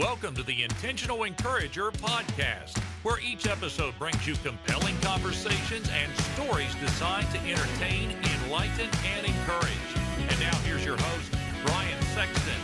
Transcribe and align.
Welcome 0.00 0.34
to 0.36 0.42
the 0.42 0.62
Intentional 0.62 1.24
Encourager 1.24 1.90
podcast, 1.90 2.78
where 3.02 3.20
each 3.20 3.46
episode 3.46 3.92
brings 3.98 4.26
you 4.26 4.34
compelling 4.36 4.96
conversations 5.02 5.90
and 5.92 6.10
stories 6.32 6.74
designed 6.76 7.30
to 7.32 7.38
entertain, 7.40 8.12
enlighten, 8.46 8.88
and 9.04 9.26
encourage. 9.26 9.70
And 10.16 10.40
now 10.40 10.56
here's 10.60 10.86
your 10.86 10.96
host, 10.96 11.32
Brian 11.66 12.02
Sexton. 12.14 12.54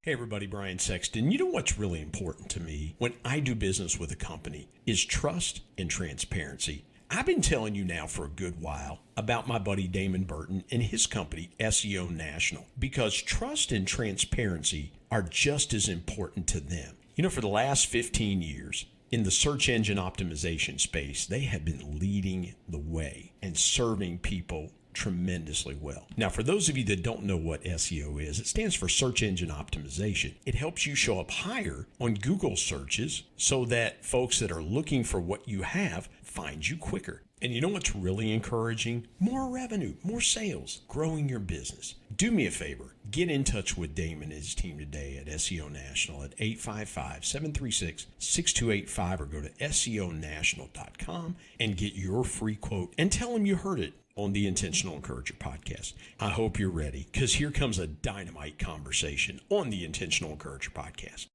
Hey 0.00 0.12
everybody, 0.14 0.46
Brian 0.46 0.78
Sexton. 0.78 1.30
You 1.30 1.36
know 1.36 1.46
what's 1.46 1.78
really 1.78 2.00
important 2.00 2.48
to 2.52 2.60
me 2.60 2.94
when 2.96 3.12
I 3.22 3.40
do 3.40 3.54
business 3.54 3.98
with 3.98 4.10
a 4.12 4.16
company 4.16 4.70
is 4.86 5.04
trust 5.04 5.60
and 5.76 5.90
transparency. 5.90 6.86
I've 7.10 7.24
been 7.24 7.40
telling 7.40 7.74
you 7.74 7.84
now 7.84 8.06
for 8.06 8.26
a 8.26 8.30
good 8.30 8.60
while 8.60 8.98
about 9.16 9.48
my 9.48 9.58
buddy 9.58 9.88
Damon 9.88 10.24
Burton 10.24 10.64
and 10.70 10.82
his 10.82 11.06
company, 11.06 11.50
SEO 11.58 12.10
National, 12.10 12.66
because 12.78 13.14
trust 13.14 13.72
and 13.72 13.86
transparency 13.86 14.92
are 15.10 15.22
just 15.22 15.72
as 15.72 15.88
important 15.88 16.46
to 16.48 16.60
them. 16.60 16.96
You 17.16 17.22
know, 17.22 17.30
for 17.30 17.40
the 17.40 17.48
last 17.48 17.86
15 17.86 18.42
years, 18.42 18.84
in 19.10 19.22
the 19.22 19.30
search 19.30 19.70
engine 19.70 19.96
optimization 19.96 20.78
space, 20.78 21.24
they 21.24 21.40
have 21.40 21.64
been 21.64 21.98
leading 21.98 22.54
the 22.68 22.78
way 22.78 23.32
and 23.42 23.56
serving 23.56 24.18
people 24.18 24.72
tremendously 24.92 25.78
well. 25.80 26.08
Now, 26.16 26.28
for 26.28 26.42
those 26.42 26.68
of 26.68 26.76
you 26.76 26.84
that 26.84 27.04
don't 27.04 27.22
know 27.22 27.36
what 27.36 27.62
SEO 27.62 28.20
is, 28.20 28.40
it 28.40 28.48
stands 28.48 28.74
for 28.74 28.88
search 28.88 29.22
engine 29.22 29.48
optimization. 29.48 30.34
It 30.44 30.56
helps 30.56 30.86
you 30.86 30.94
show 30.94 31.20
up 31.20 31.30
higher 31.30 31.86
on 32.00 32.14
Google 32.14 32.56
searches 32.56 33.22
so 33.36 33.64
that 33.66 34.04
folks 34.04 34.40
that 34.40 34.50
are 34.50 34.62
looking 34.62 35.04
for 35.04 35.20
what 35.20 35.48
you 35.48 35.62
have 35.62 36.08
find 36.38 36.68
you 36.68 36.76
quicker. 36.76 37.22
And 37.42 37.52
you 37.52 37.60
know 37.60 37.68
what's 37.68 37.96
really 37.96 38.32
encouraging? 38.32 39.08
More 39.18 39.48
revenue, 39.48 39.94
more 40.04 40.20
sales, 40.20 40.82
growing 40.86 41.28
your 41.28 41.40
business. 41.40 41.96
Do 42.14 42.30
me 42.30 42.46
a 42.46 42.50
favor, 42.52 42.94
get 43.10 43.28
in 43.28 43.42
touch 43.42 43.76
with 43.76 43.94
Damon 43.94 44.30
and 44.30 44.32
his 44.32 44.54
team 44.54 44.78
today 44.78 45.18
at 45.18 45.26
SEO 45.26 45.70
National 45.70 46.22
at 46.22 46.34
855 46.38 47.24
736 47.24 48.06
6285 48.18 49.20
or 49.20 49.24
go 49.26 49.40
to 49.40 49.50
SEOnational.com 49.50 51.36
and 51.58 51.76
get 51.76 51.94
your 51.94 52.22
free 52.22 52.56
quote 52.56 52.94
and 52.96 53.10
tell 53.10 53.32
them 53.32 53.44
you 53.44 53.56
heard 53.56 53.80
it 53.80 53.94
on 54.14 54.32
the 54.32 54.46
Intentional 54.46 54.94
Encourager 54.94 55.34
podcast. 55.34 55.94
I 56.20 56.30
hope 56.30 56.58
you're 56.58 56.70
ready 56.70 57.06
because 57.12 57.34
here 57.34 57.50
comes 57.50 57.80
a 57.80 57.86
dynamite 57.88 58.60
conversation 58.60 59.40
on 59.48 59.70
the 59.70 59.84
Intentional 59.84 60.32
Encourager 60.32 60.70
podcast. 60.70 61.26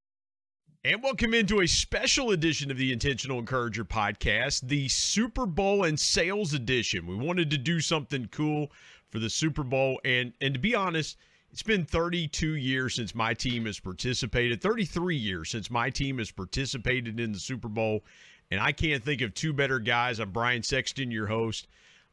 And 0.85 1.01
welcome 1.01 1.33
into 1.33 1.61
a 1.61 1.65
special 1.65 2.31
edition 2.31 2.69
of 2.69 2.75
the 2.75 2.91
Intentional 2.91 3.39
Encourager 3.39 3.85
podcast, 3.85 4.67
the 4.67 4.89
Super 4.89 5.45
Bowl 5.45 5.85
and 5.85 5.97
Sales 5.97 6.53
Edition. 6.53 7.07
We 7.07 7.15
wanted 7.15 7.49
to 7.51 7.57
do 7.57 7.79
something 7.79 8.27
cool 8.33 8.69
for 9.09 9.19
the 9.19 9.29
Super 9.29 9.63
Bowl, 9.63 10.01
and 10.03 10.33
and 10.41 10.53
to 10.53 10.59
be 10.59 10.75
honest, 10.75 11.15
it's 11.53 11.63
been 11.63 11.85
32 11.85 12.55
years 12.55 12.95
since 12.95 13.15
my 13.15 13.33
team 13.33 13.65
has 13.65 13.79
participated, 13.79 14.61
33 14.61 15.15
years 15.15 15.51
since 15.51 15.71
my 15.71 15.89
team 15.89 16.17
has 16.17 16.31
participated 16.31 17.17
in 17.17 17.31
the 17.31 17.39
Super 17.39 17.69
Bowl, 17.69 18.03
and 18.51 18.59
I 18.59 18.73
can't 18.73 19.01
think 19.01 19.21
of 19.21 19.33
two 19.33 19.53
better 19.53 19.79
guys. 19.79 20.19
I'm 20.19 20.31
Brian 20.31 20.63
Sexton, 20.63 21.11
your 21.11 21.27
host. 21.27 21.69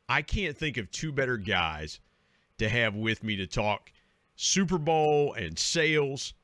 I 0.08 0.22
can't 0.22 0.56
think 0.56 0.76
of 0.76 0.92
two 0.92 1.10
better 1.10 1.38
guys 1.38 1.98
to 2.58 2.68
have 2.68 2.94
with 2.94 3.24
me 3.24 3.34
to 3.34 3.48
talk 3.48 3.90
Super 4.36 4.78
Bowl 4.78 5.34
and 5.34 5.58
sales 5.58 6.34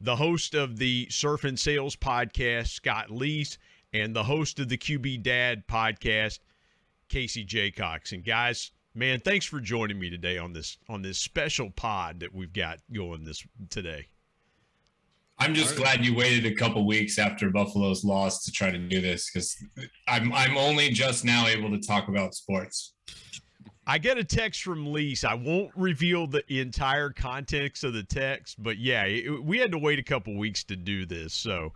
the 0.00 0.16
host 0.16 0.54
of 0.54 0.78
the 0.78 1.06
Surf 1.10 1.44
and 1.44 1.58
Sales 1.58 1.96
podcast, 1.96 2.68
Scott 2.68 3.08
Leese, 3.08 3.58
and 3.92 4.14
the 4.14 4.24
host 4.24 4.58
of 4.60 4.68
the 4.68 4.78
QB 4.78 5.22
Dad 5.22 5.66
podcast, 5.66 6.40
Casey 7.08 7.44
Jacox. 7.44 8.12
And 8.12 8.24
guys, 8.24 8.72
man, 8.94 9.20
thanks 9.20 9.46
for 9.46 9.60
joining 9.60 9.98
me 9.98 10.10
today 10.10 10.38
on 10.38 10.52
this 10.52 10.78
on 10.88 11.02
this 11.02 11.18
special 11.18 11.70
pod 11.70 12.20
that 12.20 12.34
we've 12.34 12.52
got 12.52 12.78
going 12.92 13.24
this 13.24 13.44
today. 13.70 14.06
I'm 15.38 15.54
just 15.54 15.76
glad 15.76 16.04
you 16.04 16.16
waited 16.16 16.46
a 16.46 16.54
couple 16.54 16.86
weeks 16.86 17.18
after 17.18 17.50
Buffalo's 17.50 18.04
loss 18.04 18.42
to 18.44 18.52
try 18.52 18.70
to 18.70 18.78
do 18.78 19.00
this 19.02 19.30
because 19.30 19.62
I'm 20.08 20.32
I'm 20.32 20.56
only 20.56 20.90
just 20.90 21.24
now 21.24 21.46
able 21.46 21.70
to 21.70 21.78
talk 21.78 22.08
about 22.08 22.34
sports. 22.34 22.94
I 23.86 23.98
get 23.98 24.18
a 24.18 24.24
text 24.24 24.62
from 24.62 24.86
Leese. 24.86 25.24
I 25.24 25.34
won't 25.34 25.70
reveal 25.76 26.26
the 26.26 26.42
entire 26.48 27.10
context 27.10 27.84
of 27.84 27.92
the 27.92 28.02
text, 28.02 28.60
but 28.60 28.78
yeah, 28.78 29.04
it, 29.04 29.44
we 29.44 29.58
had 29.58 29.70
to 29.72 29.78
wait 29.78 29.98
a 29.98 30.02
couple 30.02 30.36
weeks 30.36 30.64
to 30.64 30.76
do 30.76 31.06
this. 31.06 31.32
So, 31.32 31.72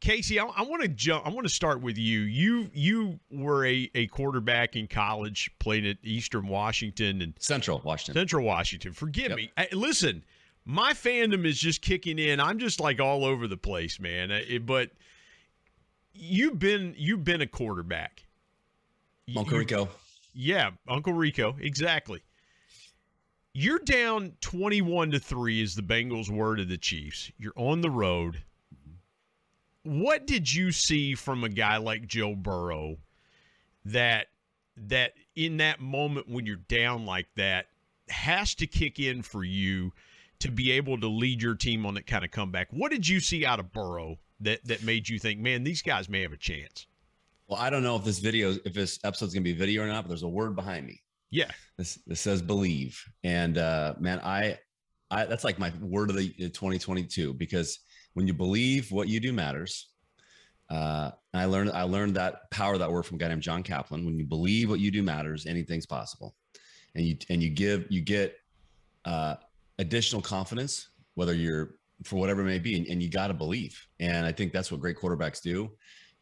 Casey, 0.00 0.40
I, 0.40 0.44
I 0.44 0.62
want 0.62 0.82
to 0.82 0.88
jump. 0.88 1.24
I 1.26 1.30
want 1.30 1.46
to 1.46 1.52
start 1.52 1.82
with 1.82 1.96
you. 1.96 2.20
You 2.20 2.68
you 2.74 3.20
were 3.30 3.64
a, 3.64 3.88
a 3.94 4.08
quarterback 4.08 4.74
in 4.74 4.88
college, 4.88 5.50
played 5.60 5.86
at 5.86 5.98
Eastern 6.02 6.48
Washington 6.48 7.22
and 7.22 7.34
Central 7.38 7.80
Washington. 7.84 8.20
Central 8.20 8.44
Washington. 8.44 8.92
Forgive 8.92 9.28
yep. 9.28 9.36
me. 9.36 9.52
I, 9.56 9.68
listen, 9.72 10.24
my 10.64 10.94
fandom 10.94 11.46
is 11.46 11.60
just 11.60 11.80
kicking 11.80 12.18
in. 12.18 12.40
I'm 12.40 12.58
just 12.58 12.80
like 12.80 12.98
all 12.98 13.24
over 13.24 13.46
the 13.46 13.56
place, 13.56 14.00
man. 14.00 14.32
It, 14.32 14.66
but 14.66 14.90
you've 16.12 16.58
been 16.58 16.94
you've 16.96 17.22
been 17.22 17.40
a 17.40 17.46
quarterback. 17.46 18.24
Uncle 19.36 19.58
Rico. 19.58 19.88
Yeah, 20.32 20.70
Uncle 20.86 21.12
Rico, 21.12 21.56
exactly. 21.60 22.22
You're 23.52 23.80
down 23.80 24.34
21 24.40 25.10
to 25.10 25.18
3 25.18 25.60
is 25.60 25.74
the 25.74 25.82
Bengals 25.82 26.30
word 26.30 26.60
of 26.60 26.68
the 26.68 26.78
Chiefs. 26.78 27.32
You're 27.36 27.52
on 27.56 27.80
the 27.80 27.90
road. 27.90 28.44
What 29.82 30.26
did 30.26 30.52
you 30.52 30.70
see 30.70 31.14
from 31.14 31.42
a 31.42 31.48
guy 31.48 31.78
like 31.78 32.06
Joe 32.06 32.34
Burrow 32.36 32.98
that 33.84 34.28
that 34.76 35.12
in 35.34 35.56
that 35.58 35.80
moment 35.80 36.28
when 36.28 36.46
you're 36.46 36.56
down 36.56 37.04
like 37.04 37.26
that 37.36 37.66
has 38.08 38.54
to 38.56 38.66
kick 38.66 38.98
in 38.98 39.22
for 39.22 39.42
you 39.42 39.92
to 40.38 40.50
be 40.50 40.70
able 40.70 40.98
to 41.00 41.06
lead 41.08 41.42
your 41.42 41.54
team 41.54 41.84
on 41.84 41.94
that 41.94 42.06
kind 42.06 42.24
of 42.24 42.30
comeback? 42.30 42.68
What 42.70 42.90
did 42.90 43.08
you 43.08 43.20
see 43.20 43.44
out 43.44 43.58
of 43.58 43.72
Burrow 43.72 44.18
that 44.40 44.64
that 44.64 44.82
made 44.82 45.08
you 45.08 45.18
think, 45.18 45.40
"Man, 45.40 45.64
these 45.64 45.82
guys 45.82 46.08
may 46.08 46.22
have 46.22 46.32
a 46.32 46.36
chance"? 46.36 46.86
Well, 47.50 47.60
I 47.60 47.68
don't 47.68 47.82
know 47.82 47.96
if 47.96 48.04
this 48.04 48.20
video, 48.20 48.54
if 48.64 48.72
this 48.72 49.00
episode's 49.02 49.34
gonna 49.34 49.42
be 49.42 49.52
video 49.52 49.82
or 49.82 49.88
not, 49.88 50.04
but 50.04 50.08
there's 50.08 50.22
a 50.22 50.28
word 50.28 50.54
behind 50.54 50.86
me. 50.86 51.02
Yeah. 51.32 51.50
This 51.76 51.98
this 52.06 52.20
says 52.20 52.40
believe. 52.40 53.02
And 53.24 53.58
uh 53.58 53.94
man, 53.98 54.20
I 54.20 54.56
I 55.10 55.24
that's 55.24 55.42
like 55.42 55.58
my 55.58 55.72
word 55.80 56.10
of 56.10 56.16
the 56.16 56.28
2022 56.28 57.34
because 57.34 57.80
when 58.14 58.28
you 58.28 58.34
believe 58.34 58.92
what 58.92 59.08
you 59.08 59.18
do 59.18 59.32
matters. 59.32 59.88
Uh 60.70 61.10
I 61.34 61.46
learned 61.46 61.72
I 61.72 61.82
learned 61.82 62.14
that 62.14 62.48
power 62.52 62.78
that 62.78 62.90
word 62.90 63.04
from 63.04 63.16
a 63.16 63.18
guy 63.18 63.26
named 63.26 63.42
John 63.42 63.64
Kaplan. 63.64 64.04
When 64.04 64.16
you 64.16 64.24
believe 64.24 64.70
what 64.70 64.78
you 64.78 64.92
do 64.92 65.02
matters, 65.02 65.46
anything's 65.46 65.86
possible. 65.86 66.36
And 66.94 67.04
you 67.04 67.16
and 67.30 67.42
you 67.42 67.50
give 67.50 67.86
you 67.90 68.00
get 68.00 68.36
uh 69.04 69.34
additional 69.80 70.22
confidence, 70.22 70.90
whether 71.14 71.34
you're 71.34 71.74
for 72.04 72.16
whatever 72.16 72.42
it 72.42 72.44
may 72.44 72.60
be, 72.60 72.76
and, 72.76 72.86
and 72.86 73.02
you 73.02 73.08
got 73.08 73.26
to 73.26 73.34
believe. 73.34 73.84
And 73.98 74.24
I 74.24 74.30
think 74.32 74.52
that's 74.52 74.70
what 74.70 74.80
great 74.80 74.96
quarterbacks 74.96 75.42
do. 75.42 75.70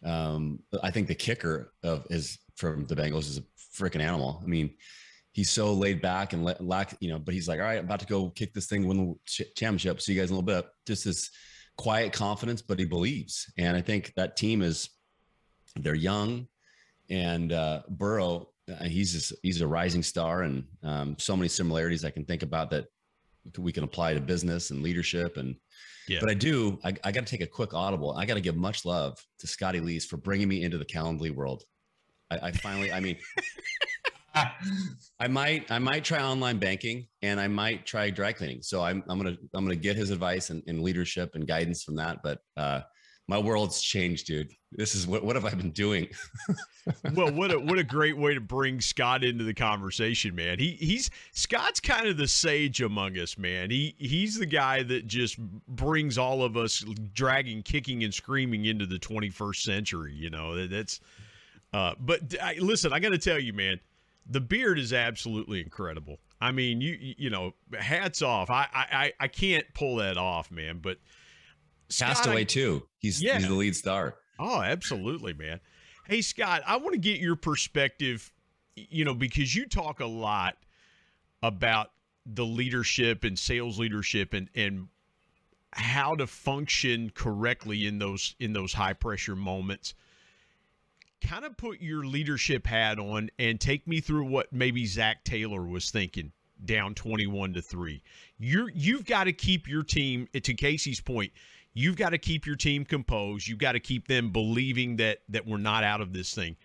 Um, 0.04 0.60
I 0.82 0.90
think 0.90 1.08
the 1.08 1.14
kicker 1.14 1.72
of 1.82 2.06
is 2.10 2.38
from 2.56 2.86
the 2.86 2.96
Bengals 2.96 3.28
is 3.28 3.38
a 3.38 3.42
freaking 3.76 4.00
animal. 4.00 4.40
I 4.42 4.46
mean, 4.46 4.74
he's 5.32 5.50
so 5.50 5.72
laid 5.72 6.02
back 6.02 6.32
and 6.32 6.44
lack, 6.60 6.96
you 7.00 7.08
know, 7.08 7.18
but 7.18 7.34
he's 7.34 7.48
like, 7.48 7.60
all 7.60 7.66
right, 7.66 7.78
I'm 7.78 7.84
about 7.84 8.00
to 8.00 8.06
go 8.06 8.30
kick 8.30 8.52
this 8.54 8.66
thing, 8.66 8.86
win 8.86 9.16
the 9.26 9.44
championship. 9.54 10.00
See 10.00 10.14
you 10.14 10.20
guys 10.20 10.30
in 10.30 10.36
a 10.36 10.38
little 10.38 10.62
bit. 10.62 10.68
Just 10.86 11.04
this 11.04 11.30
quiet 11.76 12.12
confidence, 12.12 12.60
but 12.60 12.78
he 12.78 12.84
believes. 12.84 13.52
And 13.56 13.76
I 13.76 13.80
think 13.80 14.12
that 14.16 14.36
team 14.36 14.62
is, 14.62 14.90
they're 15.76 15.94
young 15.94 16.48
and 17.08 17.52
uh, 17.52 17.82
Burrow, 17.88 18.48
uh, 18.68 18.84
he's 18.84 19.12
just, 19.12 19.32
he's 19.42 19.60
a 19.60 19.66
rising 19.66 20.02
star 20.02 20.42
and 20.42 20.64
um, 20.82 21.16
so 21.18 21.36
many 21.36 21.48
similarities 21.48 22.04
I 22.04 22.10
can 22.10 22.24
think 22.24 22.42
about 22.42 22.70
that 22.70 22.86
we 23.56 23.72
can 23.72 23.84
apply 23.84 24.14
to 24.14 24.20
business 24.20 24.70
and 24.70 24.82
leadership 24.82 25.36
and 25.36 25.56
yeah. 26.08 26.20
But 26.20 26.30
I 26.30 26.34
do, 26.34 26.78
I, 26.84 26.94
I 27.04 27.12
got 27.12 27.26
to 27.26 27.30
take 27.30 27.42
a 27.42 27.46
quick 27.46 27.74
audible. 27.74 28.12
I 28.12 28.24
got 28.24 28.34
to 28.34 28.40
give 28.40 28.56
much 28.56 28.84
love 28.84 29.22
to 29.40 29.46
Scotty 29.46 29.80
Leese 29.80 30.04
for 30.04 30.16
bringing 30.16 30.48
me 30.48 30.62
into 30.62 30.78
the 30.78 30.84
Calendly 30.84 31.30
world. 31.30 31.64
I, 32.30 32.38
I 32.44 32.52
finally, 32.52 32.90
I 32.90 33.00
mean, 33.00 33.18
I 35.20 35.28
might, 35.28 35.70
I 35.70 35.78
might 35.78 36.04
try 36.04 36.22
online 36.22 36.58
banking 36.58 37.08
and 37.22 37.38
I 37.38 37.48
might 37.48 37.84
try 37.84 38.08
dry 38.08 38.32
cleaning. 38.32 38.62
So 38.62 38.82
I'm, 38.82 39.02
I'm 39.08 39.20
going 39.20 39.36
to, 39.36 39.42
I'm 39.54 39.64
going 39.64 39.76
to 39.76 39.82
get 39.82 39.96
his 39.96 40.10
advice 40.10 40.50
and, 40.50 40.62
and, 40.66 40.80
leadership 40.82 41.34
and 41.34 41.46
guidance 41.46 41.82
from 41.82 41.96
that. 41.96 42.18
But, 42.22 42.38
uh, 42.56 42.80
my 43.28 43.36
world's 43.36 43.82
changed, 43.82 44.26
dude. 44.26 44.50
This 44.72 44.94
is 44.94 45.06
what 45.06 45.22
what 45.22 45.36
have 45.36 45.44
I 45.44 45.50
been 45.50 45.70
doing? 45.70 46.08
well, 47.14 47.30
what 47.30 47.52
a 47.52 47.60
what 47.60 47.78
a 47.78 47.84
great 47.84 48.16
way 48.16 48.34
to 48.34 48.40
bring 48.40 48.80
Scott 48.80 49.22
into 49.22 49.44
the 49.44 49.52
conversation, 49.52 50.34
man. 50.34 50.58
He 50.58 50.72
he's 50.72 51.10
Scott's 51.32 51.78
kind 51.78 52.08
of 52.08 52.16
the 52.16 52.26
sage 52.26 52.80
among 52.80 53.18
us, 53.18 53.36
man. 53.36 53.70
He 53.70 53.94
he's 53.98 54.38
the 54.38 54.46
guy 54.46 54.82
that 54.84 55.06
just 55.06 55.38
brings 55.38 56.16
all 56.16 56.42
of 56.42 56.56
us 56.56 56.84
dragging, 57.12 57.62
kicking, 57.62 58.02
and 58.02 58.12
screaming 58.12 58.64
into 58.64 58.86
the 58.86 58.98
21st 58.98 59.62
century. 59.62 60.14
You 60.14 60.30
know 60.30 60.66
that's. 60.66 61.00
Uh, 61.70 61.94
but 62.00 62.34
I, 62.42 62.54
listen, 62.54 62.94
I 62.94 62.98
got 62.98 63.10
to 63.10 63.18
tell 63.18 63.38
you, 63.38 63.52
man, 63.52 63.78
the 64.26 64.40
beard 64.40 64.78
is 64.78 64.94
absolutely 64.94 65.60
incredible. 65.60 66.18
I 66.40 66.52
mean, 66.52 66.80
you 66.80 66.96
you 67.00 67.28
know, 67.28 67.52
hats 67.78 68.22
off. 68.22 68.48
I 68.48 68.66
I 68.72 69.12
I 69.20 69.28
can't 69.28 69.66
pull 69.74 69.96
that 69.96 70.16
off, 70.16 70.50
man. 70.50 70.78
But 70.82 70.96
Castaway 71.96 72.44
too. 72.44 72.82
He's 72.98 73.22
yeah. 73.22 73.38
he's 73.38 73.48
the 73.48 73.54
lead 73.54 73.76
star. 73.76 74.16
Oh, 74.38 74.60
absolutely, 74.60 75.32
man. 75.34 75.60
Hey 76.06 76.20
Scott, 76.22 76.62
I 76.66 76.76
want 76.76 76.92
to 76.92 76.98
get 76.98 77.20
your 77.20 77.36
perspective, 77.36 78.32
you 78.74 79.04
know, 79.04 79.14
because 79.14 79.54
you 79.54 79.66
talk 79.66 80.00
a 80.00 80.06
lot 80.06 80.56
about 81.42 81.90
the 82.26 82.44
leadership 82.44 83.24
and 83.24 83.38
sales 83.38 83.78
leadership 83.78 84.32
and 84.34 84.48
and 84.54 84.88
how 85.72 86.14
to 86.14 86.26
function 86.26 87.10
correctly 87.14 87.86
in 87.86 87.98
those 87.98 88.34
in 88.40 88.52
those 88.52 88.72
high 88.72 88.94
pressure 88.94 89.36
moments 89.36 89.94
kind 91.20 91.44
of 91.44 91.56
put 91.56 91.80
your 91.80 92.04
leadership 92.04 92.66
hat 92.66 92.98
on 92.98 93.30
and 93.38 93.60
take 93.60 93.86
me 93.86 94.00
through 94.00 94.24
what 94.24 94.52
maybe 94.52 94.86
Zac 94.86 95.24
Taylor 95.24 95.62
was 95.62 95.90
thinking 95.90 96.32
down 96.64 96.94
21 96.94 97.54
to 97.54 97.62
3. 97.62 98.02
You're 98.38 98.70
you've 98.70 99.04
got 99.04 99.24
to 99.24 99.32
keep 99.32 99.68
your 99.68 99.82
team 99.82 100.28
to 100.32 100.54
Casey's 100.54 101.00
point. 101.00 101.32
You've 101.74 101.96
got 101.96 102.10
to 102.10 102.18
keep 102.18 102.46
your 102.46 102.56
team 102.56 102.84
composed. 102.84 103.46
You've 103.46 103.58
got 103.58 103.72
to 103.72 103.80
keep 103.80 104.08
them 104.08 104.30
believing 104.30 104.96
that 104.96 105.18
that 105.28 105.46
we're 105.46 105.58
not 105.58 105.84
out 105.84 106.00
of 106.00 106.12
this 106.12 106.34
thing. 106.34 106.56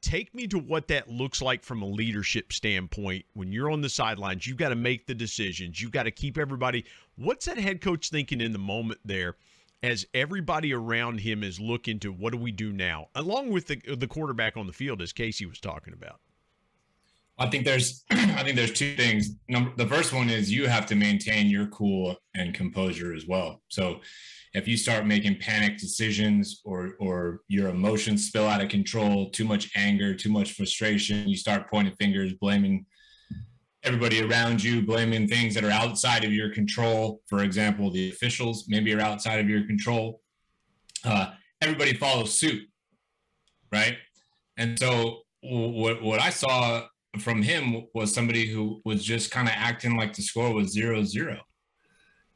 Take 0.00 0.34
me 0.34 0.46
to 0.48 0.58
what 0.58 0.88
that 0.88 1.08
looks 1.08 1.42
like 1.42 1.64
from 1.64 1.82
a 1.82 1.86
leadership 1.86 2.52
standpoint. 2.52 3.24
When 3.34 3.50
you're 3.50 3.70
on 3.70 3.80
the 3.80 3.88
sidelines, 3.88 4.46
you've 4.46 4.56
got 4.56 4.68
to 4.68 4.76
make 4.76 5.06
the 5.06 5.14
decisions. 5.14 5.80
You've 5.82 5.90
got 5.90 6.04
to 6.04 6.12
keep 6.12 6.38
everybody. 6.38 6.84
What's 7.16 7.46
that 7.46 7.58
head 7.58 7.80
coach 7.80 8.10
thinking 8.10 8.40
in 8.40 8.52
the 8.52 8.58
moment 8.58 9.00
there? 9.04 9.36
as 9.82 10.06
everybody 10.12 10.74
around 10.74 11.20
him 11.20 11.42
is 11.42 11.60
looking 11.60 11.98
to 12.00 12.12
what 12.12 12.32
do 12.32 12.38
we 12.38 12.50
do 12.50 12.72
now, 12.72 13.08
along 13.14 13.50
with 13.50 13.66
the 13.66 13.76
the 13.96 14.08
quarterback 14.08 14.56
on 14.56 14.66
the 14.66 14.72
field, 14.72 15.00
as 15.00 15.12
Casey 15.12 15.46
was 15.46 15.60
talking 15.60 15.92
about. 15.92 16.20
I 17.38 17.48
think 17.48 17.64
there's 17.64 18.04
I 18.10 18.42
think 18.42 18.56
there's 18.56 18.72
two 18.72 18.94
things. 18.96 19.30
Number 19.48 19.72
the 19.76 19.86
first 19.86 20.12
one 20.12 20.28
is 20.28 20.52
you 20.52 20.66
have 20.66 20.86
to 20.86 20.94
maintain 20.94 21.46
your 21.46 21.66
cool 21.68 22.16
and 22.34 22.54
composure 22.54 23.14
as 23.14 23.26
well. 23.26 23.62
So 23.68 24.00
if 24.54 24.66
you 24.66 24.76
start 24.76 25.06
making 25.06 25.38
panic 25.38 25.78
decisions 25.78 26.60
or 26.64 26.96
or 27.00 27.40
your 27.48 27.68
emotions 27.68 28.26
spill 28.26 28.46
out 28.46 28.60
of 28.60 28.68
control, 28.68 29.30
too 29.30 29.44
much 29.44 29.70
anger, 29.76 30.14
too 30.14 30.30
much 30.30 30.52
frustration, 30.52 31.28
you 31.28 31.36
start 31.36 31.70
pointing 31.70 31.94
fingers, 31.96 32.32
blaming 32.34 32.86
everybody 33.84 34.22
around 34.22 34.62
you, 34.62 34.82
blaming 34.82 35.28
things 35.28 35.54
that 35.54 35.64
are 35.64 35.70
outside 35.70 36.24
of 36.24 36.32
your 36.32 36.52
control. 36.52 37.20
For 37.26 37.44
example, 37.44 37.90
the 37.90 38.10
officials 38.10 38.64
maybe 38.68 38.92
are 38.94 39.00
outside 39.00 39.38
of 39.38 39.48
your 39.48 39.64
control. 39.66 40.20
Uh, 41.04 41.32
everybody 41.60 41.94
follows 41.94 42.36
suit, 42.36 42.62
right? 43.72 43.96
And 44.56 44.76
so 44.78 45.20
what 45.40 46.02
what 46.02 46.20
I 46.20 46.30
saw 46.30 46.86
from 47.18 47.42
him 47.42 47.86
was 47.94 48.12
somebody 48.12 48.46
who 48.46 48.80
was 48.84 49.04
just 49.04 49.30
kind 49.30 49.48
of 49.48 49.54
acting 49.56 49.96
like 49.96 50.14
the 50.14 50.22
score 50.22 50.52
was 50.52 50.70
zero 50.70 51.02
zero. 51.04 51.40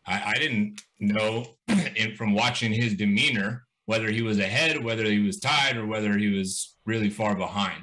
I, 0.06 0.32
I 0.34 0.38
didn't 0.38 0.82
know 0.98 1.44
in, 1.96 2.16
from 2.16 2.34
watching 2.34 2.72
his 2.72 2.94
demeanor 2.94 3.64
whether 3.86 4.10
he 4.10 4.22
was 4.22 4.38
ahead, 4.38 4.82
whether 4.82 5.04
he 5.04 5.18
was 5.18 5.38
tied, 5.38 5.76
or 5.76 5.86
whether 5.86 6.16
he 6.16 6.28
was 6.28 6.76
really 6.86 7.10
far 7.10 7.34
behind. 7.34 7.82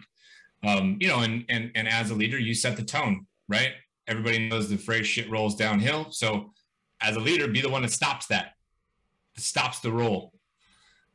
Um, 0.65 0.97
you 0.99 1.07
know, 1.07 1.19
and 1.19 1.45
and 1.49 1.71
and 1.75 1.87
as 1.87 2.09
a 2.09 2.15
leader, 2.15 2.39
you 2.39 2.53
set 2.53 2.75
the 2.75 2.83
tone, 2.83 3.25
right? 3.47 3.71
Everybody 4.07 4.49
knows 4.49 4.69
the 4.69 4.77
phrase 4.77 5.07
"shit 5.07 5.29
rolls 5.29 5.55
downhill." 5.55 6.07
So, 6.11 6.51
as 7.01 7.15
a 7.15 7.19
leader, 7.19 7.47
be 7.47 7.61
the 7.61 7.69
one 7.69 7.83
that 7.83 7.91
stops 7.91 8.27
that, 8.27 8.53
stops 9.37 9.79
the 9.79 9.91
roll. 9.91 10.33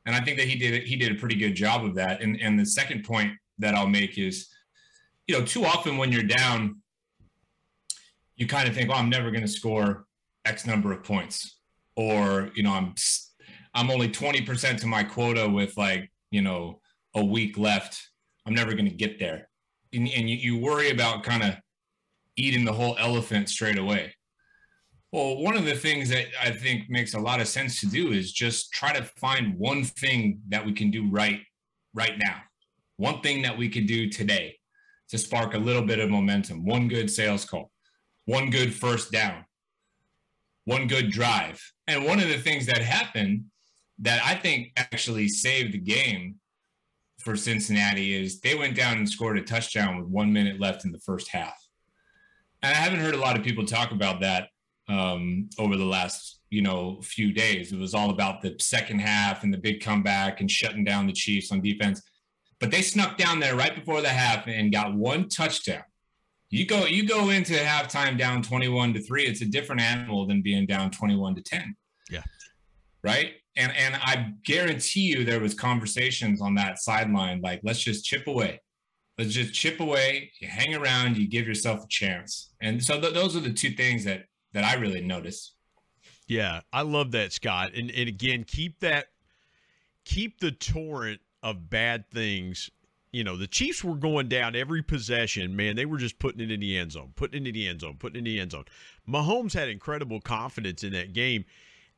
And 0.06 0.14
I 0.14 0.20
think 0.20 0.38
that 0.38 0.46
he 0.46 0.56
did 0.56 0.82
he 0.84 0.96
did 0.96 1.12
a 1.12 1.16
pretty 1.18 1.36
good 1.36 1.54
job 1.54 1.84
of 1.84 1.94
that. 1.96 2.20
And 2.20 2.40
and 2.40 2.58
the 2.58 2.66
second 2.66 3.04
point 3.04 3.32
that 3.58 3.74
I'll 3.74 3.88
make 3.88 4.18
is 4.18 4.48
you 5.26 5.38
know, 5.38 5.44
too 5.44 5.64
often 5.64 5.96
when 5.96 6.12
you're 6.12 6.22
down, 6.22 6.82
you 8.36 8.46
kind 8.46 8.68
of 8.68 8.74
think, 8.74 8.90
"Oh, 8.90 8.94
I'm 8.94 9.10
never 9.10 9.30
going 9.30 9.42
to 9.42 9.48
score 9.48 10.06
X 10.44 10.66
number 10.66 10.92
of 10.92 11.02
points," 11.02 11.58
or 11.96 12.50
you 12.54 12.62
know, 12.62 12.72
I'm 12.72 12.94
I'm 13.74 13.90
only 13.90 14.08
20% 14.08 14.80
to 14.80 14.86
my 14.86 15.02
quota 15.02 15.48
with 15.48 15.76
like 15.76 16.10
you 16.30 16.42
know 16.42 16.80
a 17.14 17.24
week 17.24 17.56
left. 17.56 18.00
I'm 18.46 18.54
never 18.54 18.72
going 18.72 18.88
to 18.88 18.94
get 18.94 19.18
there, 19.18 19.48
and, 19.92 20.08
and 20.08 20.28
you, 20.28 20.36
you 20.36 20.58
worry 20.58 20.90
about 20.90 21.22
kind 21.22 21.42
of 21.42 21.54
eating 22.36 22.64
the 22.64 22.72
whole 22.72 22.96
elephant 22.98 23.48
straight 23.48 23.78
away. 23.78 24.14
Well, 25.12 25.36
one 25.36 25.56
of 25.56 25.64
the 25.64 25.76
things 25.76 26.08
that 26.08 26.26
I 26.42 26.50
think 26.50 26.90
makes 26.90 27.14
a 27.14 27.20
lot 27.20 27.40
of 27.40 27.46
sense 27.46 27.78
to 27.80 27.86
do 27.86 28.10
is 28.10 28.32
just 28.32 28.72
try 28.72 28.92
to 28.92 29.04
find 29.04 29.56
one 29.56 29.84
thing 29.84 30.40
that 30.48 30.66
we 30.66 30.72
can 30.72 30.90
do 30.90 31.08
right 31.08 31.40
right 31.94 32.18
now. 32.18 32.42
One 32.96 33.20
thing 33.22 33.42
that 33.42 33.56
we 33.56 33.68
can 33.68 33.86
do 33.86 34.10
today 34.10 34.56
to 35.08 35.18
spark 35.18 35.54
a 35.54 35.58
little 35.58 35.82
bit 35.82 35.98
of 35.98 36.10
momentum. 36.10 36.64
One 36.64 36.88
good 36.88 37.10
sales 37.10 37.44
call, 37.44 37.70
one 38.24 38.50
good 38.50 38.74
first 38.74 39.12
down, 39.12 39.44
one 40.64 40.86
good 40.86 41.10
drive. 41.10 41.60
And 41.86 42.04
one 42.04 42.20
of 42.20 42.28
the 42.28 42.38
things 42.38 42.66
that 42.66 42.78
happened 42.78 43.44
that 43.98 44.22
I 44.24 44.34
think 44.34 44.72
actually 44.76 45.28
saved 45.28 45.72
the 45.72 45.78
game 45.78 46.36
for 47.20 47.36
Cincinnati 47.36 48.14
is 48.14 48.40
they 48.40 48.54
went 48.54 48.76
down 48.76 48.98
and 48.98 49.08
scored 49.08 49.38
a 49.38 49.42
touchdown 49.42 49.98
with 49.98 50.06
one 50.06 50.32
minute 50.32 50.60
left 50.60 50.84
in 50.84 50.92
the 50.92 50.98
first 51.00 51.28
half. 51.28 51.56
And 52.62 52.72
I 52.72 52.76
haven't 52.76 53.00
heard 53.00 53.14
a 53.14 53.20
lot 53.20 53.36
of 53.36 53.44
people 53.44 53.64
talk 53.64 53.92
about 53.92 54.20
that 54.20 54.48
um, 54.88 55.48
over 55.58 55.76
the 55.76 55.84
last 55.84 56.40
you 56.50 56.62
know 56.62 57.00
few 57.02 57.32
days. 57.32 57.72
It 57.72 57.78
was 57.78 57.94
all 57.94 58.10
about 58.10 58.40
the 58.40 58.54
second 58.58 59.00
half 59.00 59.42
and 59.42 59.52
the 59.52 59.58
big 59.58 59.80
comeback 59.80 60.40
and 60.40 60.50
shutting 60.50 60.84
down 60.84 61.06
the 61.06 61.12
Chiefs 61.12 61.50
on 61.50 61.60
defense 61.60 62.02
but 62.64 62.70
they 62.70 62.80
snuck 62.80 63.18
down 63.18 63.40
there 63.40 63.54
right 63.54 63.74
before 63.74 64.00
the 64.00 64.08
half 64.08 64.46
and 64.46 64.72
got 64.72 64.94
one 64.94 65.28
touchdown. 65.28 65.82
You 66.48 66.64
go 66.64 66.86
you 66.86 67.06
go 67.06 67.28
into 67.28 67.52
halftime 67.52 68.16
down 68.16 68.40
21 68.40 68.94
to 68.94 69.02
3, 69.02 69.26
it's 69.26 69.42
a 69.42 69.44
different 69.44 69.82
animal 69.82 70.26
than 70.26 70.40
being 70.40 70.64
down 70.64 70.90
21 70.90 71.34
to 71.34 71.42
10. 71.42 71.76
Yeah. 72.08 72.22
Right? 73.02 73.32
And 73.54 73.70
and 73.76 73.96
I 73.96 74.32
guarantee 74.46 75.02
you 75.02 75.26
there 75.26 75.40
was 75.40 75.52
conversations 75.52 76.40
on 76.40 76.54
that 76.54 76.78
sideline 76.78 77.42
like 77.42 77.60
let's 77.64 77.80
just 77.80 78.06
chip 78.06 78.26
away. 78.28 78.62
Let's 79.18 79.34
just 79.34 79.52
chip 79.52 79.78
away, 79.78 80.32
you 80.40 80.48
hang 80.48 80.74
around, 80.74 81.18
you 81.18 81.28
give 81.28 81.46
yourself 81.46 81.84
a 81.84 81.88
chance. 81.88 82.54
And 82.62 82.82
so 82.82 82.98
th- 82.98 83.12
those 83.12 83.36
are 83.36 83.40
the 83.40 83.52
two 83.52 83.72
things 83.72 84.04
that 84.04 84.24
that 84.54 84.64
I 84.64 84.76
really 84.76 85.02
noticed. 85.02 85.54
Yeah, 86.28 86.62
I 86.72 86.80
love 86.80 87.10
that, 87.10 87.34
Scott. 87.34 87.74
And 87.74 87.90
and 87.90 88.08
again, 88.08 88.42
keep 88.42 88.80
that 88.80 89.08
keep 90.06 90.40
the 90.40 90.52
torrent 90.52 91.20
of 91.44 91.70
bad 91.70 92.10
things. 92.10 92.70
You 93.12 93.22
know, 93.22 93.36
the 93.36 93.46
Chiefs 93.46 93.84
were 93.84 93.94
going 93.94 94.28
down 94.28 94.56
every 94.56 94.82
possession. 94.82 95.54
Man, 95.54 95.76
they 95.76 95.86
were 95.86 95.98
just 95.98 96.18
putting 96.18 96.40
it 96.40 96.50
in 96.50 96.58
the 96.58 96.76
end 96.76 96.90
zone, 96.90 97.12
putting 97.14 97.42
it 97.42 97.44
in 97.44 97.50
the 97.50 97.68
end 97.68 97.82
zone, 97.82 97.94
putting 97.96 98.16
it 98.16 98.18
in 98.18 98.24
the 98.24 98.40
end 98.40 98.50
zone. 98.50 98.64
Mahomes 99.08 99.52
had 99.52 99.68
incredible 99.68 100.20
confidence 100.20 100.82
in 100.82 100.92
that 100.94 101.12
game. 101.12 101.44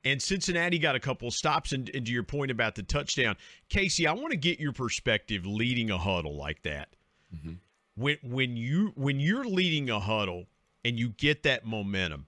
And 0.04 0.20
Cincinnati 0.20 0.78
got 0.78 0.94
a 0.94 1.00
couple 1.00 1.30
stops. 1.30 1.72
And, 1.72 1.90
and 1.94 2.04
to 2.04 2.12
your 2.12 2.22
point 2.22 2.50
about 2.50 2.74
the 2.74 2.82
touchdown, 2.82 3.36
Casey, 3.70 4.06
I 4.06 4.12
want 4.12 4.32
to 4.32 4.36
get 4.36 4.60
your 4.60 4.72
perspective 4.72 5.46
leading 5.46 5.90
a 5.90 5.96
huddle 5.96 6.36
like 6.36 6.62
that. 6.64 6.90
Mm-hmm. 7.34 7.54
When 7.96 8.18
when 8.22 8.56
you 8.58 8.92
when 8.94 9.18
you're 9.18 9.46
leading 9.46 9.88
a 9.88 9.98
huddle 9.98 10.44
and 10.84 10.98
you 10.98 11.08
get 11.08 11.44
that 11.44 11.64
momentum, 11.64 12.26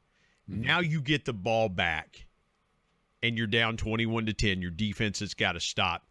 mm-hmm. 0.50 0.62
now 0.62 0.81
you 0.81 1.02
get 1.02 1.26
the 1.26 1.35
ball 1.35 1.69
back, 1.69 2.26
and 3.23 3.37
you're 3.37 3.47
down 3.47 3.76
twenty 3.76 4.07
one 4.07 4.25
to 4.26 4.33
ten. 4.33 4.62
Your 4.62 4.71
defense 4.71 5.21
has 5.21 5.35
got 5.35 5.52
to 5.52 5.61
stop. 5.61 6.08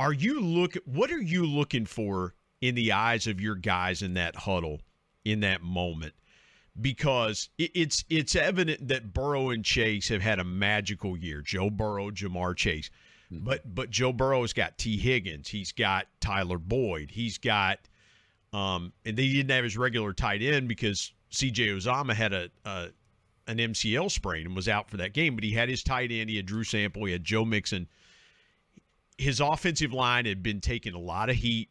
Are 0.00 0.14
you 0.14 0.40
look 0.40 0.78
what 0.86 1.10
are 1.10 1.20
you 1.20 1.44
looking 1.44 1.84
for 1.84 2.34
in 2.62 2.74
the 2.74 2.92
eyes 2.92 3.26
of 3.26 3.38
your 3.38 3.54
guys 3.54 4.00
in 4.00 4.14
that 4.14 4.34
huddle 4.34 4.80
in 5.26 5.40
that 5.40 5.60
moment? 5.60 6.14
Because 6.80 7.50
it's 7.58 8.06
it's 8.08 8.34
evident 8.34 8.88
that 8.88 9.12
Burrow 9.12 9.50
and 9.50 9.62
Chase 9.62 10.08
have 10.08 10.22
had 10.22 10.38
a 10.38 10.44
magical 10.44 11.18
year. 11.18 11.42
Joe 11.42 11.68
Burrow, 11.68 12.10
Ja'Marr 12.10 12.56
Chase. 12.56 12.88
Mm-hmm. 13.30 13.44
But 13.44 13.74
but 13.74 13.90
Joe 13.90 14.14
Burrow's 14.14 14.54
got 14.54 14.78
Tee 14.78 14.96
Higgins, 14.96 15.48
he's 15.48 15.70
got 15.70 16.06
Tyler 16.18 16.56
Boyd, 16.56 17.10
he's 17.10 17.36
got 17.36 17.80
um 18.54 18.94
and 19.04 19.18
they 19.18 19.28
didn't 19.28 19.50
have 19.50 19.64
his 19.64 19.76
regular 19.76 20.14
tight 20.14 20.40
end 20.40 20.66
because 20.66 21.12
CJ 21.30 21.76
Uzomah 21.76 22.14
had 22.14 22.32
a, 22.32 22.48
a 22.64 22.88
an 23.48 23.58
MCL 23.58 24.10
sprain 24.10 24.46
and 24.46 24.56
was 24.56 24.66
out 24.66 24.88
for 24.88 24.96
that 24.96 25.12
game, 25.12 25.34
but 25.34 25.44
he 25.44 25.52
had 25.52 25.68
his 25.68 25.82
tight 25.82 26.10
end, 26.10 26.30
he 26.30 26.36
had 26.36 26.46
Drew 26.46 26.64
Sample, 26.64 27.04
he 27.04 27.12
had 27.12 27.22
Joe 27.22 27.44
Mixon 27.44 27.86
his 29.20 29.38
offensive 29.40 29.92
line 29.92 30.24
had 30.24 30.42
been 30.42 30.60
taking 30.60 30.94
a 30.94 30.98
lot 30.98 31.28
of 31.28 31.36
heat 31.36 31.68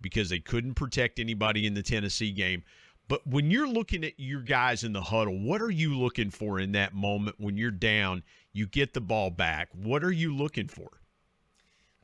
because 0.00 0.28
they 0.30 0.38
couldn't 0.38 0.74
protect 0.74 1.18
anybody 1.18 1.66
in 1.66 1.74
the 1.74 1.82
Tennessee 1.82 2.30
game. 2.30 2.62
But 3.08 3.26
when 3.26 3.50
you're 3.50 3.68
looking 3.68 4.04
at 4.04 4.12
your 4.18 4.40
guys 4.40 4.84
in 4.84 4.92
the 4.92 5.02
huddle, 5.02 5.38
what 5.38 5.60
are 5.60 5.70
you 5.70 5.98
looking 5.98 6.30
for 6.30 6.60
in 6.60 6.72
that 6.72 6.94
moment 6.94 7.36
when 7.38 7.56
you're 7.56 7.72
down, 7.72 8.22
you 8.52 8.66
get 8.66 8.94
the 8.94 9.00
ball 9.00 9.30
back? 9.30 9.68
What 9.74 10.04
are 10.04 10.12
you 10.12 10.34
looking 10.34 10.68
for? 10.68 10.88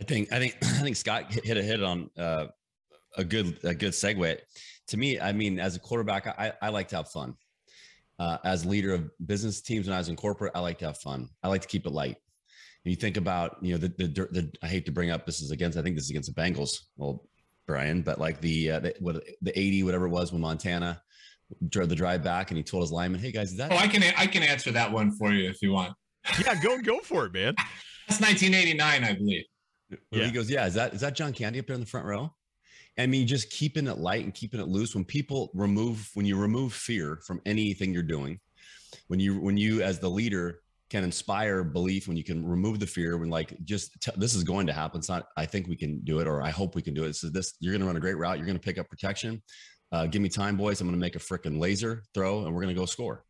I 0.00 0.04
think 0.04 0.32
I 0.32 0.38
think 0.38 0.56
I 0.62 0.82
think 0.82 0.96
Scott 0.96 1.32
hit 1.32 1.56
a 1.56 1.62
hit 1.62 1.82
on 1.82 2.10
uh, 2.18 2.46
a 3.16 3.24
good 3.24 3.58
a 3.62 3.74
good 3.74 3.92
segue. 3.92 4.38
To 4.88 4.96
me, 4.96 5.20
I 5.20 5.32
mean, 5.32 5.60
as 5.60 5.76
a 5.76 5.78
quarterback, 5.78 6.26
I, 6.26 6.52
I 6.60 6.70
like 6.70 6.88
to 6.88 6.96
have 6.96 7.08
fun. 7.08 7.34
Uh, 8.18 8.38
as 8.44 8.66
leader 8.66 8.94
of 8.94 9.10
business 9.26 9.60
teams 9.60 9.86
when 9.86 9.94
I 9.94 9.98
was 9.98 10.08
in 10.08 10.16
corporate, 10.16 10.52
I 10.54 10.58
like 10.58 10.78
to 10.78 10.86
have 10.86 10.98
fun. 10.98 11.28
I 11.42 11.48
like 11.48 11.62
to 11.62 11.68
keep 11.68 11.86
it 11.86 11.92
light 11.92 12.16
you 12.90 12.96
think 12.96 13.16
about, 13.16 13.56
you 13.60 13.72
know, 13.72 13.78
the, 13.78 13.88
the, 13.88 14.08
the, 14.08 14.52
I 14.62 14.66
hate 14.66 14.86
to 14.86 14.92
bring 14.92 15.10
up, 15.10 15.26
this 15.26 15.40
is 15.40 15.50
against, 15.50 15.76
I 15.76 15.82
think 15.82 15.96
this 15.96 16.04
is 16.04 16.10
against 16.10 16.34
the 16.34 16.40
Bengals. 16.40 16.70
Well, 16.96 17.24
Brian, 17.66 18.02
but 18.02 18.18
like 18.18 18.40
the, 18.40 18.70
uh, 18.70 18.80
the, 18.80 18.94
what, 19.00 19.22
the 19.42 19.58
80, 19.58 19.82
whatever 19.82 20.06
it 20.06 20.10
was 20.10 20.32
when 20.32 20.40
Montana 20.40 21.02
drove 21.68 21.88
the 21.88 21.94
drive 21.94 22.22
back 22.22 22.50
and 22.50 22.56
he 22.56 22.62
told 22.62 22.82
his 22.82 22.92
lineman, 22.92 23.20
Hey 23.20 23.32
guys, 23.32 23.50
is 23.50 23.58
that? 23.58 23.72
Oh, 23.72 23.76
I 23.76 23.88
can, 23.88 24.02
I 24.16 24.26
can 24.26 24.42
answer 24.42 24.70
that 24.72 24.90
one 24.90 25.12
for 25.12 25.32
you 25.32 25.48
if 25.48 25.60
you 25.62 25.72
want. 25.72 25.94
yeah, 26.44 26.60
go, 26.62 26.78
go 26.80 27.00
for 27.00 27.26
it, 27.26 27.32
man. 27.32 27.54
That's 28.08 28.20
1989, 28.20 29.04
I 29.04 29.14
believe. 29.14 29.44
Yeah. 30.10 30.24
He 30.24 30.30
goes, 30.30 30.50
yeah. 30.50 30.66
Is 30.66 30.74
that, 30.74 30.94
is 30.94 31.00
that 31.00 31.14
John 31.14 31.32
Candy 31.32 31.58
up 31.58 31.66
there 31.66 31.74
in 31.74 31.80
the 31.80 31.86
front 31.86 32.06
row? 32.06 32.32
I 32.98 33.06
mean, 33.06 33.26
just 33.26 33.50
keeping 33.50 33.86
it 33.86 33.98
light 33.98 34.24
and 34.24 34.34
keeping 34.34 34.60
it 34.60 34.68
loose. 34.68 34.94
When 34.94 35.04
people 35.04 35.50
remove, 35.54 36.10
when 36.14 36.26
you 36.26 36.36
remove 36.36 36.72
fear 36.72 37.20
from 37.26 37.40
anything 37.46 37.92
you're 37.92 38.02
doing, 38.02 38.40
when 39.06 39.20
you, 39.20 39.38
when 39.38 39.56
you 39.56 39.82
as 39.82 39.98
the 39.98 40.08
leader 40.08 40.60
can 40.90 41.04
inspire 41.04 41.62
belief, 41.62 42.08
when 42.08 42.16
you 42.16 42.24
can 42.24 42.44
remove 42.46 42.80
the 42.80 42.86
fear, 42.86 43.18
when 43.18 43.28
like 43.28 43.62
just 43.64 44.00
t- 44.00 44.12
this 44.16 44.34
is 44.34 44.42
going 44.42 44.66
to 44.66 44.72
happen. 44.72 44.98
It's 44.98 45.08
not. 45.08 45.28
I 45.36 45.46
think 45.46 45.68
we 45.68 45.76
can 45.76 46.00
do 46.00 46.20
it, 46.20 46.26
or 46.26 46.42
I 46.42 46.50
hope 46.50 46.74
we 46.74 46.82
can 46.82 46.94
do 46.94 47.04
it. 47.04 47.14
So 47.16 47.28
this, 47.28 47.54
you're 47.60 47.72
going 47.72 47.80
to 47.80 47.86
run 47.86 47.96
a 47.96 48.00
great 48.00 48.16
route. 48.16 48.38
You're 48.38 48.46
going 48.46 48.58
to 48.58 48.64
pick 48.64 48.78
up 48.78 48.88
protection. 48.88 49.42
Uh, 49.92 50.06
give 50.06 50.22
me 50.22 50.28
time, 50.28 50.56
boys. 50.56 50.80
I'm 50.80 50.86
going 50.86 50.98
to 50.98 51.00
make 51.00 51.16
a 51.16 51.18
freaking 51.18 51.58
laser 51.58 52.02
throw, 52.14 52.44
and 52.44 52.54
we're 52.54 52.62
going 52.62 52.74
to 52.74 52.80
go 52.80 52.86
score. 52.86 53.24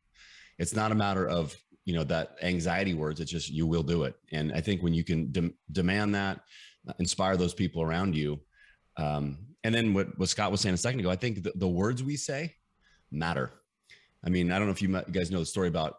It's 0.58 0.74
not 0.74 0.92
a 0.92 0.94
matter 0.94 1.28
of 1.28 1.56
you 1.84 1.94
know 1.94 2.04
that 2.04 2.36
anxiety 2.42 2.94
words. 2.94 3.20
It's 3.20 3.30
just 3.30 3.50
you 3.50 3.66
will 3.66 3.82
do 3.82 4.04
it. 4.04 4.14
And 4.32 4.52
I 4.52 4.60
think 4.60 4.82
when 4.82 4.94
you 4.94 5.04
can 5.04 5.32
de- 5.32 5.54
demand 5.72 6.14
that, 6.14 6.40
uh, 6.88 6.92
inspire 6.98 7.36
those 7.36 7.54
people 7.54 7.82
around 7.82 8.14
you. 8.14 8.40
Um, 8.96 9.38
and 9.64 9.74
then 9.74 9.94
what, 9.94 10.18
what 10.18 10.28
Scott 10.28 10.50
was 10.50 10.60
saying 10.60 10.74
a 10.74 10.78
second 10.78 11.00
ago, 11.00 11.10
I 11.10 11.16
think 11.16 11.42
the, 11.42 11.52
the 11.56 11.68
words 11.68 12.02
we 12.02 12.16
say 12.16 12.54
matter. 13.10 13.50
I 14.24 14.28
mean, 14.28 14.52
I 14.52 14.58
don't 14.58 14.66
know 14.66 14.72
if 14.72 14.82
you, 14.82 14.88
you 14.88 15.12
guys 15.12 15.30
know 15.30 15.38
the 15.40 15.46
story 15.46 15.68
about 15.68 15.98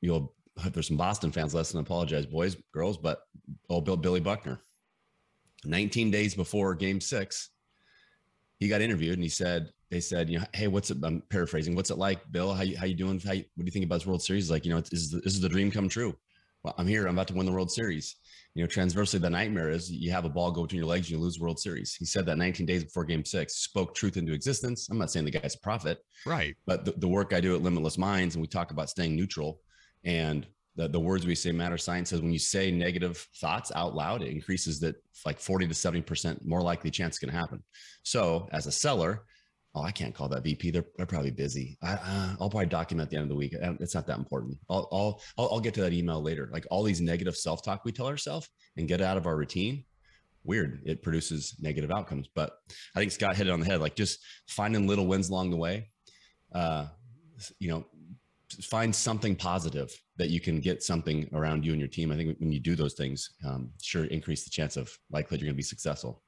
you'll 0.00 0.34
if 0.64 0.72
there's 0.72 0.88
some 0.88 0.96
Boston 0.96 1.32
fans 1.32 1.54
listening, 1.54 1.82
apologize, 1.82 2.26
boys, 2.26 2.56
girls, 2.72 2.96
but 2.96 3.22
oh, 3.68 3.80
Bill 3.80 3.96
Billy 3.96 4.20
Buckner. 4.20 4.60
19 5.64 6.10
days 6.10 6.34
before 6.34 6.74
Game 6.74 7.00
Six, 7.00 7.50
he 8.58 8.68
got 8.68 8.80
interviewed 8.80 9.14
and 9.14 9.22
he 9.22 9.28
said, 9.28 9.72
"They 9.90 10.00
said, 10.00 10.30
you 10.30 10.38
know, 10.38 10.44
hey, 10.54 10.68
what's 10.68 10.90
it?" 10.90 10.98
I'm 11.02 11.22
paraphrasing. 11.28 11.74
What's 11.74 11.90
it 11.90 11.98
like, 11.98 12.30
Bill? 12.30 12.54
How 12.54 12.62
you 12.62 12.76
how 12.76 12.86
you 12.86 12.94
doing? 12.94 13.20
How 13.20 13.32
you, 13.32 13.44
what 13.54 13.64
do 13.64 13.66
you 13.66 13.70
think 13.70 13.84
about 13.84 13.96
this 13.96 14.06
World 14.06 14.22
Series? 14.22 14.50
Like, 14.50 14.64
you 14.64 14.72
know, 14.72 14.80
this 14.80 15.00
is 15.00 15.10
the, 15.10 15.20
this 15.20 15.34
is 15.34 15.40
the 15.40 15.48
dream 15.48 15.70
come 15.70 15.88
true. 15.88 16.16
Well, 16.62 16.74
I'm 16.76 16.86
here. 16.86 17.06
I'm 17.06 17.14
about 17.14 17.28
to 17.28 17.34
win 17.34 17.46
the 17.46 17.52
World 17.52 17.70
Series. 17.70 18.16
You 18.54 18.62
know, 18.62 18.66
transversely, 18.66 19.18
the 19.18 19.30
nightmare 19.30 19.70
is 19.70 19.90
you 19.90 20.10
have 20.10 20.24
a 20.24 20.28
ball 20.28 20.50
go 20.50 20.62
between 20.62 20.80
your 20.80 20.88
legs 20.88 21.06
and 21.06 21.18
you 21.18 21.24
lose 21.24 21.38
World 21.38 21.58
Series. 21.58 21.94
He 21.94 22.04
said 22.04 22.26
that 22.26 22.36
19 22.36 22.66
days 22.66 22.84
before 22.84 23.04
Game 23.04 23.24
Six, 23.24 23.56
spoke 23.56 23.94
truth 23.94 24.16
into 24.16 24.32
existence. 24.32 24.88
I'm 24.90 24.98
not 24.98 25.10
saying 25.10 25.24
the 25.24 25.30
guy's 25.30 25.54
a 25.54 25.60
prophet, 25.60 26.04
right? 26.26 26.54
But 26.66 26.84
the, 26.84 26.92
the 26.92 27.08
work 27.08 27.32
I 27.32 27.40
do 27.40 27.54
at 27.54 27.62
Limitless 27.62 27.96
Minds, 27.96 28.34
and 28.34 28.42
we 28.42 28.48
talk 28.48 28.72
about 28.72 28.90
staying 28.90 29.16
neutral 29.16 29.60
and 30.04 30.46
the, 30.76 30.88
the 30.88 31.00
words 31.00 31.26
we 31.26 31.34
say 31.34 31.52
matter. 31.52 31.76
Science 31.76 32.10
says 32.10 32.22
when 32.22 32.32
you 32.32 32.38
say 32.38 32.70
negative 32.70 33.26
thoughts 33.40 33.72
out 33.74 33.94
loud, 33.94 34.22
it 34.22 34.30
increases 34.30 34.80
that 34.80 34.96
like 35.26 35.38
40 35.38 35.68
to 35.68 35.74
70% 35.74 36.44
more 36.46 36.62
likely 36.62 36.90
chance 36.90 37.18
can 37.18 37.28
happen. 37.28 37.62
So 38.02 38.48
as 38.52 38.66
a 38.66 38.72
seller, 38.72 39.24
oh, 39.74 39.82
I 39.82 39.90
can't 39.90 40.14
call 40.14 40.28
that 40.28 40.44
VP. 40.44 40.70
They're, 40.70 40.86
they're 40.96 41.06
probably 41.06 41.30
busy. 41.30 41.76
I, 41.82 41.92
uh, 41.92 42.36
I'll 42.40 42.50
probably 42.50 42.66
document 42.66 43.06
at 43.06 43.10
the 43.10 43.16
end 43.16 43.24
of 43.24 43.28
the 43.28 43.36
week. 43.36 43.54
Uh, 43.54 43.74
it's 43.80 43.94
not 43.94 44.06
that 44.06 44.18
important. 44.18 44.56
I'll, 44.68 44.88
I'll, 44.92 45.22
I'll, 45.38 45.48
I'll 45.54 45.60
get 45.60 45.74
to 45.74 45.82
that 45.82 45.92
email 45.92 46.22
later. 46.22 46.48
Like 46.52 46.66
all 46.70 46.82
these 46.82 47.00
negative 47.00 47.36
self-talk 47.36 47.84
we 47.84 47.92
tell 47.92 48.06
ourselves 48.06 48.48
and 48.76 48.88
get 48.88 49.00
out 49.00 49.16
of 49.16 49.26
our 49.26 49.36
routine. 49.36 49.84
Weird. 50.44 50.82
It 50.86 51.02
produces 51.02 51.56
negative 51.60 51.90
outcomes, 51.90 52.28
but 52.34 52.52
I 52.96 53.00
think 53.00 53.12
Scott 53.12 53.36
hit 53.36 53.46
it 53.46 53.50
on 53.50 53.60
the 53.60 53.66
head. 53.66 53.80
Like 53.80 53.96
just 53.96 54.20
finding 54.48 54.86
little 54.86 55.06
wins 55.06 55.28
along 55.28 55.50
the 55.50 55.58
way. 55.58 55.90
Uh, 56.54 56.86
you 57.58 57.68
know, 57.70 57.84
find 58.62 58.94
something 58.94 59.36
positive 59.36 59.90
that 60.16 60.30
you 60.30 60.40
can 60.40 60.60
get 60.60 60.82
something 60.82 61.28
around 61.32 61.64
you 61.64 61.72
and 61.72 61.80
your 61.80 61.88
team. 61.88 62.12
I 62.12 62.16
think 62.16 62.38
when 62.38 62.52
you 62.52 62.60
do 62.60 62.74
those 62.74 62.94
things, 62.94 63.30
um, 63.46 63.70
sure 63.82 64.04
increase 64.04 64.44
the 64.44 64.50
chance 64.50 64.76
of 64.76 64.90
likelihood 65.10 65.40
you're 65.40 65.48
going 65.48 65.54
to 65.54 65.56
be 65.56 65.62
successful. 65.62 66.22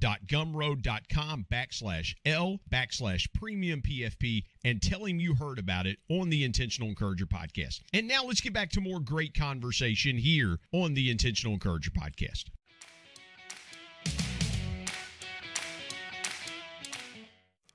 coachjoe89.gumroad.com 0.00 1.46
backslash 1.50 2.14
L 2.24 2.60
backslash 2.70 3.32
premium 3.32 3.82
PFP 3.82 4.44
and 4.64 4.82
tell 4.82 5.04
him 5.04 5.20
you 5.20 5.34
heard 5.34 5.58
about 5.58 5.86
it 5.86 5.98
on 6.08 6.30
the 6.30 6.44
Intentional 6.44 6.88
Encourager 6.88 7.26
podcast. 7.26 7.80
And 7.92 8.08
now 8.08 8.24
let's 8.24 8.40
get 8.40 8.52
back 8.52 8.70
to 8.70 8.80
more 8.80 9.00
great 9.00 9.34
conversation 9.34 10.16
here 10.16 10.58
on 10.72 10.94
the 10.94 11.10
Intentional 11.10 11.54
Encourager 11.54 11.90
podcast. 11.90 12.44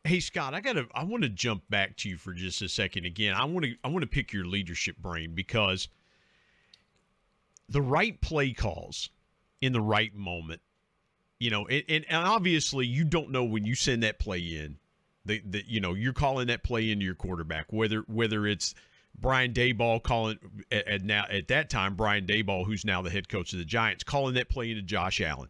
Hey 0.06 0.22
Scott, 0.22 0.54
I 0.54 0.62
gotta 0.62 0.88
I 0.96 1.04
want 1.04 1.24
to 1.24 1.30
jump 1.30 1.64
back 1.70 1.98
to 1.98 2.10
you 2.10 2.18
for 2.18 2.34
just 2.34 2.62
a 2.62 2.70
second 2.70 3.06
again. 3.06 3.36
I 3.36 3.46
want 3.46 3.66
to 3.66 3.76
I 3.84 3.90
want 3.90 4.02
to 4.02 4.08
pick 4.08 4.34
your 4.34 4.46
leadership 4.46 4.98
brain 4.98 5.36
because 5.36 5.88
the 7.68 7.82
right 7.82 8.20
play 8.20 8.54
calls 8.54 9.10
in 9.62 9.74
the 9.74 9.82
right 9.82 10.16
moment, 10.16 10.62
you 11.40 11.50
know, 11.50 11.66
and, 11.68 11.84
and, 11.88 12.06
and 12.10 12.28
obviously 12.28 12.86
you 12.86 13.04
don't 13.04 13.32
know 13.32 13.44
when 13.44 13.66
you 13.66 13.76
send 13.76 14.04
that 14.04 14.20
play 14.20 14.40
in 14.40 14.78
that, 15.26 15.52
that 15.52 15.68
you 15.68 15.80
know 15.80 15.94
you're 15.94 16.14
calling 16.14 16.48
that 16.48 16.64
play 16.64 16.92
into 16.92 17.06
your 17.06 17.16
quarterback, 17.16 17.72
whether 17.72 18.02
whether 18.08 18.46
it's 18.46 18.76
Brian 19.18 19.54
Daboll 19.54 20.02
calling 20.04 20.38
at, 20.72 20.88
at, 20.88 21.04
now 21.04 21.26
at 21.30 21.48
that 21.48 21.70
time 21.70 21.96
Brian 21.96 22.26
Daboll, 22.26 22.66
who's 22.66 22.86
now 22.86 23.02
the 23.02 23.10
head 23.10 23.30
coach 23.30 23.54
of 23.54 23.60
the 23.60 23.66
Giants, 23.66 24.04
calling 24.04 24.36
that 24.36 24.50
play 24.50 24.70
into 24.70 24.84
Josh 24.84 25.22
Allen, 25.22 25.50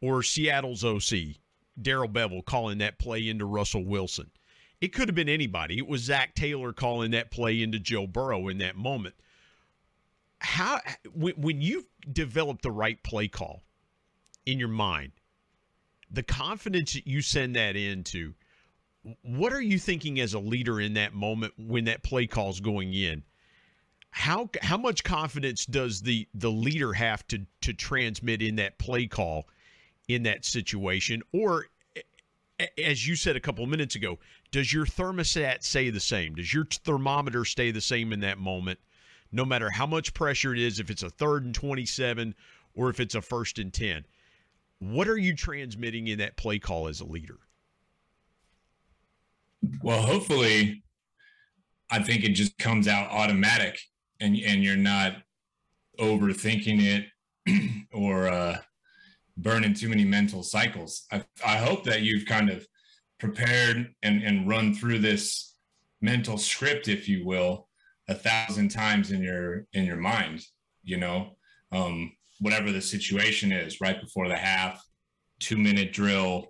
or 0.00 0.22
Seattle's 0.22 0.84
OC 0.84 1.36
Darrell 1.80 2.08
Bevell 2.08 2.44
calling 2.44 2.78
that 2.78 2.98
play 2.98 3.28
into 3.28 3.44
Russell 3.44 3.84
Wilson. 3.84 4.30
It 4.80 4.88
could 4.88 5.08
have 5.08 5.14
been 5.14 5.28
anybody. 5.28 5.78
It 5.78 5.86
was 5.86 6.02
Zac 6.02 6.34
Taylor 6.34 6.72
calling 6.72 7.12
that 7.12 7.30
play 7.30 7.62
into 7.62 7.78
Joe 7.78 8.06
Burrow 8.06 8.48
in 8.48 8.58
that 8.58 8.76
moment. 8.76 9.14
How 10.38 10.80
when, 11.14 11.34
when 11.34 11.60
you've 11.62 11.86
developed 12.12 12.62
the 12.62 12.70
right 12.70 13.02
play 13.02 13.28
call 13.28 13.62
in 14.46 14.58
your 14.58 14.68
mind, 14.68 15.12
the 16.10 16.22
confidence 16.22 16.94
that 16.94 17.06
you 17.06 17.20
send 17.20 17.56
that 17.56 17.76
into 17.76 18.34
what 19.22 19.52
are 19.52 19.60
you 19.60 19.78
thinking 19.78 20.18
as 20.20 20.34
a 20.34 20.38
leader 20.38 20.80
in 20.80 20.94
that 20.94 21.14
moment 21.14 21.52
when 21.58 21.84
that 21.84 22.02
play 22.02 22.26
call 22.26 22.50
is 22.50 22.60
going 22.60 22.94
in? 22.94 23.22
How 24.10 24.48
how 24.62 24.78
much 24.78 25.04
confidence 25.04 25.66
does 25.66 26.00
the 26.00 26.26
the 26.34 26.50
leader 26.50 26.92
have 26.94 27.26
to 27.28 27.44
to 27.60 27.74
transmit 27.74 28.40
in 28.40 28.56
that 28.56 28.78
play 28.78 29.06
call 29.06 29.46
in 30.08 30.22
that 30.22 30.44
situation 30.44 31.22
or 31.32 31.66
as 32.78 33.06
you 33.06 33.16
said 33.16 33.36
a 33.36 33.40
couple 33.40 33.62
of 33.62 33.68
minutes 33.68 33.96
ago, 33.96 34.18
does 34.50 34.72
your 34.72 34.86
thermostat 34.86 35.62
say 35.62 35.90
the 35.90 36.00
same? 36.00 36.34
Does 36.34 36.54
your 36.54 36.64
thermometer 36.64 37.44
stay 37.44 37.70
the 37.70 37.82
same 37.82 38.12
in 38.12 38.20
that 38.20 38.38
moment 38.38 38.78
no 39.32 39.44
matter 39.44 39.68
how 39.70 39.86
much 39.86 40.14
pressure 40.14 40.54
it 40.54 40.60
is 40.60 40.80
if 40.80 40.88
it's 40.88 41.02
a 41.02 41.10
third 41.10 41.44
and 41.44 41.54
27 41.54 42.34
or 42.74 42.88
if 42.88 43.00
it's 43.00 43.14
a 43.14 43.20
first 43.20 43.58
and 43.58 43.72
10? 43.72 44.06
What 44.78 45.08
are 45.08 45.16
you 45.16 45.34
transmitting 45.34 46.06
in 46.08 46.18
that 46.18 46.36
play 46.36 46.58
call 46.58 46.88
as 46.88 47.00
a 47.00 47.06
leader? 47.06 47.38
Well, 49.82 50.02
hopefully, 50.02 50.82
I 51.90 52.00
think 52.02 52.24
it 52.24 52.30
just 52.30 52.58
comes 52.58 52.88
out 52.88 53.10
automatic, 53.10 53.78
and 54.20 54.36
and 54.36 54.62
you're 54.62 54.76
not 54.76 55.16
overthinking 55.98 57.06
it 57.46 57.86
or 57.92 58.28
uh, 58.28 58.58
burning 59.36 59.74
too 59.74 59.88
many 59.88 60.04
mental 60.04 60.42
cycles. 60.42 61.06
I, 61.10 61.24
I 61.44 61.56
hope 61.56 61.84
that 61.84 62.02
you've 62.02 62.26
kind 62.26 62.50
of 62.50 62.66
prepared 63.18 63.94
and 64.02 64.22
and 64.22 64.48
run 64.48 64.74
through 64.74 64.98
this 64.98 65.54
mental 66.00 66.38
script, 66.38 66.88
if 66.88 67.08
you 67.08 67.24
will, 67.24 67.68
a 68.08 68.14
thousand 68.14 68.68
times 68.68 69.10
in 69.10 69.22
your 69.22 69.66
in 69.72 69.84
your 69.84 69.96
mind. 69.96 70.44
You 70.82 70.98
know, 70.98 71.36
um, 71.72 72.12
whatever 72.40 72.72
the 72.72 72.80
situation 72.80 73.52
is, 73.52 73.80
right 73.80 74.00
before 74.00 74.28
the 74.28 74.36
half, 74.36 74.82
two 75.40 75.56
minute 75.56 75.92
drill, 75.92 76.46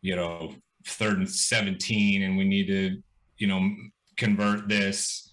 you 0.00 0.16
know, 0.16 0.54
third 0.86 1.18
and 1.18 1.30
17 1.30 2.22
and 2.22 2.36
we 2.36 2.44
need 2.44 2.66
to, 2.66 3.02
you 3.38 3.46
know, 3.46 3.70
convert 4.16 4.68
this. 4.68 5.30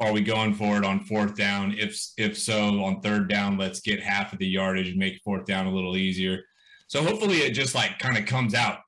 Are 0.00 0.12
we 0.12 0.20
going 0.20 0.54
for 0.54 0.76
it 0.78 0.84
on 0.84 1.00
fourth 1.00 1.36
down? 1.36 1.74
If 1.78 1.96
if 2.16 2.36
so, 2.36 2.82
on 2.82 3.00
third 3.00 3.28
down, 3.28 3.56
let's 3.56 3.80
get 3.80 4.02
half 4.02 4.32
of 4.32 4.38
the 4.40 4.46
yardage 4.46 4.88
and 4.88 4.98
make 4.98 5.20
fourth 5.22 5.46
down 5.46 5.66
a 5.66 5.72
little 5.72 5.96
easier. 5.96 6.40
So 6.88 7.02
hopefully 7.02 7.38
it 7.38 7.52
just 7.52 7.74
like 7.74 7.98
kind 7.98 8.18
of 8.18 8.26
comes 8.26 8.54
out, 8.54 8.78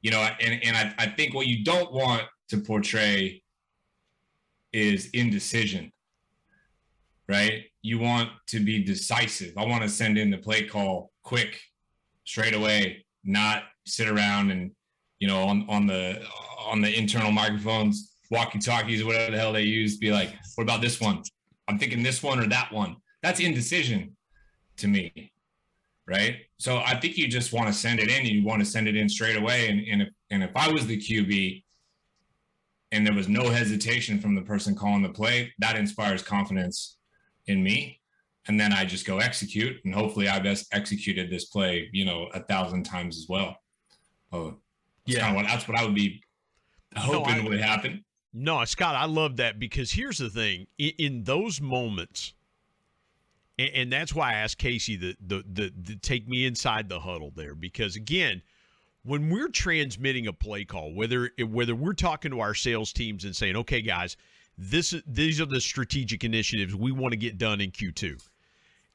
you 0.00 0.10
know. 0.10 0.20
And 0.40 0.64
and 0.64 0.76
I, 0.76 0.94
I 0.98 1.06
think 1.08 1.34
what 1.34 1.46
you 1.46 1.62
don't 1.62 1.92
want 1.92 2.22
to 2.48 2.58
portray 2.58 3.42
is 4.72 5.10
indecision, 5.10 5.92
right? 7.28 7.64
You 7.82 7.98
want 7.98 8.30
to 8.48 8.60
be 8.60 8.82
decisive. 8.82 9.56
I 9.56 9.64
want 9.64 9.82
to 9.82 9.88
send 9.88 10.18
in 10.18 10.30
the 10.30 10.38
play 10.38 10.64
call 10.64 11.12
quick, 11.22 11.60
straight 12.24 12.54
away, 12.54 13.04
not 13.24 13.64
sit 13.86 14.08
around 14.08 14.50
and 14.50 14.70
you 15.18 15.28
know 15.28 15.42
on 15.44 15.66
on 15.68 15.86
the 15.86 16.22
on 16.66 16.80
the 16.80 16.96
internal 16.96 17.32
microphones 17.32 18.16
walkie 18.30 18.58
talkies 18.58 19.04
whatever 19.04 19.32
the 19.32 19.38
hell 19.38 19.52
they 19.52 19.62
use 19.62 19.96
be 19.96 20.12
like 20.12 20.30
what 20.54 20.64
about 20.64 20.80
this 20.80 21.00
one? 21.00 21.22
I'm 21.68 21.78
thinking 21.78 22.02
this 22.02 22.22
one 22.22 22.38
or 22.38 22.46
that 22.48 22.72
one. 22.72 22.96
That's 23.22 23.40
indecision 23.40 24.16
to 24.78 24.88
me 24.88 25.32
right? 26.10 26.38
So 26.58 26.78
i 26.78 26.98
think 26.98 27.16
you 27.16 27.28
just 27.28 27.52
want 27.52 27.68
to 27.68 27.72
send 27.72 28.00
it 28.00 28.10
in. 28.10 28.26
You 28.26 28.44
want 28.44 28.60
to 28.60 28.66
send 28.66 28.88
it 28.88 28.96
in 28.96 29.08
straight 29.08 29.36
away. 29.36 29.68
And, 29.68 29.80
and 29.86 30.02
if 30.02 30.08
and 30.30 30.42
if 30.42 30.50
i 30.54 30.70
was 30.70 30.86
the 30.86 30.98
qb 30.98 31.62
and 32.92 33.06
there 33.06 33.14
was 33.14 33.28
no 33.28 33.48
hesitation 33.48 34.18
from 34.18 34.34
the 34.34 34.42
person 34.42 34.74
calling 34.74 35.02
the 35.02 35.08
play 35.08 35.52
that 35.60 35.76
inspires 35.76 36.22
confidence 36.22 36.96
in 37.50 37.62
me. 37.62 37.98
And 38.48 38.58
then 38.58 38.72
i 38.72 38.86
just 38.86 39.06
go 39.06 39.18
execute 39.18 39.76
and 39.84 39.94
hopefully 39.94 40.26
i've 40.26 40.46
executed 40.72 41.30
this 41.30 41.44
play 41.44 41.90
you 41.92 42.06
know 42.06 42.30
a 42.32 42.40
thousand 42.40 42.84
times 42.84 43.18
as 43.18 43.26
well. 43.28 43.56
Oh 44.32 44.56
yeah, 45.06 45.32
what, 45.34 45.46
that's 45.46 45.66
what 45.66 45.78
I 45.78 45.84
would 45.84 45.94
be 45.94 46.22
hoping 46.96 47.36
no, 47.36 47.46
I, 47.46 47.48
would 47.48 47.60
happen. 47.60 48.04
No, 48.32 48.64
Scott, 48.64 48.94
I 48.94 49.06
love 49.06 49.36
that 49.36 49.58
because 49.58 49.90
here's 49.90 50.18
the 50.18 50.30
thing: 50.30 50.66
in, 50.78 50.92
in 50.98 51.24
those 51.24 51.60
moments, 51.60 52.34
and, 53.58 53.70
and, 53.74 53.92
that's 53.92 54.14
why 54.14 54.30
I 54.30 54.34
asked 54.34 54.58
Casey 54.58 54.96
to 54.98 55.14
the, 55.20 55.44
the, 55.52 55.72
the 55.76 55.96
take 55.96 56.28
me 56.28 56.46
inside 56.46 56.88
the 56.88 57.00
huddle 57.00 57.32
there 57.34 57.54
because 57.54 57.96
again, 57.96 58.42
when 59.04 59.30
we're 59.30 59.48
transmitting 59.48 60.26
a 60.26 60.32
play 60.32 60.64
call, 60.64 60.94
whether 60.94 61.30
whether 61.44 61.74
we're 61.74 61.92
talking 61.92 62.30
to 62.30 62.40
our 62.40 62.54
sales 62.54 62.92
teams 62.92 63.24
and 63.24 63.34
saying, 63.34 63.56
"Okay, 63.56 63.82
guys, 63.82 64.16
this 64.60 64.94
these 65.06 65.40
are 65.40 65.46
the 65.46 65.60
strategic 65.60 66.22
initiatives 66.24 66.74
we 66.74 66.92
want 66.92 67.12
to 67.12 67.16
get 67.16 67.38
done 67.38 67.60
in 67.60 67.70
Q2." 67.70 68.20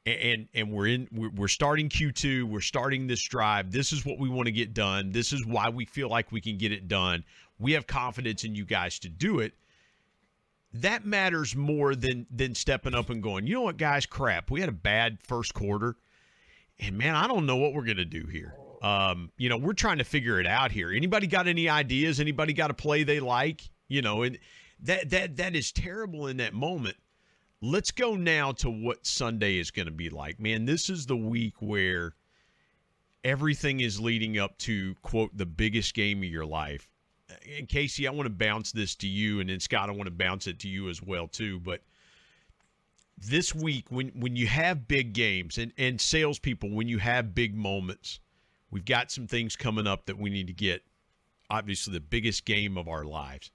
and 0.06 0.48
and 0.54 0.72
we're 0.72 0.88
in 0.88 1.08
we're 1.12 1.48
starting 1.48 1.90
Q2 1.90 2.44
we're 2.44 2.62
starting 2.62 3.08
this 3.08 3.24
drive. 3.24 3.72
This 3.72 3.92
is 3.92 4.06
what 4.06 4.20
we 4.20 4.30
want 4.30 4.46
to 4.46 4.52
get 4.52 4.74
done. 4.74 5.12
This 5.12 5.34
is 5.34 5.46
why 5.46 5.70
we 5.70 5.86
feel 5.86 6.10
like 6.10 6.32
we 6.32 6.42
can 6.42 6.58
get 6.58 6.72
it 6.72 6.88
done. 6.88 7.24
We 7.58 7.72
have 7.72 7.88
confidence 7.88 8.44
in 8.44 8.56
you 8.56 8.66
guys 8.66 9.00
to 9.00 9.10
do 9.10 9.40
it. 9.40 9.54
That 10.74 11.06
matters 11.06 11.56
more 11.56 11.96
than 11.96 12.28
than 12.30 12.54
stepping 12.54 12.94
up 12.94 13.10
and 13.10 13.24
going 13.24 13.48
you 13.48 13.56
know 13.56 13.62
what 13.62 13.78
guys? 13.78 14.06
Crap. 14.06 14.52
We 14.52 14.60
had 14.60 14.70
a 14.70 14.74
bad 14.74 15.18
first 15.24 15.54
quarter. 15.54 15.96
And 16.80 16.98
man 16.98 17.16
I 17.16 17.28
don't 17.28 17.46
know 17.46 17.56
what 17.56 17.74
we're 17.74 17.86
going 17.86 17.98
to 17.98 18.06
do 18.06 18.28
here. 18.28 18.54
Um, 18.84 19.32
you 19.38 19.50
know 19.50 19.58
we're 19.58 19.74
trying 19.74 19.98
to 19.98 20.04
figure 20.04 20.40
it 20.40 20.46
out 20.46 20.72
here. 20.72 20.92
Anybody 20.92 21.26
got 21.26 21.48
any 21.48 21.68
ideas? 21.68 22.20
Anybody 22.20 22.54
got 22.54 22.70
a 22.70 22.76
play 22.76 23.04
they 23.04 23.20
like? 23.20 23.62
You 23.88 24.04
know 24.04 24.22
and 24.22 24.38
that 24.80 25.10
that 25.10 25.38
that 25.38 25.56
is 25.56 25.72
terrible 25.72 26.28
in 26.28 26.38
that 26.38 26.54
moment 26.54 26.98
Let's 27.62 27.90
go 27.92 28.16
now 28.16 28.52
to 28.54 28.70
what 28.70 29.08
Sunday 29.08 29.58
is 29.58 29.72
going 29.72 29.88
to 29.88 29.92
be 29.92 30.10
like. 30.10 30.40
Man, 30.40 30.66
this 30.66 30.88
is 30.90 31.06
the 31.06 31.18
week 31.18 31.56
where 31.62 32.14
everything 33.24 33.80
is 33.80 34.00
leading 34.00 34.38
up 34.38 34.58
to, 34.60 34.94
quote, 35.02 35.36
the 35.36 35.48
biggest 35.48 35.96
game 35.96 36.20
of 36.20 36.30
your 36.30 36.46
life. 36.46 36.88
And 37.58 37.68
Casey, 37.68 38.08
I 38.08 38.12
want 38.12 38.28
to 38.28 38.34
bounce 38.34 38.72
this 38.72 38.94
to 38.98 39.08
you, 39.08 39.40
and 39.40 39.50
then 39.50 39.60
Scott, 39.60 39.90
I 39.90 39.94
want 39.94 40.06
to 40.06 40.12
bounce 40.12 40.48
it 40.48 40.60
to 40.60 40.68
you 40.68 40.90
as 40.90 41.02
well, 41.02 41.28
too. 41.28 41.60
But 41.60 41.82
this 43.18 43.56
week, 43.56 43.88
when 43.90 44.10
when 44.10 44.36
you 44.36 44.46
have 44.46 44.88
big 44.88 45.14
games 45.14 45.58
and, 45.58 45.72
and 45.78 46.00
salespeople, 46.00 46.70
when 46.70 46.88
you 46.88 47.00
have 47.00 47.34
big 47.34 47.56
moments, 47.56 48.20
we've 48.70 48.86
got 48.86 49.10
some 49.10 49.26
things 49.26 49.56
coming 49.56 49.88
up 49.88 50.06
that 50.06 50.20
we 50.20 50.30
need 50.30 50.48
to 50.48 50.54
get. 50.54 50.84
Obviously, 51.50 51.94
the 51.94 52.00
biggest 52.00 52.46
game 52.46 52.78
of 52.78 52.88
our 52.88 53.06
lives 53.06 53.50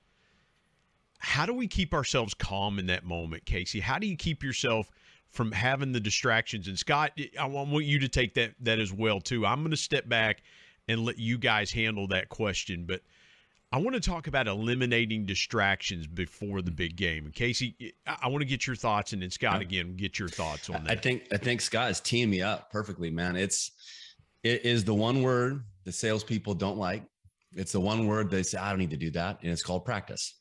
how 1.21 1.47
do 1.47 1.55
we 1.55 1.69
keep 1.69 1.95
ourselves 1.95 2.35
calm 2.35 2.79
in 2.79 2.87
that 2.87 3.05
moment, 3.05 3.45
Casey? 3.45 3.79
How 3.79 3.99
do 3.99 4.07
you 4.07 4.17
keep 4.17 4.43
yourself 4.43 4.91
from 5.31 5.53
having 5.53 5.93
the 5.93 6.01
distractions? 6.01 6.67
And 6.67 6.79
Scott, 6.79 7.13
I 7.39 7.47
want 7.47 7.85
you 7.85 7.99
to 8.01 8.09
take 8.09 8.35
that 8.35 8.55
that 8.61 8.79
as 8.79 8.93
well 8.93 9.21
too. 9.21 9.47
I'm 9.47 9.61
going 9.61 9.71
to 9.71 9.77
step 9.77 10.09
back 10.09 10.43
and 10.89 11.05
let 11.05 11.19
you 11.19 11.39
guys 11.39 11.71
handle 11.71 12.09
that 12.09 12.31
question, 12.31 12.85
but 12.87 13.03
I 13.73 13.79
want 13.79 13.95
to 13.95 14.01
talk 14.01 14.27
about 14.27 14.49
eliminating 14.49 15.27
distractions 15.27 16.07
before 16.09 16.61
the 16.61 16.73
big 16.73 16.97
game. 16.97 17.27
And 17.27 17.35
Casey, 17.35 17.95
I 18.07 18.27
want 18.27 18.41
to 18.41 18.47
get 18.47 18.67
your 18.67 18.75
thoughts, 18.75 19.13
and 19.13 19.23
then 19.23 19.31
Scott 19.31 19.61
again, 19.61 19.95
get 19.97 20.19
your 20.19 20.29
thoughts 20.29 20.69
on 20.71 20.85
that. 20.85 20.91
I 20.91 21.01
think 21.01 21.29
I 21.33 21.37
think 21.37 21.61
Scott 21.61 21.91
is 21.91 22.01
teeing 22.01 22.31
me 22.31 22.43
up 22.43 22.73
perfectly, 22.73 23.11
man. 23.11 23.37
It's 23.37 23.71
it 24.43 24.65
is 24.65 24.85
the 24.85 24.95
one 24.95 25.23
word 25.23 25.63
the 25.85 25.93
salespeople 25.93 26.55
don't 26.55 26.79
like. 26.79 27.05
It's 27.53 27.73
the 27.73 27.81
one 27.81 28.07
word 28.07 28.31
they 28.31 28.43
say 28.43 28.59
I 28.59 28.71
don't 28.71 28.79
need 28.79 28.91
to 28.91 28.97
do 28.97 29.11
that, 29.11 29.39
and 29.43 29.53
it's 29.53 29.63
called 29.63 29.85
practice. 29.85 30.40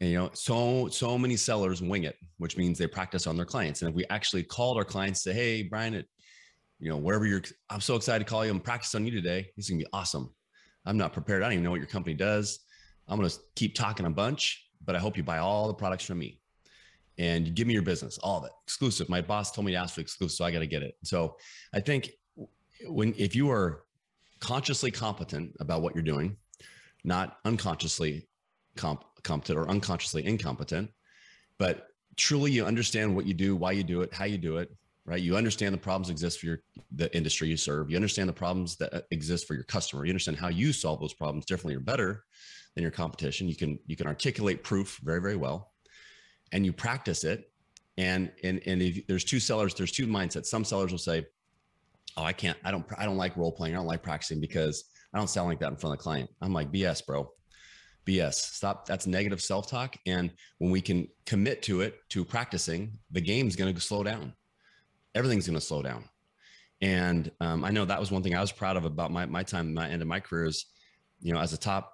And, 0.00 0.10
you 0.10 0.16
know, 0.16 0.30
so 0.32 0.88
so 0.88 1.18
many 1.18 1.36
sellers 1.36 1.82
wing 1.82 2.04
it, 2.04 2.16
which 2.38 2.56
means 2.56 2.78
they 2.78 2.86
practice 2.86 3.26
on 3.26 3.36
their 3.36 3.46
clients. 3.46 3.82
And 3.82 3.88
if 3.88 3.94
we 3.94 4.04
actually 4.10 4.44
called 4.44 4.76
our 4.76 4.84
clients, 4.84 5.22
say, 5.22 5.32
"Hey, 5.32 5.62
Brian, 5.62 5.94
it, 5.94 6.06
you 6.78 6.88
know, 6.88 6.96
wherever 6.96 7.26
you're, 7.26 7.42
I'm 7.70 7.80
so 7.80 7.96
excited 7.96 8.24
to 8.24 8.30
call 8.30 8.44
you 8.44 8.52
and 8.52 8.62
practice 8.62 8.94
on 8.94 9.04
you 9.04 9.10
today. 9.10 9.50
This 9.56 9.66
is 9.66 9.70
gonna 9.70 9.82
be 9.82 9.88
awesome. 9.92 10.32
I'm 10.86 10.96
not 10.96 11.12
prepared. 11.12 11.42
I 11.42 11.46
don't 11.46 11.54
even 11.54 11.64
know 11.64 11.70
what 11.70 11.80
your 11.80 11.88
company 11.88 12.14
does. 12.14 12.60
I'm 13.08 13.18
gonna 13.18 13.32
keep 13.56 13.74
talking 13.74 14.06
a 14.06 14.10
bunch, 14.10 14.68
but 14.84 14.94
I 14.94 14.98
hope 15.00 15.16
you 15.16 15.24
buy 15.24 15.38
all 15.38 15.66
the 15.66 15.74
products 15.74 16.04
from 16.04 16.18
me 16.18 16.40
and 17.18 17.54
give 17.54 17.66
me 17.66 17.74
your 17.74 17.82
business, 17.82 18.18
all 18.18 18.38
of 18.38 18.44
it, 18.44 18.52
exclusive. 18.64 19.08
My 19.08 19.20
boss 19.20 19.50
told 19.50 19.66
me 19.66 19.72
to 19.72 19.78
ask 19.78 19.94
for 19.96 20.00
exclusive, 20.00 20.36
so 20.36 20.44
I 20.44 20.52
got 20.52 20.60
to 20.60 20.66
get 20.66 20.82
it. 20.82 20.94
So 21.02 21.36
I 21.74 21.80
think 21.80 22.10
when 22.86 23.12
if 23.18 23.34
you 23.34 23.50
are 23.50 23.84
consciously 24.38 24.92
competent 24.92 25.56
about 25.58 25.82
what 25.82 25.94
you're 25.94 26.04
doing, 26.04 26.36
not 27.04 27.38
unconsciously 27.44 28.28
comp- 28.76 29.04
competent 29.28 29.58
or 29.58 29.68
unconsciously 29.68 30.24
incompetent, 30.24 30.90
but 31.58 31.88
truly 32.16 32.50
you 32.50 32.64
understand 32.64 33.14
what 33.14 33.26
you 33.26 33.34
do, 33.34 33.54
why 33.54 33.72
you 33.72 33.84
do 33.84 34.00
it, 34.02 34.12
how 34.12 34.24
you 34.24 34.38
do 34.38 34.56
it, 34.56 34.70
right? 35.04 35.20
You 35.20 35.36
understand 35.36 35.72
the 35.72 35.78
problems 35.78 36.10
exist 36.10 36.40
for 36.40 36.46
your 36.46 36.58
the 36.92 37.14
industry 37.16 37.48
you 37.48 37.56
serve. 37.56 37.90
You 37.90 37.96
understand 37.96 38.28
the 38.28 38.40
problems 38.44 38.76
that 38.76 38.92
uh, 38.92 39.00
exist 39.10 39.46
for 39.46 39.54
your 39.54 39.64
customer. 39.64 40.04
You 40.04 40.10
understand 40.10 40.38
how 40.38 40.48
you 40.48 40.72
solve 40.72 41.00
those 41.00 41.14
problems 41.14 41.46
differently 41.46 41.76
or 41.76 41.80
better 41.80 42.24
than 42.74 42.82
your 42.82 42.90
competition. 42.90 43.48
You 43.48 43.56
can 43.56 43.78
you 43.86 43.96
can 43.96 44.06
articulate 44.06 44.62
proof 44.62 44.98
very 45.02 45.20
very 45.20 45.36
well, 45.36 45.72
and 46.52 46.66
you 46.66 46.72
practice 46.72 47.24
it. 47.24 47.50
And 47.96 48.30
and 48.42 48.60
and 48.66 48.82
if 48.82 49.06
there's 49.06 49.24
two 49.24 49.40
sellers, 49.40 49.74
there's 49.74 49.92
two 49.92 50.06
mindsets. 50.06 50.46
Some 50.46 50.64
sellers 50.64 50.90
will 50.90 50.98
say, 51.10 51.26
"Oh, 52.16 52.22
I 52.22 52.32
can't. 52.32 52.58
I 52.64 52.70
don't. 52.70 52.84
I 52.96 53.04
don't 53.04 53.16
like 53.16 53.36
role 53.36 53.52
playing. 53.52 53.74
I 53.74 53.78
don't 53.78 53.86
like 53.86 54.02
practicing 54.02 54.40
because 54.40 54.84
I 55.12 55.18
don't 55.18 55.30
sound 55.30 55.48
like 55.48 55.60
that 55.60 55.70
in 55.70 55.76
front 55.76 55.94
of 55.94 55.98
the 55.98 56.02
client." 56.02 56.30
I'm 56.40 56.52
like, 56.52 56.70
"BS, 56.70 57.04
bro. 57.06 57.30
BS. 58.08 58.34
Stop. 58.34 58.86
That's 58.86 59.06
negative 59.06 59.40
self 59.40 59.68
talk. 59.68 59.96
And 60.06 60.32
when 60.58 60.70
we 60.70 60.80
can 60.80 61.08
commit 61.26 61.62
to 61.64 61.82
it, 61.82 61.96
to 62.10 62.24
practicing, 62.24 62.98
the 63.10 63.20
game's 63.20 63.54
going 63.54 63.72
to 63.74 63.80
slow 63.80 64.02
down. 64.02 64.32
Everything's 65.14 65.46
going 65.46 65.58
to 65.58 65.64
slow 65.64 65.82
down. 65.82 66.04
And 66.80 67.30
um, 67.40 67.64
I 67.64 67.70
know 67.70 67.84
that 67.84 68.00
was 68.00 68.10
one 68.10 68.22
thing 68.22 68.34
I 68.34 68.40
was 68.40 68.52
proud 68.52 68.76
of 68.76 68.84
about 68.84 69.10
my, 69.10 69.26
my 69.26 69.42
time, 69.42 69.74
my 69.74 69.88
end 69.88 70.00
of 70.00 70.08
my 70.08 70.20
career 70.20 70.46
is, 70.46 70.66
you 71.20 71.32
know, 71.32 71.40
as 71.40 71.52
a 71.52 71.58
top 71.58 71.92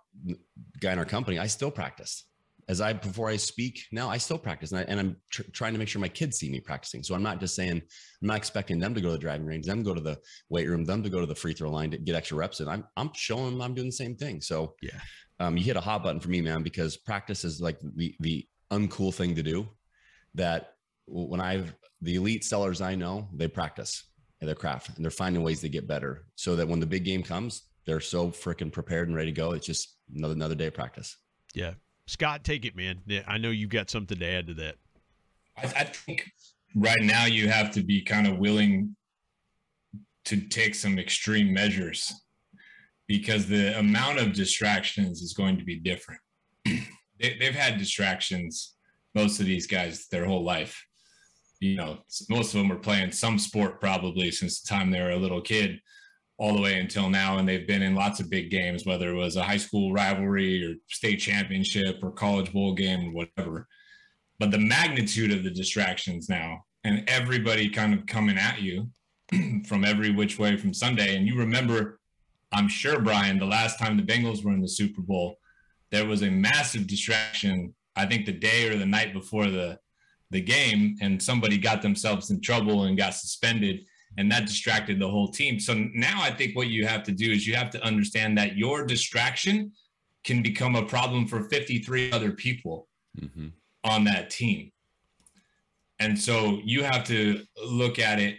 guy 0.81 0.93
in 0.93 0.99
our 0.99 1.05
company, 1.05 1.39
I 1.39 1.47
still 1.47 1.71
practice. 1.71 2.25
As 2.69 2.81
I, 2.81 2.95
before 2.95 3.29
I 3.29 3.37
speak 3.37 3.85
now, 3.93 4.09
I 4.09 4.17
still 4.17 4.39
practice 4.39 4.73
and, 4.73 4.81
I, 4.89 5.01
am 5.01 5.17
tr- 5.31 5.43
trying 5.53 5.75
to 5.75 5.79
make 5.79 5.89
sure 5.89 6.01
my 6.01 6.09
kids 6.09 6.39
see 6.39 6.51
me 6.51 6.61
practicing. 6.61 7.03
So 7.03 7.15
I'm 7.15 7.23
not 7.23 7.39
just 7.39 7.55
saying, 7.55 7.83
I'm 8.23 8.27
not 8.27 8.39
expecting 8.39 8.79
them 8.79 8.95
to 8.95 9.01
go 9.01 9.09
to 9.09 9.13
the 9.13 9.19
driving 9.19 9.47
range, 9.47 9.67
them 9.67 9.83
go 9.83 9.95
to 9.95 10.01
the 10.01 10.19
weight 10.49 10.69
room, 10.69 10.85
them 10.85 11.03
to 11.03 11.11
go 11.11 11.21
to 11.21 11.27
the 11.27 11.35
free 11.35 11.53
throw 11.53 11.71
line 11.71 11.91
to 11.91 11.99
get 11.99 12.15
extra 12.15 12.39
reps 12.39 12.61
And 12.61 12.71
I'm, 12.71 12.85
I'm 12.97 13.11
showing 13.15 13.51
them 13.51 13.61
I'm 13.61 13.75
doing 13.75 13.89
the 13.89 13.93
same 13.93 14.17
thing. 14.17 14.41
So 14.41 14.75
yeah, 14.83 14.99
um, 15.41 15.57
you 15.57 15.65
hit 15.65 15.77
a 15.77 15.81
hot 15.81 16.03
button 16.03 16.21
for 16.21 16.29
me, 16.29 16.41
man, 16.41 16.63
because 16.63 16.97
practice 16.97 17.45
is 17.45 17.61
like 17.61 17.79
the 17.97 18.15
the 18.21 18.47
uncool 18.71 19.13
thing 19.13 19.35
to 19.35 19.43
do. 19.43 19.69
That 20.35 20.75
when 21.07 21.41
I've 21.41 21.75
the 22.01 22.17
elite 22.17 22.45
sellers 22.45 22.81
I 22.81 22.95
know, 22.95 23.29
they 23.35 23.49
practice 23.49 24.05
their 24.41 24.55
craft 24.55 24.97
and 24.97 25.05
they're 25.05 25.11
finding 25.11 25.43
ways 25.43 25.61
to 25.61 25.69
get 25.69 25.89
better, 25.89 26.27
so 26.35 26.57
that 26.57 26.69
when 26.69 26.81
the 26.81 26.87
big 26.87 27.05
game 27.05 27.23
comes, 27.23 27.63
they're 27.87 28.01
so 28.01 28.29
freaking 28.31 28.73
prepared 28.73 29.09
and 29.09 29.17
ready 29.17 29.33
to 29.33 29.37
go. 29.37 29.53
It's 29.53 29.67
just 29.67 29.97
another 30.15 30.35
another 30.35 30.55
day 30.55 30.67
of 30.67 30.75
practice. 30.75 31.17
Yeah, 31.55 31.75
Scott, 32.07 32.45
take 32.45 32.65
it, 32.65 32.77
man. 32.77 33.01
I 33.27 33.39
know 33.39 33.51
you've 33.51 33.71
got 33.71 33.91
something 33.91 34.19
to 34.19 34.27
add 34.27 34.47
to 34.49 34.55
that. 34.55 34.77
I, 35.57 35.65
I 35.65 35.85
think 35.85 36.31
right 36.75 37.01
now 37.01 37.25
you 37.25 37.49
have 37.49 37.71
to 37.73 37.83
be 37.83 38.03
kind 38.03 38.27
of 38.27 38.39
willing 38.39 38.97
to 40.27 40.41
take 40.41 40.75
some 40.75 40.99
extreme 40.99 41.53
measures 41.53 42.13
because 43.07 43.47
the 43.47 43.79
amount 43.79 44.19
of 44.19 44.33
distractions 44.33 45.21
is 45.23 45.35
going 45.35 45.59
to 45.59 45.65
be 45.65 45.79
different. 45.79 46.21
they, 46.65 47.37
have 47.41 47.55
had 47.55 47.79
distractions, 47.79 48.75
most 49.15 49.41
of 49.41 49.47
these 49.47 49.67
guys, 49.67 50.07
their 50.11 50.25
whole 50.25 50.45
life. 50.45 50.83
You 51.61 51.77
know, 51.77 51.99
most 52.29 52.55
of 52.55 52.59
them 52.59 52.69
were 52.69 52.77
playing 52.77 53.13
some 53.13 53.39
sport 53.39 53.81
probably 53.81 54.31
since 54.31 54.61
the 54.61 54.69
time 54.69 54.91
they 54.91 55.01
were 55.01 55.11
a 55.11 55.17
little 55.17 55.41
kid. 55.41 55.79
All 56.39 56.55
the 56.55 56.61
way 56.61 56.79
until 56.79 57.09
now. 57.09 57.39
And 57.39 57.49
they've 57.49 57.67
been 57.67 57.83
in 57.83 57.95
lots 57.95 58.21
of 58.21 58.31
big 58.31 58.51
games, 58.51 58.85
whether 58.85 59.11
it 59.11 59.17
was 59.17 59.37
a 59.37 59.45
high 59.45 59.57
school 59.57 59.93
rivalry 59.93 60.65
or 60.65 60.75
state 60.89 61.17
championship 61.17 62.01
or 62.03 62.11
college 62.11 62.53
bowl 62.53 62.75
game 62.75 63.09
or 63.09 63.13
whatever. 63.13 63.69
But 64.39 64.51
the 64.51 64.59
magnitude 64.59 65.33
of 65.33 65.45
the 65.45 65.51
distractions 65.51 66.29
now 66.29 66.65
and 66.83 67.09
everybody 67.09 67.69
kind 67.71 67.95
of 67.95 68.07
coming 68.07 68.37
at 68.37 68.61
you 68.61 68.89
from 69.67 69.85
every 69.85 70.11
which 70.11 70.39
way 70.39 70.57
from 70.57 70.75
Sunday. 70.75 71.17
And 71.17 71.27
you 71.27 71.39
remember, 71.39 72.01
I'm 72.53 72.69
sure, 72.69 73.01
Brian, 73.01 73.39
the 73.39 73.47
last 73.47 73.79
time 73.79 73.97
the 73.97 74.03
Bengals 74.03 74.45
were 74.45 74.53
in 74.53 74.61
the 74.61 74.69
Super 74.69 75.01
Bowl, 75.01 75.39
there 75.91 76.07
was 76.07 76.23
a 76.23 76.31
massive 76.31 76.87
distraction. 76.87 77.75
I 77.97 78.07
think 78.07 78.27
the 78.27 78.33
day 78.33 78.69
or 78.69 78.77
the 78.77 78.87
night 78.87 79.13
before 79.13 79.47
the 79.47 79.79
the 80.31 80.41
game, 80.41 80.97
and 81.01 81.23
somebody 81.23 81.57
got 81.57 81.81
themselves 81.81 82.31
in 82.31 82.41
trouble 82.41 82.85
and 82.85 82.99
got 82.99 83.15
suspended, 83.15 83.85
and 84.17 84.31
that 84.31 84.47
distracted 84.47 84.99
the 84.99 85.09
whole 85.09 85.29
team. 85.29 85.59
So 85.59 85.75
now 85.95 86.23
I 86.23 86.31
think 86.31 86.57
what 86.57 86.69
you 86.69 86.87
have 86.87 87.03
to 87.05 87.13
do 87.13 87.31
is 87.31 87.47
you 87.47 87.55
have 87.55 87.71
to 87.71 87.85
understand 87.85 88.39
that 88.39 88.57
your 88.57 88.85
distraction 88.87 89.73
can 90.25 90.43
become 90.43 90.77
a 90.77 90.87
problem 90.87 91.27
for 91.27 91.45
53 91.45 92.13
other 92.13 92.33
people 92.33 92.89
mm-hmm. 93.19 93.49
on 93.85 94.05
that 94.05 94.31
team. 94.31 94.73
And 95.99 96.19
so 96.19 96.61
you 96.65 96.83
have 96.83 97.05
to 97.05 97.43
look 97.65 97.99
at 97.99 98.19
it 98.19 98.39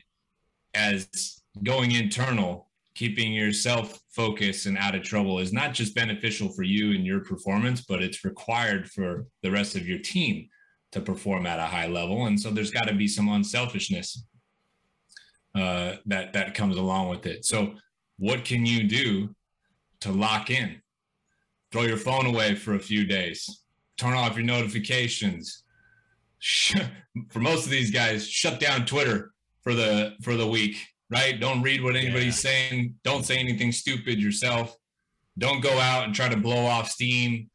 as 0.74 1.42
going 1.64 1.92
internal, 1.92 2.70
keeping 2.96 3.34
yourself 3.34 4.00
focused 4.10 4.66
and 4.66 4.78
out 4.78 4.96
of 4.96 5.04
trouble 5.04 5.40
is 5.40 5.54
not 5.54 5.74
just 5.74 5.96
beneficial 5.96 6.50
for 6.50 6.64
you 6.64 6.92
and 6.92 7.06
your 7.06 7.20
performance, 7.22 7.82
but 7.82 8.02
it's 8.02 8.26
required 8.26 8.90
for 8.90 9.26
the 9.44 9.52
rest 9.52 9.76
of 9.76 9.88
your 9.88 10.00
team 10.00 10.48
to 10.92 11.02
perform 11.02 11.46
at 11.46 11.60
a 11.60 11.66
high 11.66 11.88
level. 11.88 12.26
And 12.26 12.40
so 12.40 12.50
there's 12.50 12.72
got 12.72 12.88
to 12.88 12.94
be 12.94 13.08
some 13.08 13.30
unselfishness 13.30 14.26
uh, 15.56 15.96
that 16.06 16.34
that 16.34 16.54
comes 16.54 16.78
along 16.78 17.10
with 17.10 17.26
it. 17.26 17.46
So 17.46 17.76
what 18.18 18.46
can 18.46 18.66
you 18.66 18.84
do 18.84 19.36
to 20.02 20.12
lock 20.12 20.50
in? 20.50 20.82
Throw 21.72 21.84
your 21.84 21.98
phone 21.98 22.26
away 22.26 22.56
for 22.56 22.76
a 22.76 22.80
few 22.80 23.06
days. 23.06 23.64
Turn 23.98 24.14
off 24.14 24.36
your 24.36 24.46
notifications. 24.46 25.64
For 27.32 27.40
most 27.40 27.66
of 27.66 27.72
these 27.72 27.92
guys, 27.92 28.28
shut 28.28 28.60
down 28.60 28.86
Twitter 28.86 29.32
for 29.62 29.74
the 29.74 30.16
for 30.22 30.36
the 30.36 30.46
week, 30.46 30.78
right? 31.10 31.40
Don't 31.40 31.62
read 31.62 31.84
what 31.84 31.96
anybody's 31.96 32.44
yeah. 32.44 32.52
saying. 32.52 32.96
Don't 33.04 33.26
say 33.26 33.38
anything 33.38 33.72
stupid 33.72 34.20
yourself. 34.20 34.76
Don't 35.38 35.62
go 35.62 35.80
out 35.80 36.06
and 36.06 36.14
try 36.14 36.30
to 36.30 36.38
blow 36.38 36.66
off 36.66 36.90
steam. 36.90 37.50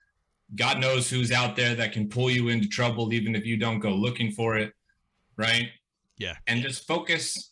God 0.56 0.80
knows 0.80 1.08
who's 1.08 1.30
out 1.30 1.54
there 1.54 1.74
that 1.76 1.92
can 1.92 2.08
pull 2.08 2.30
you 2.30 2.48
into 2.48 2.68
trouble 2.68 3.12
even 3.12 3.36
if 3.36 3.46
you 3.46 3.56
don't 3.56 3.78
go 3.78 3.90
looking 3.90 4.32
for 4.32 4.56
it, 4.56 4.72
right? 5.36 5.68
Yeah. 6.18 6.34
And 6.46 6.60
just 6.60 6.86
focus 6.86 7.49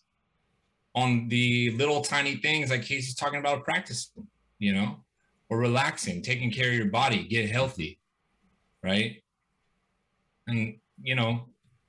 on 0.98 1.28
the 1.28 1.70
little 1.72 2.00
tiny 2.00 2.36
things 2.36 2.70
like 2.70 2.82
Casey's 2.82 3.14
talking 3.14 3.38
about 3.38 3.64
practicing, 3.64 4.26
you 4.58 4.72
know, 4.72 4.96
or 5.48 5.58
relaxing, 5.58 6.22
taking 6.22 6.50
care 6.50 6.68
of 6.68 6.74
your 6.74 6.86
body, 6.86 7.24
get 7.24 7.48
healthy, 7.50 8.00
right? 8.82 9.22
And 10.48 10.78
you 11.00 11.14
know, 11.14 11.42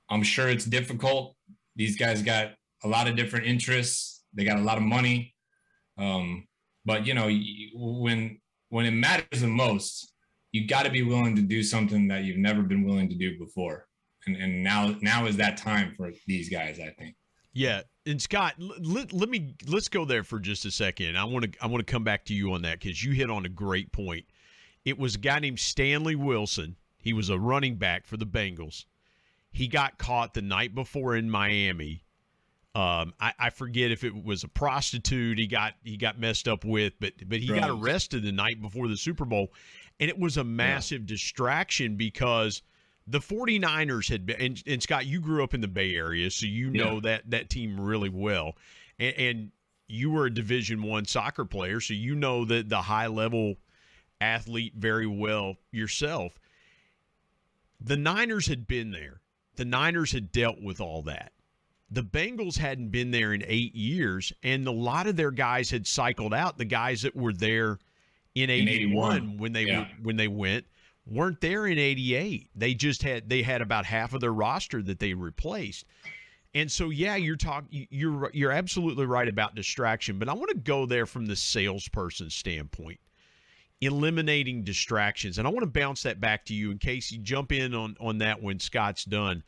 I'm 0.08 0.22
sure 0.22 0.48
it's 0.48 0.64
difficult. 0.64 1.34
These 1.74 1.96
guys 1.96 2.22
got 2.22 2.52
a 2.84 2.88
lot 2.88 3.08
of 3.08 3.16
different 3.16 3.46
interests. 3.46 4.22
They 4.32 4.44
got 4.44 4.58
a 4.58 4.62
lot 4.62 4.78
of 4.78 4.84
money. 4.84 5.34
Um, 5.98 6.46
but 6.84 7.06
you 7.06 7.14
know, 7.14 7.28
when 7.74 8.40
when 8.68 8.86
it 8.86 8.92
matters 8.92 9.40
the 9.40 9.48
most, 9.48 10.14
you 10.52 10.68
got 10.68 10.84
to 10.84 10.90
be 10.90 11.02
willing 11.02 11.34
to 11.36 11.42
do 11.42 11.62
something 11.62 12.06
that 12.08 12.24
you've 12.24 12.38
never 12.38 12.62
been 12.62 12.84
willing 12.84 13.08
to 13.08 13.16
do 13.16 13.38
before. 13.38 13.88
And 14.26 14.36
and 14.36 14.62
now 14.62 14.94
now 15.00 15.26
is 15.26 15.36
that 15.38 15.56
time 15.56 15.94
for 15.96 16.12
these 16.26 16.48
guys, 16.48 16.78
I 16.78 16.90
think. 16.90 17.16
Yeah, 17.52 17.82
and 18.06 18.20
Scott, 18.20 18.54
let, 18.58 19.12
let 19.12 19.28
me 19.28 19.54
let's 19.66 19.88
go 19.88 20.04
there 20.04 20.24
for 20.24 20.38
just 20.38 20.64
a 20.64 20.70
second. 20.70 21.16
I 21.16 21.24
want 21.24 21.52
to 21.52 21.62
I 21.62 21.66
want 21.66 21.86
to 21.86 21.92
come 21.92 22.04
back 22.04 22.24
to 22.26 22.34
you 22.34 22.52
on 22.52 22.62
that 22.62 22.80
because 22.80 23.02
you 23.02 23.12
hit 23.12 23.30
on 23.30 23.44
a 23.46 23.50
great 23.50 23.92
point. 23.92 24.26
It 24.84 24.98
was 24.98 25.14
a 25.14 25.18
guy 25.18 25.38
named 25.38 25.60
Stanley 25.60 26.16
Wilson. 26.16 26.76
He 26.98 27.12
was 27.12 27.28
a 27.28 27.38
running 27.38 27.76
back 27.76 28.06
for 28.06 28.16
the 28.16 28.26
Bengals. 28.26 28.84
He 29.50 29.68
got 29.68 29.98
caught 29.98 30.34
the 30.34 30.42
night 30.42 30.74
before 30.74 31.16
in 31.16 31.30
Miami 31.30 32.04
um, 32.74 33.14
I, 33.20 33.32
I, 33.36 33.50
forget 33.50 33.90
if 33.90 34.04
it 34.04 34.24
was 34.24 34.44
a 34.44 34.48
prostitute 34.48 35.38
he 35.38 35.48
got 35.48 35.74
he 35.82 35.96
got 35.96 36.20
messed 36.20 36.46
up 36.46 36.64
with, 36.64 36.92
but 37.00 37.14
but 37.26 37.40
he 37.40 37.48
got 37.48 37.68
arrested 37.68 38.22
the 38.22 38.30
night 38.30 38.62
before 38.62 38.86
the 38.86 38.96
Super 38.96 39.24
Bowl, 39.24 39.52
and 39.98 40.08
it 40.08 40.16
was 40.16 40.36
a 40.36 40.44
massive 40.44 41.00
yeah. 41.00 41.08
distraction 41.08 41.96
because 41.96 42.62
the 43.06 43.18
49ers 43.18 44.08
had 44.08 44.26
been 44.26 44.40
and, 44.40 44.62
and, 44.66 44.82
Scott, 44.82 45.06
you 45.06 45.20
grew 45.20 45.42
up 45.42 45.54
in 45.54 45.60
the 45.60 45.68
Bay 45.68 45.94
Area, 45.94 46.30
so 46.30 46.46
you 46.46 46.70
know 46.70 46.94
yeah. 46.94 47.00
that 47.02 47.30
that 47.30 47.50
team 47.50 47.80
really 47.80 48.08
well, 48.08 48.54
and, 48.98 49.14
and 49.16 49.50
you 49.88 50.10
were 50.10 50.26
a 50.26 50.34
Division 50.34 50.82
One 50.82 51.04
soccer 51.04 51.44
player, 51.44 51.80
so 51.80 51.94
you 51.94 52.14
know 52.14 52.44
that 52.44 52.68
the 52.68 52.82
high 52.82 53.08
level 53.08 53.56
athlete 54.20 54.74
very 54.76 55.06
well 55.06 55.56
yourself. 55.72 56.38
The 57.80 57.96
Niners 57.96 58.46
had 58.46 58.66
been 58.66 58.90
there. 58.90 59.20
The 59.56 59.64
Niners 59.64 60.12
had 60.12 60.30
dealt 60.30 60.60
with 60.60 60.80
all 60.80 61.02
that 61.02 61.32
the 61.90 62.02
Bengals 62.02 62.56
hadn't 62.56 62.90
been 62.90 63.10
there 63.10 63.32
in 63.32 63.42
eight 63.46 63.74
years, 63.74 64.32
and 64.42 64.66
a 64.66 64.72
lot 64.72 65.06
of 65.06 65.16
their 65.16 65.32
guys 65.32 65.70
had 65.70 65.86
cycled 65.86 66.32
out. 66.32 66.56
The 66.56 66.64
guys 66.64 67.02
that 67.02 67.16
were 67.16 67.32
there 67.32 67.78
in, 68.34 68.48
in 68.48 68.68
81, 68.68 69.38
when 69.38 69.52
they 69.52 69.64
yeah. 69.64 69.88
when 70.02 70.16
they 70.16 70.28
went 70.28 70.66
weren't 71.06 71.40
there 71.40 71.66
in 71.66 71.78
88. 71.78 72.50
They 72.54 72.74
just 72.74 73.02
had 73.02 73.28
they 73.28 73.42
had 73.42 73.62
about 73.62 73.84
half 73.84 74.14
of 74.14 74.20
their 74.20 74.32
roster 74.32 74.82
that 74.82 74.98
they 74.98 75.14
replaced. 75.14 75.86
And 76.54 76.70
so 76.70 76.90
yeah, 76.90 77.16
you're 77.16 77.36
talking 77.36 77.86
you're 77.90 78.30
you're 78.32 78.52
absolutely 78.52 79.06
right 79.06 79.28
about 79.28 79.54
distraction, 79.54 80.18
but 80.18 80.28
I 80.28 80.32
want 80.32 80.50
to 80.50 80.56
go 80.56 80.86
there 80.86 81.06
from 81.06 81.26
the 81.26 81.36
salesperson 81.36 82.30
standpoint. 82.30 83.00
Eliminating 83.80 84.62
distractions. 84.62 85.38
And 85.38 85.46
I 85.46 85.50
want 85.50 85.62
to 85.62 85.80
bounce 85.80 86.02
that 86.02 86.20
back 86.20 86.44
to 86.46 86.54
you 86.54 86.70
in 86.70 86.78
case 86.78 87.10
you 87.10 87.18
jump 87.18 87.52
in 87.52 87.74
on 87.74 87.96
on 88.00 88.18
that 88.18 88.42
when 88.42 88.58
Scott's 88.58 89.04
done 89.04 89.42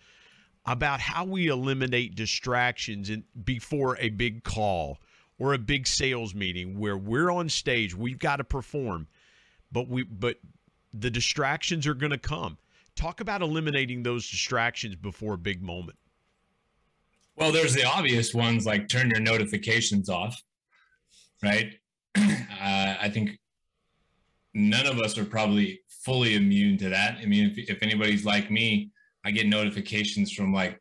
about 0.65 1.01
how 1.01 1.25
we 1.25 1.49
eliminate 1.49 2.15
distractions 2.15 3.11
in, 3.11 3.25
before 3.45 3.97
a 3.99 4.11
big 4.11 4.45
call 4.45 4.99
or 5.39 5.55
a 5.55 5.59
big 5.59 5.87
sales 5.87 6.35
meeting 6.35 6.79
where 6.79 6.97
we're 6.97 7.31
on 7.31 7.49
stage, 7.49 7.97
we've 7.97 8.19
got 8.19 8.37
to 8.37 8.45
perform, 8.45 9.09
but 9.73 9.89
we 9.89 10.05
but 10.05 10.37
the 10.93 11.11
distractions 11.11 11.87
are 11.87 11.95
going 11.95 12.11
to 12.11 12.19
come. 12.19 12.59
Talk 12.95 13.21
about 13.21 13.43
eliminating 13.43 14.03
those 14.03 14.29
distractions 14.29 14.97
before 14.97 15.35
a 15.35 15.39
big 15.39 15.63
moment. 15.63 15.99
Well, 17.37 17.53
there's 17.53 17.75
the 17.75 17.85
obvious 17.85 18.35
ones 18.35 18.67
like 18.67 18.89
turn 18.89 19.09
your 19.09 19.21
notifications 19.21 20.11
off, 20.11 20.41
right? 21.43 21.73
uh, 22.17 22.21
I 22.61 23.11
think 23.13 23.39
none 24.53 24.87
of 24.87 24.99
us 24.99 25.17
are 25.17 25.25
probably 25.25 25.81
fully 25.89 26.35
immune 26.35 26.77
to 26.79 26.91
that. 26.91 27.19
I 27.21 27.27
mean, 27.27 27.51
if, 27.51 27.71
if 27.71 27.83
anybody's 27.83 28.25
like 28.25 28.51
me, 28.51 28.91
I 29.25 29.31
get 29.31 29.47
notifications 29.47 30.33
from 30.33 30.53
like 30.53 30.81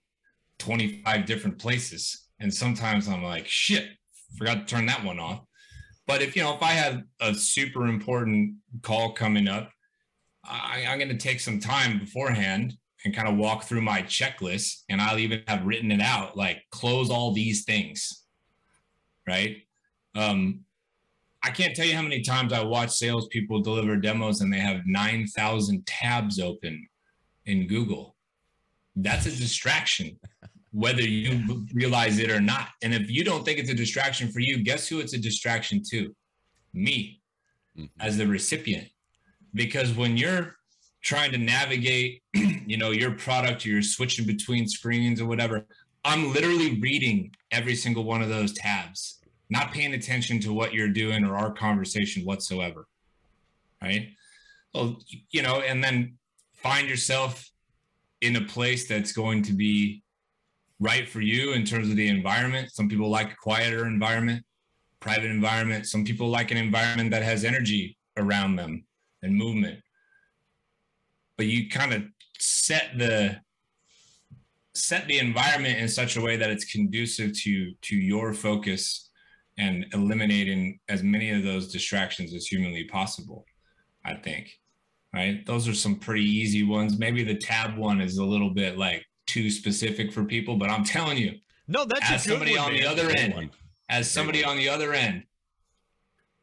25 0.60 1.26
different 1.26 1.58
places. 1.58 2.28
And 2.39 2.54
sometimes 2.54 3.08
I'm 3.08 3.24
like, 3.24 3.47
shit, 3.47 3.89
forgot 4.38 4.56
to 4.56 4.65
turn 4.65 4.88
that 4.88 5.04
one 5.04 5.19
off. 5.19 5.41
But 6.08 6.21
if, 6.21 6.36
you 6.36 6.43
know, 6.43 6.56
if 6.56 6.62
I 6.62 6.71
have 6.71 7.04
a 7.21 7.34
super 7.34 7.88
important 7.88 8.56
call 8.82 9.13
coming 9.13 9.47
up, 9.47 9.71
I, 10.43 10.86
I'm 10.88 10.97
going 10.97 11.10
to 11.10 11.17
take 11.17 11.39
some 11.39 11.60
time 11.60 11.99
beforehand 11.99 12.75
and 13.04 13.15
kind 13.15 13.27
of 13.27 13.36
walk 13.36 13.63
through 13.63 13.82
my 13.82 14.01
checklist. 14.04 14.84
And 14.89 15.01
I'll 15.01 15.19
even 15.19 15.43
have 15.47 15.65
written 15.65 15.91
it 15.91 16.01
out 16.01 16.38
like 16.38 16.63
close 16.71 17.10
all 17.10 17.34
these 17.34 17.63
things. 17.63 18.25
Right. 19.27 19.58
Um, 20.15 20.62
I 21.43 21.49
can't 21.49 21.75
tell 21.75 21.86
you 21.86 21.95
how 21.95 22.01
many 22.01 22.21
times 22.21 22.54
I 22.54 22.63
watch 22.63 22.91
salespeople 22.91 23.62
deliver 23.62 23.95
demos 23.95 24.41
and 24.41 24.54
they 24.54 24.60
have 24.60 24.82
9,000 24.86 25.86
tabs 25.88 26.39
open 26.39 26.88
in 27.45 27.67
Google 27.67 28.15
that's 28.95 29.25
a 29.25 29.32
distraction, 29.32 30.19
whether 30.71 31.01
you 31.01 31.65
realize 31.73 32.19
it 32.19 32.30
or 32.30 32.41
not. 32.41 32.69
And 32.82 32.93
if 32.93 33.10
you 33.10 33.23
don't 33.23 33.43
think 33.43 33.60
it's 33.60 33.69
a 33.69 33.75
distraction 33.75 34.32
for 34.32 34.39
you, 34.39 34.63
guess 34.63 34.88
who 34.88 34.99
it's 34.99 35.13
a 35.13 35.17
distraction 35.17 35.82
to? 35.91 36.13
Me 36.73 37.21
mm-hmm. 37.77 37.86
as 37.99 38.17
the 38.17 38.27
recipient. 38.27 38.88
Because 39.53 39.93
when 39.93 40.17
you're 40.17 40.55
trying 41.01 41.31
to 41.31 41.37
navigate, 41.37 42.21
you 42.33 42.77
know, 42.77 42.91
your 42.91 43.11
product, 43.11 43.65
you're 43.65 43.81
switching 43.81 44.25
between 44.25 44.67
screens 44.67 45.19
or 45.19 45.25
whatever, 45.25 45.65
I'm 46.03 46.33
literally 46.33 46.79
reading 46.79 47.33
every 47.51 47.75
single 47.75 48.03
one 48.03 48.21
of 48.21 48.29
those 48.29 48.53
tabs, 48.53 49.19
not 49.49 49.71
paying 49.71 49.93
attention 49.93 50.39
to 50.41 50.53
what 50.53 50.73
you're 50.73 50.89
doing 50.89 51.25
or 51.25 51.35
our 51.35 51.51
conversation 51.51 52.23
whatsoever. 52.23 52.87
Right. 53.81 54.09
Well, 54.73 54.99
you 55.31 55.41
know, 55.41 55.61
and 55.61 55.83
then 55.83 56.17
find 56.53 56.87
yourself 56.87 57.49
in 58.21 58.35
a 58.35 58.41
place 58.41 58.87
that's 58.87 59.11
going 59.11 59.41
to 59.43 59.53
be 59.53 60.03
right 60.79 61.09
for 61.09 61.21
you 61.21 61.53
in 61.53 61.65
terms 61.65 61.89
of 61.89 61.95
the 61.95 62.07
environment. 62.07 62.71
Some 62.71 62.87
people 62.87 63.09
like 63.09 63.31
a 63.31 63.35
quieter 63.35 63.85
environment, 63.85 64.43
private 64.99 65.31
environment. 65.31 65.87
Some 65.87 66.05
people 66.05 66.29
like 66.29 66.51
an 66.51 66.57
environment 66.57 67.11
that 67.11 67.23
has 67.23 67.43
energy 67.43 67.97
around 68.17 68.55
them 68.55 68.85
and 69.23 69.36
movement. 69.36 69.79
But 71.38 71.47
you 71.47 71.69
kind 71.69 71.93
of 71.93 72.03
set 72.38 72.97
the 72.97 73.39
set 74.73 75.05
the 75.07 75.19
environment 75.19 75.79
in 75.79 75.88
such 75.88 76.15
a 76.15 76.21
way 76.21 76.38
that 76.38 76.49
it's 76.49 76.65
conducive 76.65 77.38
to 77.41 77.73
to 77.81 77.95
your 77.95 78.34
focus 78.34 79.10
and 79.57 79.86
eliminating 79.93 80.79
as 80.89 81.03
many 81.03 81.29
of 81.29 81.43
those 81.43 81.71
distractions 81.71 82.34
as 82.34 82.47
humanly 82.47 82.86
possible. 82.86 83.45
I 84.05 84.15
think, 84.15 84.49
right? 85.13 85.45
Those 85.45 85.67
are 85.67 85.73
some 85.73 85.95
pretty 85.95 86.25
easy 86.25 86.63
ones. 86.63 86.97
Maybe 86.97 87.23
the 87.23 87.38
tab 87.38 87.77
one 87.77 88.01
is 88.01 88.17
a 88.17 88.25
little 88.25 88.49
bit 88.49 88.77
like 88.77 89.05
too 89.27 89.49
specific 89.49 90.12
for 90.12 90.25
people, 90.25 90.57
but 90.57 90.69
I'm 90.69 90.84
telling 90.84 91.17
you, 91.17 91.34
no, 91.67 91.86
that's 91.86 92.10
as 92.12 92.23
somebody 92.23 92.57
one, 92.57 92.65
on 92.65 92.71
man. 92.73 92.81
the 92.81 92.88
other 92.88 93.10
end, 93.12 93.34
one. 93.34 93.51
as 93.89 94.10
somebody 94.10 94.43
on 94.43 94.57
the 94.57 94.67
other 94.67 94.93
end, 94.93 95.23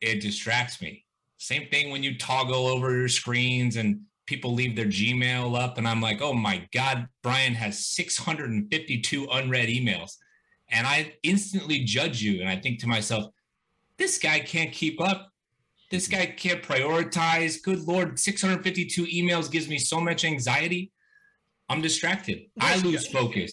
it 0.01 0.21
distracts 0.21 0.81
me. 0.81 1.05
Same 1.39 1.69
thing 1.71 1.91
when 1.91 2.03
you 2.03 2.19
toggle 2.19 2.67
over 2.67 2.97
your 2.97 3.09
screens 3.09 3.77
and 3.77 4.01
people 4.27 4.53
leave 4.53 4.77
their 4.77 4.87
Gmail 4.87 5.59
up, 5.59 5.79
and 5.79 5.89
I'm 5.89 6.03
like, 6.03 6.21
oh 6.21 6.35
my 6.35 6.69
God, 6.73 7.09
Brian 7.23 7.55
has 7.55 7.87
652 7.87 9.27
unread 9.33 9.69
emails. 9.71 10.13
And 10.71 10.87
I 10.87 11.15
instantly 11.23 11.85
judge 11.85 12.21
you. 12.21 12.41
And 12.41 12.49
I 12.49 12.57
think 12.57 12.79
to 12.81 12.87
myself, 12.87 13.25
this 13.97 14.19
guy 14.19 14.39
can't 14.41 14.71
keep 14.71 15.01
up. 15.01 15.33
This 15.91 16.07
guy 16.09 16.27
can't 16.27 16.63
prioritize. 16.63 17.63
Good 17.63 17.81
Lord, 17.81 18.19
652 18.19 19.07
emails 19.07 19.51
gives 19.51 19.67
me 19.67 19.79
so 19.79 19.99
much 19.99 20.27
anxiety. 20.27 20.93
I'm 21.71 21.81
distracted. 21.81 22.43
I 22.61 22.77
lose 22.81 23.07
focus. 23.07 23.53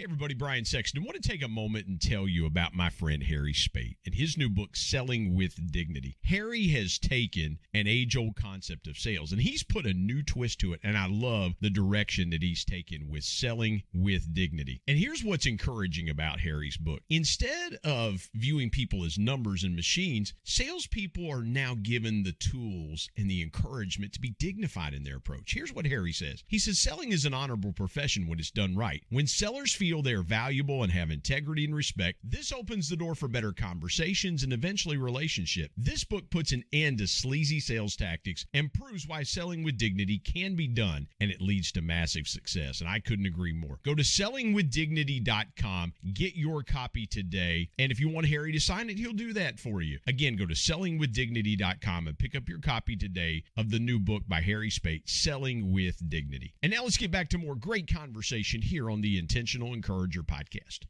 Hey, 0.00 0.04
everybody, 0.04 0.32
Brian 0.32 0.64
Sexton. 0.64 1.02
I 1.02 1.04
want 1.04 1.22
to 1.22 1.28
take 1.28 1.42
a 1.42 1.48
moment 1.48 1.86
and 1.86 2.00
tell 2.00 2.26
you 2.26 2.46
about 2.46 2.72
my 2.72 2.88
friend 2.88 3.22
Harry 3.22 3.52
Spaight 3.52 3.98
and 4.06 4.14
his 4.14 4.38
new 4.38 4.48
book, 4.48 4.74
Selling 4.74 5.34
with 5.34 5.70
Dignity. 5.70 6.16
Harry 6.24 6.68
has 6.68 6.98
taken 6.98 7.58
an 7.74 7.86
age 7.86 8.16
old 8.16 8.34
concept 8.34 8.86
of 8.86 8.96
sales 8.96 9.30
and 9.30 9.42
he's 9.42 9.62
put 9.62 9.84
a 9.84 9.92
new 9.92 10.22
twist 10.22 10.58
to 10.60 10.72
it. 10.72 10.80
And 10.82 10.96
I 10.96 11.06
love 11.06 11.52
the 11.60 11.68
direction 11.68 12.30
that 12.30 12.42
he's 12.42 12.64
taken 12.64 13.10
with 13.10 13.24
selling 13.24 13.82
with 13.92 14.32
dignity. 14.32 14.80
And 14.88 14.96
here's 14.96 15.22
what's 15.22 15.44
encouraging 15.44 16.08
about 16.08 16.40
Harry's 16.40 16.78
book 16.78 17.02
instead 17.10 17.74
of 17.84 18.30
viewing 18.32 18.70
people 18.70 19.04
as 19.04 19.18
numbers 19.18 19.64
and 19.64 19.76
machines, 19.76 20.32
salespeople 20.44 21.30
are 21.30 21.42
now 21.42 21.74
given 21.74 22.22
the 22.22 22.32
tools 22.32 23.10
and 23.18 23.30
the 23.30 23.42
encouragement 23.42 24.14
to 24.14 24.20
be 24.20 24.34
dignified 24.38 24.94
in 24.94 25.04
their 25.04 25.18
approach. 25.18 25.52
Here's 25.52 25.74
what 25.74 25.84
Harry 25.84 26.12
says 26.12 26.42
He 26.46 26.58
says, 26.58 26.78
Selling 26.78 27.12
is 27.12 27.26
an 27.26 27.34
honorable 27.34 27.74
profession 27.74 28.26
when 28.26 28.38
it's 28.38 28.50
done 28.50 28.74
right. 28.74 29.02
When 29.10 29.26
sellers 29.26 29.74
feel 29.74 29.89
they're 29.98 30.22
valuable 30.22 30.84
and 30.84 30.92
have 30.92 31.10
integrity 31.10 31.64
and 31.64 31.74
respect, 31.74 32.18
this 32.22 32.52
opens 32.52 32.88
the 32.88 32.96
door 32.96 33.16
for 33.16 33.26
better 33.28 33.52
conversations 33.52 34.44
and 34.44 34.52
eventually 34.52 34.96
relationship. 34.96 35.72
This 35.76 36.04
book 36.04 36.30
puts 36.30 36.52
an 36.52 36.64
end 36.72 36.98
to 36.98 37.08
sleazy 37.08 37.58
sales 37.58 37.96
tactics 37.96 38.46
and 38.54 38.72
proves 38.72 39.08
why 39.08 39.24
selling 39.24 39.64
with 39.64 39.76
dignity 39.76 40.18
can 40.18 40.54
be 40.54 40.68
done 40.68 41.08
and 41.20 41.30
it 41.30 41.40
leads 41.40 41.72
to 41.72 41.82
massive 41.82 42.28
success. 42.28 42.80
And 42.80 42.88
I 42.88 43.00
couldn't 43.00 43.26
agree 43.26 43.52
more. 43.52 43.80
Go 43.84 43.94
to 43.96 44.02
sellingwithdignity.com, 44.02 45.92
get 46.14 46.36
your 46.36 46.62
copy 46.62 47.06
today, 47.06 47.68
and 47.78 47.90
if 47.90 47.98
you 47.98 48.08
want 48.08 48.28
Harry 48.28 48.52
to 48.52 48.60
sign 48.60 48.88
it, 48.88 48.98
he'll 48.98 49.12
do 49.12 49.32
that 49.32 49.58
for 49.58 49.82
you. 49.82 49.98
Again, 50.06 50.36
go 50.36 50.46
to 50.46 50.54
sellingwithdignity.com 50.54 52.06
and 52.06 52.18
pick 52.18 52.36
up 52.36 52.48
your 52.48 52.60
copy 52.60 52.96
today 52.96 53.42
of 53.56 53.70
the 53.70 53.80
new 53.80 53.98
book 53.98 54.22
by 54.28 54.40
Harry 54.40 54.70
Spaight, 54.70 55.08
Selling 55.08 55.72
with 55.72 56.08
Dignity. 56.08 56.54
And 56.62 56.72
now 56.72 56.84
let's 56.84 56.96
get 56.96 57.10
back 57.10 57.28
to 57.30 57.38
more 57.38 57.56
great 57.56 57.92
conversation 57.92 58.62
here 58.62 58.90
on 58.90 59.00
the 59.00 59.18
Intentional 59.18 59.74
Encourager 59.80 60.22
podcast. 60.22 60.80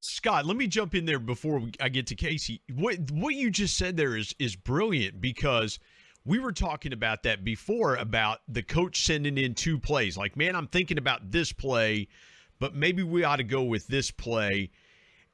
Scott, 0.00 0.46
let 0.46 0.56
me 0.56 0.66
jump 0.66 0.96
in 0.96 1.06
there 1.06 1.20
before 1.20 1.62
I 1.80 1.88
get 1.90 2.08
to 2.08 2.16
Casey. 2.16 2.60
What 2.74 2.96
what 3.12 3.36
you 3.36 3.50
just 3.50 3.78
said 3.78 3.96
there 3.96 4.16
is 4.16 4.34
is 4.40 4.56
brilliant 4.56 5.20
because 5.20 5.78
we 6.24 6.40
were 6.40 6.52
talking 6.52 6.92
about 6.92 7.22
that 7.22 7.44
before 7.44 7.94
about 7.94 8.40
the 8.48 8.64
coach 8.64 9.02
sending 9.02 9.38
in 9.38 9.54
two 9.54 9.78
plays. 9.78 10.18
Like, 10.18 10.36
man, 10.36 10.56
I'm 10.56 10.66
thinking 10.66 10.98
about 10.98 11.30
this 11.30 11.52
play, 11.52 12.08
but 12.58 12.74
maybe 12.74 13.04
we 13.04 13.22
ought 13.22 13.36
to 13.36 13.44
go 13.44 13.62
with 13.62 13.86
this 13.86 14.10
play. 14.10 14.72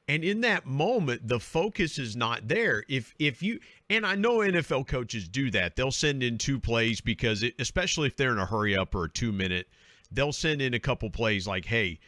And 0.09 0.23
in 0.23 0.41
that 0.41 0.65
moment, 0.65 1.27
the 1.27 1.39
focus 1.39 1.99
is 1.99 2.15
not 2.15 2.47
there. 2.47 2.85
If 2.87 3.13
if 3.19 3.43
you 3.43 3.59
and 3.89 4.05
I 4.05 4.15
know 4.15 4.37
NFL 4.37 4.87
coaches 4.87 5.27
do 5.27 5.51
that, 5.51 5.75
they'll 5.75 5.91
send 5.91 6.23
in 6.23 6.37
two 6.37 6.59
plays 6.59 7.01
because, 7.01 7.43
it, 7.43 7.55
especially 7.59 8.07
if 8.07 8.15
they're 8.15 8.31
in 8.31 8.39
a 8.39 8.45
hurry 8.45 8.77
up 8.77 8.95
or 8.95 9.05
a 9.05 9.09
two 9.09 9.33
minute, 9.33 9.67
they'll 10.09 10.31
send 10.31 10.61
in 10.61 10.73
a 10.73 10.79
couple 10.79 11.09
plays 11.09 11.45
like, 11.45 11.65
"Hey, 11.65 11.99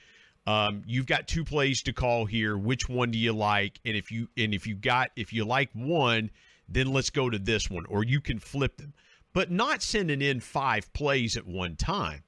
um, 0.47 0.81
you've 0.87 1.07
got 1.07 1.27
two 1.27 1.43
plays 1.43 1.81
to 1.83 1.93
call 1.93 2.25
here. 2.25 2.57
Which 2.57 2.87
one 2.87 3.11
do 3.11 3.17
you 3.17 3.33
like? 3.33 3.81
And 3.83 3.97
if 3.97 4.11
you 4.11 4.29
and 4.37 4.53
if 4.53 4.65
you 4.65 4.75
got 4.75 5.11
if 5.17 5.33
you 5.33 5.43
like 5.43 5.69
one, 5.73 6.31
then 6.69 6.93
let's 6.93 7.09
go 7.09 7.29
to 7.29 7.37
this 7.37 7.69
one, 7.69 7.85
or 7.87 8.05
you 8.05 8.21
can 8.21 8.39
flip 8.39 8.77
them." 8.77 8.93
But 9.33 9.51
not 9.51 9.83
sending 9.83 10.21
in 10.21 10.39
five 10.39 10.91
plays 10.93 11.35
at 11.35 11.45
one 11.45 11.75
time, 11.75 12.23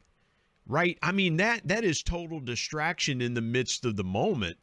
right? 0.67 0.99
I 1.01 1.13
mean 1.13 1.37
that 1.37 1.65
that 1.69 1.85
is 1.85 2.03
total 2.03 2.41
distraction 2.41 3.21
in 3.21 3.35
the 3.35 3.41
midst 3.41 3.85
of 3.85 3.95
the 3.95 4.03
moment 4.03 4.57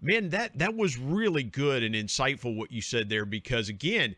man 0.00 0.30
that 0.30 0.58
that 0.58 0.74
was 0.74 0.98
really 0.98 1.42
good 1.42 1.82
and 1.82 1.94
insightful 1.94 2.56
what 2.56 2.70
you 2.70 2.80
said 2.80 3.08
there 3.08 3.24
because 3.24 3.68
again 3.68 4.14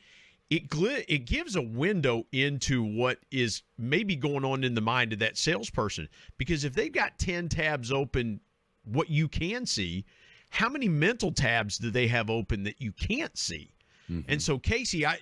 it 0.50 0.68
gl- 0.68 1.04
it 1.08 1.24
gives 1.24 1.56
a 1.56 1.62
window 1.62 2.26
into 2.32 2.82
what 2.82 3.18
is 3.30 3.62
maybe 3.78 4.14
going 4.14 4.44
on 4.44 4.64
in 4.64 4.74
the 4.74 4.80
mind 4.80 5.12
of 5.12 5.18
that 5.18 5.36
salesperson 5.38 6.08
because 6.38 6.64
if 6.64 6.74
they've 6.74 6.92
got 6.92 7.18
10 7.18 7.48
tabs 7.48 7.90
open 7.90 8.40
what 8.84 9.08
you 9.08 9.28
can 9.28 9.66
see 9.66 10.04
how 10.50 10.68
many 10.68 10.88
mental 10.88 11.32
tabs 11.32 11.78
do 11.78 11.90
they 11.90 12.06
have 12.06 12.28
open 12.28 12.62
that 12.64 12.80
you 12.80 12.92
can't 12.92 13.36
see 13.36 13.72
mm-hmm. 14.10 14.30
and 14.30 14.40
so 14.40 14.58
casey 14.58 15.06
i 15.06 15.18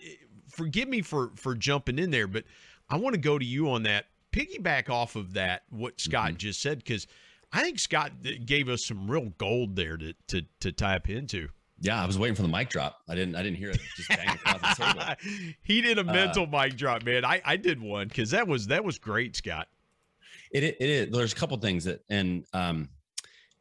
forgive 0.48 0.88
me 0.88 1.00
for 1.00 1.30
for 1.36 1.54
jumping 1.54 1.98
in 1.98 2.10
there 2.10 2.26
but 2.26 2.44
i 2.88 2.96
want 2.96 3.14
to 3.14 3.20
go 3.20 3.38
to 3.38 3.44
you 3.44 3.70
on 3.70 3.82
that 3.82 4.06
piggyback 4.32 4.90
off 4.90 5.16
of 5.16 5.32
that 5.34 5.62
what 5.70 6.00
scott 6.00 6.30
mm-hmm. 6.30 6.36
just 6.36 6.60
said 6.60 6.78
because 6.78 7.06
I 7.52 7.62
think 7.62 7.78
Scott 7.78 8.12
gave 8.44 8.68
us 8.68 8.86
some 8.86 9.10
real 9.10 9.30
gold 9.38 9.76
there 9.76 9.96
to 9.96 10.14
to 10.28 10.42
to 10.60 10.72
tap 10.72 11.08
into. 11.08 11.48
Yeah, 11.82 12.02
I 12.02 12.06
was 12.06 12.18
waiting 12.18 12.34
for 12.34 12.42
the 12.42 12.48
mic 12.48 12.68
drop. 12.68 12.98
I 13.08 13.14
didn't. 13.14 13.34
I 13.36 13.42
didn't 13.42 13.56
hear 13.56 13.70
it. 13.70 13.80
Just 13.96 14.08
bang 14.10 14.28
across 14.28 14.76
the 14.76 14.84
table. 14.84 15.52
he 15.62 15.80
did 15.80 15.96
a 15.96 16.02
uh, 16.02 16.12
mental 16.12 16.44
uh, 16.44 16.62
mic 16.62 16.76
drop, 16.76 17.04
man. 17.04 17.24
I 17.24 17.40
I 17.44 17.56
did 17.56 17.80
one 17.80 18.08
because 18.08 18.30
that 18.30 18.46
was 18.46 18.66
that 18.66 18.84
was 18.84 18.98
great, 18.98 19.34
Scott. 19.34 19.68
It, 20.52 20.62
it 20.62 20.76
is. 20.80 21.10
There's 21.10 21.32
a 21.32 21.36
couple 21.36 21.56
things 21.58 21.84
that, 21.84 22.00
and 22.10 22.44
um, 22.52 22.88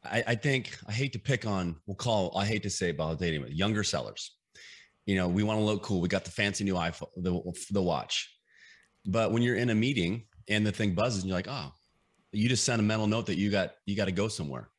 I, 0.04 0.22
I 0.28 0.34
think 0.34 0.76
I 0.86 0.92
hate 0.92 1.12
to 1.14 1.18
pick 1.18 1.46
on. 1.46 1.76
We'll 1.86 1.96
call. 1.96 2.36
I 2.36 2.44
hate 2.44 2.62
to 2.64 2.70
say 2.70 2.90
about 2.90 3.18
dating, 3.18 3.42
but 3.42 3.52
younger 3.52 3.82
sellers. 3.84 4.36
You 5.06 5.16
know, 5.16 5.26
we 5.26 5.42
want 5.42 5.58
to 5.58 5.64
look 5.64 5.82
cool. 5.82 6.00
We 6.00 6.08
got 6.08 6.24
the 6.24 6.30
fancy 6.30 6.62
new 6.62 6.74
iPhone, 6.74 7.08
the 7.16 7.40
the 7.70 7.82
watch, 7.82 8.30
but 9.06 9.32
when 9.32 9.42
you're 9.42 9.56
in 9.56 9.70
a 9.70 9.74
meeting 9.74 10.26
and 10.48 10.66
the 10.66 10.72
thing 10.72 10.94
buzzes, 10.94 11.22
and 11.22 11.28
you're 11.28 11.38
like, 11.38 11.48
oh, 11.48 11.72
you 12.32 12.48
just 12.48 12.64
sent 12.64 12.80
a 12.80 12.82
mental 12.82 13.06
note 13.06 13.26
that 13.26 13.36
you 13.36 13.50
got 13.50 13.74
you 13.86 13.96
got 13.96 14.06
to 14.06 14.12
go 14.12 14.28
somewhere. 14.28 14.70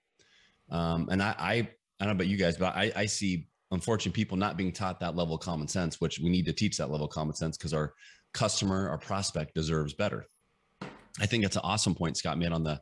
Um, 0.69 1.09
and 1.11 1.21
I, 1.21 1.35
I 1.37 1.53
I 1.53 2.05
don't 2.05 2.07
know 2.07 2.11
about 2.11 2.27
you 2.27 2.37
guys, 2.37 2.57
but 2.57 2.75
I, 2.75 2.91
I 2.95 3.05
see 3.05 3.47
unfortunate 3.71 4.13
people 4.13 4.37
not 4.37 4.57
being 4.57 4.71
taught 4.71 4.99
that 4.99 5.15
level 5.15 5.35
of 5.35 5.41
common 5.41 5.67
sense, 5.67 5.99
which 6.01 6.19
we 6.19 6.29
need 6.29 6.45
to 6.45 6.53
teach 6.53 6.77
that 6.77 6.89
level 6.89 7.05
of 7.05 7.11
common 7.11 7.35
sense 7.35 7.57
because 7.57 7.73
our 7.73 7.93
customer, 8.33 8.89
our 8.89 8.97
prospect 8.97 9.53
deserves 9.55 9.93
better. 9.93 10.25
I 11.19 11.25
think 11.25 11.43
that's 11.43 11.57
an 11.57 11.61
awesome 11.63 11.95
point 11.95 12.17
Scott 12.17 12.37
made 12.37 12.51
on 12.51 12.63
the 12.63 12.79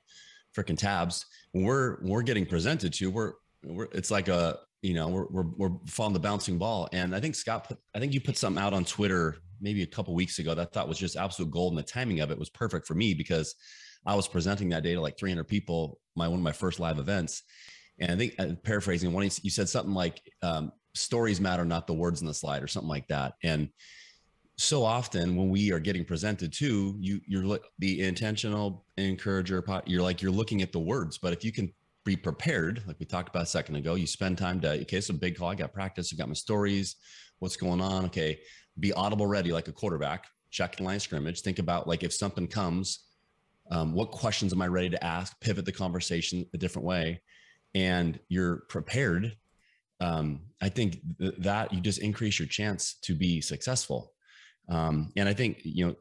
freaking 0.56 0.78
tabs. 0.78 1.26
When 1.52 1.64
we're 1.64 1.98
we're 2.02 2.22
getting 2.22 2.46
presented 2.46 2.94
to, 2.94 3.10
we're 3.10 3.34
we're 3.64 3.88
it's 3.92 4.12
like 4.12 4.28
a 4.28 4.60
you 4.82 4.94
know 4.94 5.08
we're 5.08 5.26
we're 5.30 5.48
we're 5.58 5.78
following 5.88 6.14
the 6.14 6.20
bouncing 6.20 6.58
ball. 6.58 6.88
And 6.94 7.16
I 7.16 7.20
think 7.20 7.36
Scott 7.36 7.68
put 7.68 7.78
I 7.96 8.00
think 8.00 8.14
you 8.14 8.22
put 8.22 8.38
something 8.38 8.62
out 8.62 8.74
on 8.74 8.86
Twitter 8.86 9.38
maybe 9.62 9.84
a 9.84 9.88
couple 9.88 10.14
weeks 10.14 10.40
ago 10.40 10.56
that 10.56 10.62
I 10.62 10.70
thought 10.72 10.88
was 10.88 10.98
just 10.98 11.18
absolute 11.18 11.52
gold, 11.52 11.74
and 11.74 11.80
the 11.80 11.84
timing 11.84 12.20
of 12.20 12.32
it 12.32 12.40
was 12.40 12.50
perfect 12.50 12.88
for 12.88 12.96
me 12.96 13.14
because 13.14 13.56
I 14.06 14.16
was 14.16 14.28
presenting 14.28 14.70
that 14.70 14.84
day 14.84 14.96
to 14.96 15.02
like 15.02 15.18
300 15.18 15.44
people, 15.46 16.00
my 16.16 16.28
one 16.28 16.40
of 16.40 16.44
my 16.44 16.52
first 16.52 16.80
live 16.80 17.00
events. 17.00 17.44
And 18.00 18.12
I 18.12 18.16
think 18.16 18.36
uh, 18.40 18.56
paraphrasing 18.64 19.12
one, 19.12 19.30
you 19.42 19.50
said 19.50 19.70
something 19.70 19.94
like 19.94 20.22
um, 20.42 20.72
stories 20.96 21.42
matter, 21.42 21.66
not 21.66 21.88
the 21.88 21.94
words 21.94 22.22
in 22.22 22.28
the 22.28 22.34
slide 22.34 22.64
or 22.64 22.68
something 22.68 22.90
like 22.90 23.08
that. 23.08 23.34
And 23.44 23.70
so 24.58 24.84
often 24.84 25.36
when 25.36 25.50
we 25.50 25.72
are 25.72 25.80
getting 25.80 26.04
presented 26.04 26.52
to 26.54 26.96
you, 27.00 27.22
you're 27.28 27.60
the 27.80 28.02
intentional 28.02 28.86
encourager, 28.98 29.64
you're 29.86 30.02
like, 30.02 30.22
you're 30.22 30.32
looking 30.32 30.62
at 30.62 30.72
the 30.72 30.80
words, 30.80 31.18
but 31.18 31.34
if 31.34 31.44
you 31.44 31.52
can 31.52 31.74
be 32.06 32.16
prepared, 32.16 32.84
like 32.88 32.98
we 33.00 33.06
talked 33.06 33.30
about 33.30 33.44
a 33.44 33.48
second 33.48 33.76
ago, 33.76 33.96
you 33.96 34.08
spend 34.08 34.38
time 34.38 34.60
to, 34.62 34.82
okay, 34.82 35.02
so 35.02 35.14
big 35.14 35.38
call, 35.38 35.50
I 35.50 35.56
got 35.56 35.74
practice, 35.74 36.12
I 36.14 36.18
got 36.18 36.28
my 36.28 36.34
stories, 36.34 36.96
what's 37.40 37.58
going 37.58 37.82
on. 37.82 38.06
Okay. 38.06 38.40
Be 38.80 38.94
audible 38.94 39.28
ready 39.28 39.52
like 39.52 39.68
a 39.68 39.74
quarterback, 39.74 40.26
check 40.52 40.78
the 40.78 40.84
line 40.84 41.00
scrimmage. 41.00 41.42
Think 41.42 41.60
about 41.60 41.88
like 41.88 42.04
if 42.04 42.14
something 42.14 42.48
comes, 42.48 43.00
um, 43.72 43.94
what 43.94 44.12
questions 44.12 44.54
am 44.54 44.62
I 44.62 44.68
ready 44.68 44.90
to 44.90 45.04
ask? 45.04 45.40
Pivot 45.42 45.66
the 45.66 45.72
conversation 45.72 46.46
a 46.54 46.58
different 46.58 46.88
way, 46.88 47.22
and 47.76 48.20
you're 48.28 48.64
prepared. 48.70 49.36
Um, 50.00 50.42
I 50.62 50.70
think 50.70 51.00
th- 51.20 51.36
that 51.40 51.74
you 51.74 51.82
just 51.82 52.00
increase 52.00 52.40
your 52.40 52.48
chance 52.48 52.96
to 53.04 53.14
be 53.14 53.42
successful. 53.42 54.14
Um, 54.70 55.12
and 55.16 55.28
I 55.28 55.34
think 55.34 55.60
you 55.64 55.88
know, 55.88 55.96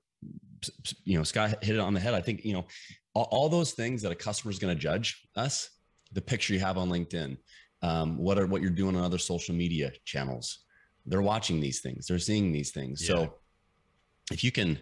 you 1.04 1.18
know, 1.18 1.24
Scott 1.24 1.62
hit 1.62 1.76
it 1.76 1.80
on 1.80 1.94
the 1.94 2.00
head. 2.00 2.14
I 2.14 2.22
think 2.22 2.44
you 2.44 2.54
know, 2.54 2.66
all, 3.14 3.28
all 3.30 3.48
those 3.48 3.72
things 3.72 4.02
that 4.02 4.12
a 4.12 4.16
customer 4.16 4.50
is 4.50 4.58
going 4.58 4.74
to 4.74 4.80
judge 4.80 5.26
us, 5.36 5.70
the 6.12 6.22
picture 6.22 6.54
you 6.54 6.60
have 6.60 6.78
on 6.78 6.88
LinkedIn, 6.88 7.36
um, 7.82 8.16
what 8.16 8.38
are 8.38 8.46
what 8.46 8.62
you're 8.62 8.70
doing 8.70 8.96
on 8.96 9.04
other 9.04 9.18
social 9.18 9.54
media 9.54 9.92
channels. 10.04 10.60
They're 11.06 11.22
watching 11.22 11.60
these 11.60 11.80
things. 11.80 12.06
They're 12.06 12.18
seeing 12.18 12.52
these 12.52 12.70
things. 12.70 13.02
Yeah. 13.02 13.16
So 13.16 13.34
if 14.30 14.44
you 14.44 14.52
can, 14.52 14.78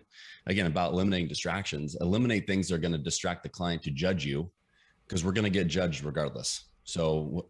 again, 0.46 0.66
about 0.66 0.92
eliminating 0.92 1.28
distractions, 1.28 1.96
eliminate 2.00 2.46
things 2.46 2.68
that 2.68 2.74
are 2.74 2.78
going 2.78 2.92
to 2.92 2.98
distract 2.98 3.42
the 3.42 3.48
client 3.48 3.82
to 3.82 3.90
judge 3.90 4.24
you 4.24 4.50
because 5.06 5.24
we're 5.24 5.32
going 5.32 5.44
to 5.44 5.50
get 5.50 5.68
judged 5.68 6.04
regardless. 6.04 6.64
So 6.84 7.48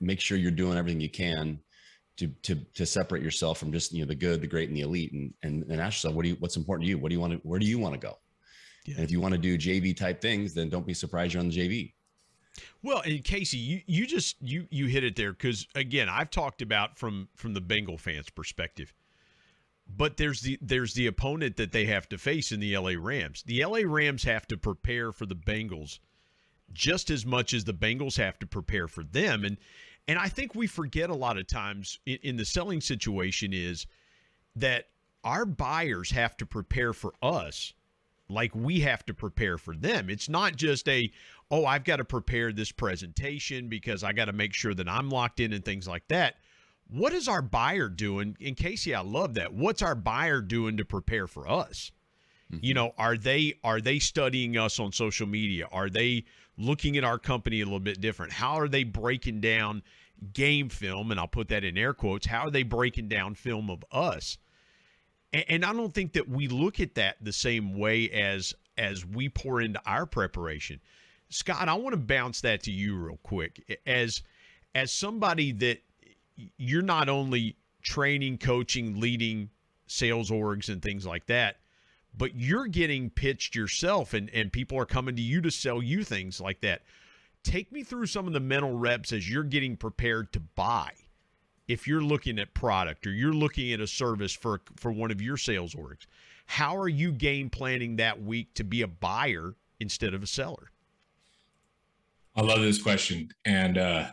make 0.00 0.20
sure 0.20 0.36
you're 0.36 0.50
doing 0.50 0.78
everything 0.78 1.00
you 1.00 1.10
can 1.10 1.58
to 2.16 2.28
to 2.42 2.56
to 2.74 2.84
separate 2.84 3.22
yourself 3.22 3.58
from 3.58 3.72
just 3.72 3.92
you 3.92 4.00
know 4.00 4.08
the 4.08 4.14
good, 4.14 4.40
the 4.40 4.46
great, 4.46 4.68
and 4.68 4.76
the 4.76 4.82
elite, 4.82 5.12
and 5.12 5.32
and, 5.42 5.62
and 5.64 5.80
ask 5.80 5.98
yourself 5.98 6.14
what 6.14 6.24
do 6.24 6.30
you 6.30 6.36
what's 6.40 6.56
important 6.56 6.84
to 6.84 6.90
you? 6.90 6.98
What 6.98 7.10
do 7.10 7.14
you 7.14 7.20
want 7.20 7.32
to 7.34 7.38
where 7.38 7.58
do 7.58 7.66
you 7.66 7.78
want 7.78 7.94
to 7.94 8.00
go? 8.00 8.18
Yeah. 8.86 8.96
And 8.96 9.04
if 9.04 9.10
you 9.10 9.20
want 9.20 9.32
to 9.32 9.38
do 9.38 9.56
JV 9.56 9.96
type 9.96 10.20
things, 10.20 10.54
then 10.54 10.68
don't 10.68 10.86
be 10.86 10.94
surprised 10.94 11.34
you're 11.34 11.42
on 11.42 11.48
the 11.48 11.56
JV. 11.56 11.92
Well, 12.82 13.02
and 13.04 13.22
Casey, 13.22 13.58
you 13.58 13.80
you 13.86 14.06
just 14.06 14.36
you 14.40 14.66
you 14.70 14.86
hit 14.86 15.04
it 15.04 15.16
there 15.16 15.32
because 15.32 15.66
again, 15.74 16.08
I've 16.08 16.30
talked 16.30 16.62
about 16.62 16.98
from 16.98 17.28
from 17.36 17.54
the 17.54 17.60
Bengal 17.60 17.98
fans' 17.98 18.30
perspective, 18.30 18.92
but 19.88 20.16
there's 20.16 20.42
the 20.42 20.58
there's 20.60 20.94
the 20.94 21.06
opponent 21.06 21.56
that 21.56 21.72
they 21.72 21.86
have 21.86 22.08
to 22.10 22.18
face 22.18 22.52
in 22.52 22.60
the 22.60 22.76
LA 22.76 22.92
Rams. 22.98 23.42
The 23.46 23.64
LA 23.64 23.80
Rams 23.84 24.24
have 24.24 24.46
to 24.48 24.56
prepare 24.56 25.12
for 25.12 25.26
the 25.26 25.36
Bengals 25.36 25.98
just 26.72 27.10
as 27.10 27.24
much 27.24 27.54
as 27.54 27.64
the 27.64 27.72
Bengals 27.72 28.16
have 28.18 28.38
to 28.40 28.46
prepare 28.46 28.88
for 28.88 29.02
them, 29.02 29.44
and 29.44 29.56
and 30.06 30.18
I 30.18 30.28
think 30.28 30.54
we 30.54 30.66
forget 30.66 31.10
a 31.10 31.14
lot 31.14 31.38
of 31.38 31.46
times 31.46 31.98
in, 32.06 32.18
in 32.22 32.36
the 32.36 32.44
selling 32.44 32.80
situation 32.80 33.52
is 33.52 33.86
that 34.56 34.86
our 35.24 35.44
buyers 35.44 36.10
have 36.10 36.36
to 36.38 36.46
prepare 36.46 36.92
for 36.92 37.12
us 37.22 37.74
like 38.28 38.54
we 38.54 38.80
have 38.80 39.04
to 39.06 39.14
prepare 39.14 39.58
for 39.58 39.74
them. 39.74 40.10
It's 40.10 40.28
not 40.28 40.56
just 40.56 40.88
a, 40.88 41.10
oh, 41.50 41.64
I've 41.64 41.84
got 41.84 41.96
to 41.96 42.04
prepare 42.04 42.52
this 42.52 42.72
presentation 42.72 43.68
because 43.68 44.04
I 44.04 44.12
got 44.12 44.26
to 44.26 44.32
make 44.32 44.54
sure 44.54 44.74
that 44.74 44.88
I'm 44.88 45.08
locked 45.10 45.40
in 45.40 45.52
and 45.52 45.64
things 45.64 45.88
like 45.88 46.06
that. 46.08 46.36
What 46.90 47.12
is 47.12 47.28
our 47.28 47.42
buyer 47.42 47.88
doing? 47.88 48.36
In 48.40 48.54
Casey, 48.54 48.94
I 48.94 49.02
love 49.02 49.34
that. 49.34 49.52
What's 49.52 49.82
our 49.82 49.94
buyer 49.94 50.40
doing 50.40 50.76
to 50.78 50.84
prepare 50.84 51.26
for 51.26 51.48
us? 51.48 51.92
Mm-hmm. 52.52 52.64
You 52.64 52.74
know, 52.74 52.94
are 52.96 53.16
they 53.16 53.54
are 53.62 53.80
they 53.80 53.98
studying 53.98 54.56
us 54.56 54.80
on 54.80 54.92
social 54.92 55.26
media? 55.26 55.68
Are 55.70 55.90
they 55.90 56.24
looking 56.56 56.96
at 56.96 57.04
our 57.04 57.18
company 57.18 57.60
a 57.60 57.64
little 57.64 57.78
bit 57.78 58.00
different? 58.00 58.32
How 58.32 58.58
are 58.58 58.68
they 58.68 58.84
breaking 58.84 59.40
down 59.40 59.82
game 60.32 60.68
film? 60.70 61.10
And 61.10 61.20
I'll 61.20 61.28
put 61.28 61.48
that 61.48 61.62
in 61.62 61.76
air 61.76 61.92
quotes. 61.92 62.26
How 62.26 62.46
are 62.46 62.50
they 62.50 62.62
breaking 62.62 63.08
down 63.08 63.34
film 63.34 63.70
of 63.70 63.84
us? 63.92 64.38
And, 65.32 65.44
and 65.48 65.64
I 65.64 65.74
don't 65.74 65.92
think 65.92 66.14
that 66.14 66.28
we 66.28 66.48
look 66.48 66.80
at 66.80 66.94
that 66.94 67.16
the 67.20 67.32
same 67.32 67.76
way 67.78 68.10
as 68.10 68.54
as 68.78 69.04
we 69.04 69.28
pour 69.28 69.60
into 69.60 69.80
our 69.84 70.06
preparation. 70.06 70.80
Scott, 71.28 71.68
I 71.68 71.74
want 71.74 71.92
to 71.92 71.98
bounce 71.98 72.40
that 72.40 72.62
to 72.62 72.72
you 72.72 72.96
real 72.96 73.18
quick. 73.22 73.78
As 73.86 74.22
as 74.74 74.90
somebody 74.90 75.52
that 75.52 75.82
you're 76.56 76.82
not 76.82 77.08
only 77.08 77.56
training, 77.82 78.38
coaching, 78.38 79.00
leading 79.00 79.50
sales 79.86 80.30
orgs 80.30 80.68
and 80.68 80.82
things 80.82 81.06
like 81.06 81.26
that, 81.26 81.56
but 82.16 82.34
you're 82.34 82.66
getting 82.66 83.10
pitched 83.10 83.54
yourself 83.54 84.14
and, 84.14 84.30
and 84.30 84.52
people 84.52 84.78
are 84.78 84.86
coming 84.86 85.16
to 85.16 85.22
you 85.22 85.40
to 85.40 85.50
sell 85.50 85.82
you 85.82 86.04
things 86.04 86.40
like 86.40 86.60
that. 86.60 86.82
Take 87.44 87.72
me 87.72 87.82
through 87.82 88.06
some 88.06 88.26
of 88.26 88.32
the 88.32 88.40
mental 88.40 88.76
reps 88.76 89.12
as 89.12 89.30
you're 89.30 89.44
getting 89.44 89.76
prepared 89.76 90.32
to 90.32 90.40
buy. 90.40 90.92
If 91.66 91.86
you're 91.86 92.02
looking 92.02 92.38
at 92.38 92.54
product 92.54 93.06
or 93.06 93.10
you're 93.10 93.32
looking 93.32 93.72
at 93.72 93.80
a 93.80 93.86
service 93.86 94.32
for 94.32 94.62
for 94.76 94.90
one 94.90 95.10
of 95.10 95.20
your 95.20 95.36
sales 95.36 95.74
orgs 95.74 96.06
how 96.48 96.78
are 96.78 96.88
you 96.88 97.12
game 97.12 97.50
planning 97.50 97.96
that 97.96 98.22
week 98.22 98.54
to 98.54 98.64
be 98.64 98.80
a 98.80 98.88
buyer 98.88 99.54
instead 99.80 100.14
of 100.14 100.22
a 100.22 100.26
seller? 100.26 100.70
I 102.34 102.40
love 102.40 102.62
this 102.62 102.82
question. 102.82 103.28
And 103.44 103.76
uh, 103.76 104.06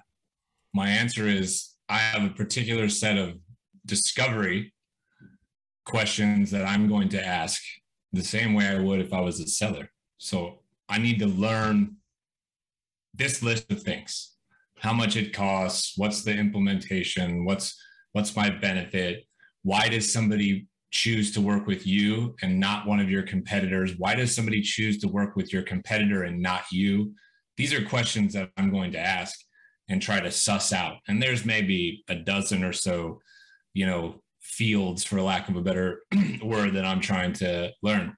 my 0.73 0.89
answer 0.89 1.27
is 1.29 1.74
i 1.89 1.98
have 1.98 2.24
a 2.24 2.34
particular 2.34 2.89
set 2.89 3.17
of 3.17 3.36
discovery 3.86 4.74
questions 5.86 6.52
that 6.52 6.65
i'm 6.67 6.88
going 6.88 7.10
to 7.10 7.24
ask 7.24 7.62
the 8.13 8.24
same 8.24 8.54
way 8.54 8.67
i 8.67 8.80
would 8.80 9.00
if 9.00 9.13
i 9.13 9.19
was 9.19 9.39
a 9.39 9.48
seller 9.48 9.89
so 10.17 10.60
i 10.89 10.98
need 10.98 11.19
to 11.19 11.28
learn 11.28 11.95
this 13.13 13.41
list 13.41 13.71
of 13.71 13.82
things 13.82 14.36
how 14.80 14.93
much 14.93 15.15
it 15.15 15.34
costs, 15.34 15.93
what's 15.98 16.24
the 16.24 16.32
implementation, 16.36 17.45
what's 17.45 17.76
what's 18.12 18.36
my 18.36 18.50
benefit, 18.50 19.26
why 19.63 19.89
does 19.89 20.12
somebody 20.12 20.67
choose 20.91 21.32
to 21.34 21.41
work 21.41 21.65
with 21.65 21.86
you 21.86 22.36
and 22.41 22.60
not 22.60 22.88
one 22.88 23.00
of 23.00 23.10
your 23.10 23.24
competitors? 23.24 23.93
Why 23.98 24.15
does 24.15 24.34
somebody 24.34 24.62
choose 24.62 24.98
to 25.00 25.08
work 25.08 25.36
with 25.36 25.52
your 25.52 25.63
competitor 25.63 26.24
and 26.24 26.41
not 26.41 26.63
you? 26.71 27.13
These 27.58 27.74
are 27.74 27.84
questions 27.84 28.34
that 28.34 28.52
I'm 28.58 28.71
going 28.71 28.91
to 28.93 29.00
ask 29.00 29.38
and 29.89 30.02
try 30.02 30.19
to 30.19 30.32
suss 30.32 30.74
out. 30.74 30.98
And 31.08 31.21
there's 31.21 31.45
maybe 31.45 32.04
a 32.08 32.15
dozen 32.15 32.63
or 32.63 32.74
so, 32.74 33.21
you 33.74 33.86
know, 33.86 34.21
fields 34.41 35.04
for 35.04 35.21
lack 35.21 35.50
of 35.50 35.56
a 35.56 35.62
better 35.62 36.02
word 36.43 36.74
that 36.74 36.86
I'm 36.86 37.02
trying 37.02 37.34
to 37.34 37.71
learn. 37.82 38.15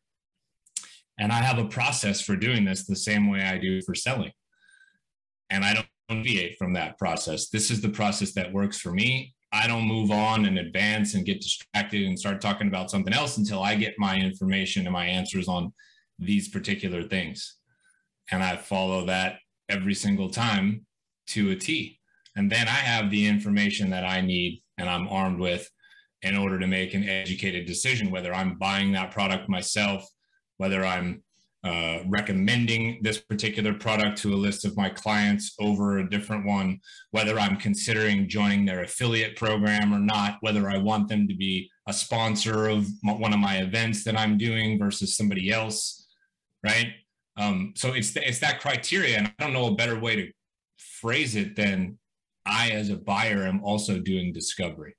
And 1.19 1.31
I 1.31 1.41
have 1.41 1.57
a 1.57 1.67
process 1.67 2.21
for 2.21 2.35
doing 2.35 2.63
this 2.63 2.85
the 2.85 2.95
same 2.95 3.29
way 3.29 3.41
I 3.41 3.57
do 3.57 3.81
for 3.81 3.95
selling. 3.95 4.31
And 5.49 5.63
I 5.63 5.73
don't 5.73 6.23
deviate 6.23 6.57
from 6.57 6.73
that 6.73 6.97
process. 6.97 7.49
This 7.49 7.71
is 7.71 7.81
the 7.81 7.89
process 7.89 8.33
that 8.33 8.53
works 8.53 8.79
for 8.79 8.91
me. 8.91 9.33
I 9.51 9.67
don't 9.67 9.87
move 9.87 10.11
on 10.11 10.45
and 10.45 10.59
advance 10.59 11.15
and 11.15 11.25
get 11.25 11.41
distracted 11.41 12.03
and 12.03 12.19
start 12.19 12.41
talking 12.41 12.67
about 12.67 12.91
something 12.91 13.13
else 13.13 13.37
until 13.37 13.63
I 13.63 13.75
get 13.75 13.95
my 13.97 14.17
information 14.17 14.85
and 14.85 14.93
my 14.93 15.05
answers 15.05 15.47
on 15.47 15.73
these 16.19 16.49
particular 16.49 17.03
things. 17.03 17.55
And 18.29 18.43
I 18.43 18.57
follow 18.57 19.05
that 19.05 19.37
every 19.69 19.93
single 19.93 20.29
time 20.29 20.85
to 21.27 21.51
a 21.51 21.55
T. 21.55 21.99
And 22.35 22.51
then 22.51 22.67
I 22.67 22.71
have 22.71 23.09
the 23.09 23.25
information 23.25 23.89
that 23.89 24.03
I 24.05 24.21
need 24.21 24.61
and 24.77 24.89
I'm 24.89 25.07
armed 25.07 25.39
with 25.39 25.69
in 26.21 26.35
order 26.35 26.59
to 26.59 26.67
make 26.67 26.93
an 26.93 27.07
educated 27.07 27.65
decision 27.65 28.11
whether 28.11 28.33
I'm 28.33 28.57
buying 28.57 28.91
that 28.93 29.11
product 29.11 29.49
myself, 29.49 30.07
whether 30.57 30.85
I'm 30.85 31.23
uh, 31.63 31.99
recommending 32.07 32.99
this 33.01 33.19
particular 33.19 33.73
product 33.73 34.17
to 34.19 34.33
a 34.33 34.35
list 34.35 34.63
of 34.63 34.77
my 34.77 34.89
clients 34.89 35.53
over 35.59 35.97
a 35.97 36.09
different 36.09 36.45
one, 36.45 36.79
whether 37.11 37.37
I'm 37.39 37.57
considering 37.57 38.29
joining 38.29 38.65
their 38.65 38.83
affiliate 38.83 39.35
program 39.35 39.93
or 39.93 39.99
not, 39.99 40.37
whether 40.41 40.69
I 40.69 40.77
want 40.77 41.09
them 41.09 41.27
to 41.27 41.35
be 41.35 41.69
a 41.87 41.93
sponsor 41.93 42.67
of 42.67 42.87
one 43.01 43.33
of 43.33 43.39
my 43.39 43.57
events 43.57 44.03
that 44.03 44.17
I'm 44.17 44.37
doing 44.37 44.79
versus 44.79 45.17
somebody 45.17 45.51
else, 45.51 46.07
right? 46.63 46.93
Um, 47.37 47.73
so 47.75 47.93
it's 47.93 48.15
it's 48.15 48.39
that 48.39 48.61
criteria, 48.61 49.17
and 49.17 49.27
I 49.27 49.43
don't 49.43 49.53
know 49.53 49.67
a 49.67 49.75
better 49.75 49.99
way 49.99 50.15
to 50.15 50.31
phrase 50.77 51.35
it 51.35 51.55
then 51.55 51.97
I, 52.45 52.69
as 52.69 52.89
a 52.89 52.95
buyer, 52.95 53.43
am 53.43 53.63
also 53.63 53.99
doing 53.99 54.31
discovery. 54.31 54.95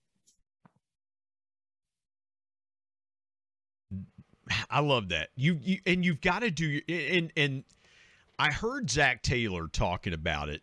I 4.70 4.80
love 4.80 5.08
that. 5.10 5.28
You, 5.36 5.58
you 5.62 5.78
and 5.86 6.04
you've 6.04 6.20
got 6.20 6.40
to 6.40 6.50
do 6.50 6.80
and 6.88 7.32
and 7.36 7.64
I 8.38 8.50
heard 8.50 8.90
Zac 8.90 9.22
Taylor 9.22 9.68
talking 9.68 10.12
about 10.12 10.48
it 10.48 10.62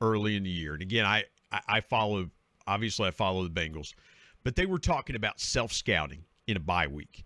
early 0.00 0.36
in 0.36 0.42
the 0.42 0.50
year. 0.50 0.72
And 0.72 0.82
again, 0.82 1.04
I 1.04 1.24
I 1.52 1.80
follow 1.80 2.30
obviously 2.66 3.08
I 3.08 3.10
follow 3.10 3.46
the 3.46 3.50
Bengals, 3.50 3.94
but 4.42 4.56
they 4.56 4.66
were 4.66 4.78
talking 4.78 5.16
about 5.16 5.40
self 5.40 5.72
scouting 5.72 6.24
in 6.46 6.56
a 6.56 6.60
bye 6.60 6.86
week. 6.86 7.24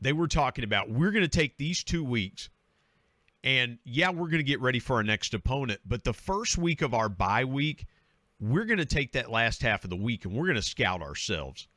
They 0.00 0.12
were 0.12 0.28
talking 0.28 0.64
about 0.64 0.90
we're 0.90 1.10
going 1.10 1.24
to 1.24 1.28
take 1.28 1.56
these 1.56 1.82
two 1.82 2.04
weeks, 2.04 2.50
and 3.44 3.78
yeah, 3.84 4.10
we're 4.10 4.28
going 4.28 4.38
to 4.38 4.42
get 4.42 4.60
ready 4.60 4.78
for 4.78 4.96
our 4.96 5.02
next 5.02 5.34
opponent. 5.34 5.80
But 5.86 6.04
the 6.04 6.12
first 6.12 6.58
week 6.58 6.82
of 6.82 6.94
our 6.94 7.08
bye 7.08 7.44
week, 7.44 7.86
we're 8.40 8.64
going 8.64 8.78
to 8.78 8.84
take 8.84 9.12
that 9.12 9.30
last 9.30 9.62
half 9.62 9.84
of 9.84 9.90
the 9.90 9.96
week 9.96 10.24
and 10.24 10.34
we're 10.34 10.46
going 10.46 10.56
to 10.56 10.62
scout 10.62 11.02
ourselves. 11.02 11.68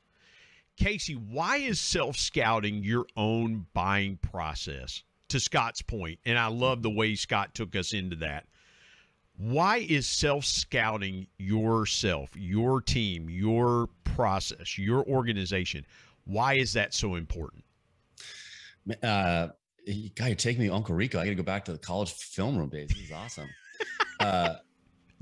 Casey, 0.78 1.14
why 1.14 1.58
is 1.58 1.80
self 1.80 2.18
scouting 2.18 2.84
your 2.84 3.06
own 3.16 3.68
buying 3.74 4.18
process? 4.18 5.04
To 5.30 5.40
Scott's 5.40 5.82
point, 5.82 6.20
and 6.26 6.38
I 6.38 6.48
love 6.48 6.82
the 6.82 6.90
way 6.90 7.16
Scott 7.16 7.56
took 7.56 7.74
us 7.78 7.94
into 7.94 8.18
that. 8.18 8.48
Why 9.38 9.78
is 9.78 10.06
self 10.06 10.44
scouting 10.44 11.28
yourself, 11.38 12.32
your 12.36 12.82
team, 12.82 13.30
your 13.30 13.88
process, 14.04 14.78
your 14.78 15.06
organization? 15.06 15.86
Why 16.26 16.56
is 16.56 16.74
that 16.74 16.94
so 16.94 17.16
important? 17.16 17.64
Uh, 19.02 19.50
God, 19.88 20.28
you're 20.28 20.36
taking 20.36 20.62
me 20.62 20.70
Uncle 20.70 20.96
Rico. 20.96 21.20
I 21.20 21.26
got 21.26 21.32
to 21.32 21.36
go 21.36 21.44
back 21.44 21.66
to 21.66 21.72
the 21.72 21.78
college 21.78 22.12
film 22.12 22.58
room 22.58 22.70
days. 22.70 22.90
This 22.90 23.06
is 23.06 23.12
awesome. 23.12 23.50
uh, 24.20 24.56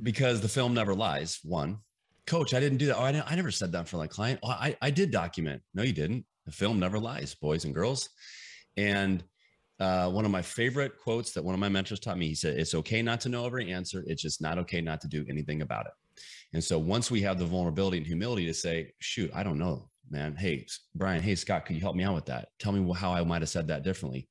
because 0.03 0.41
the 0.41 0.49
film 0.49 0.73
never 0.73 0.93
lies. 0.93 1.39
One, 1.43 1.79
coach, 2.27 2.53
I 2.53 2.59
didn't 2.59 2.77
do 2.77 2.87
that. 2.87 2.97
Oh, 2.97 3.03
I, 3.03 3.23
I 3.25 3.35
never 3.35 3.51
said 3.51 3.71
that 3.71 3.87
for 3.87 3.97
my 3.97 4.07
client. 4.07 4.39
Oh, 4.43 4.49
I, 4.49 4.75
I 4.81 4.91
did 4.91 5.11
document. 5.11 5.61
No, 5.73 5.83
you 5.83 5.93
didn't. 5.93 6.25
The 6.45 6.51
film 6.51 6.79
never 6.79 6.99
lies, 6.99 7.35
boys 7.35 7.65
and 7.65 7.73
girls. 7.73 8.09
And 8.75 9.23
uh, 9.79 10.09
one 10.09 10.25
of 10.25 10.31
my 10.31 10.41
favorite 10.41 10.97
quotes 11.01 11.31
that 11.31 11.43
one 11.43 11.53
of 11.53 11.59
my 11.59 11.69
mentors 11.69 11.99
taught 11.99 12.17
me, 12.17 12.27
he 12.27 12.35
said, 12.35 12.59
it's 12.59 12.75
okay 12.75 13.01
not 13.01 13.21
to 13.21 13.29
know 13.29 13.45
every 13.45 13.71
answer. 13.71 14.03
It's 14.07 14.21
just 14.21 14.41
not 14.41 14.57
okay 14.59 14.81
not 14.81 14.99
to 15.01 15.07
do 15.07 15.25
anything 15.29 15.61
about 15.61 15.85
it. 15.85 15.93
And 16.53 16.63
so 16.63 16.77
once 16.77 17.09
we 17.09 17.21
have 17.21 17.39
the 17.39 17.45
vulnerability 17.45 17.97
and 17.97 18.05
humility 18.05 18.45
to 18.45 18.53
say, 18.53 18.91
shoot, 18.99 19.31
I 19.33 19.43
don't 19.43 19.57
know, 19.57 19.89
man. 20.11 20.35
Hey, 20.35 20.65
Brian, 20.95 21.21
hey, 21.21 21.35
Scott, 21.35 21.65
could 21.65 21.75
you 21.75 21.81
help 21.81 21.95
me 21.95 22.03
out 22.03 22.15
with 22.15 22.25
that? 22.25 22.49
Tell 22.59 22.71
me 22.71 22.93
how 22.93 23.13
I 23.13 23.23
might 23.23 23.41
have 23.41 23.49
said 23.49 23.67
that 23.67 23.83
differently. 23.83 24.27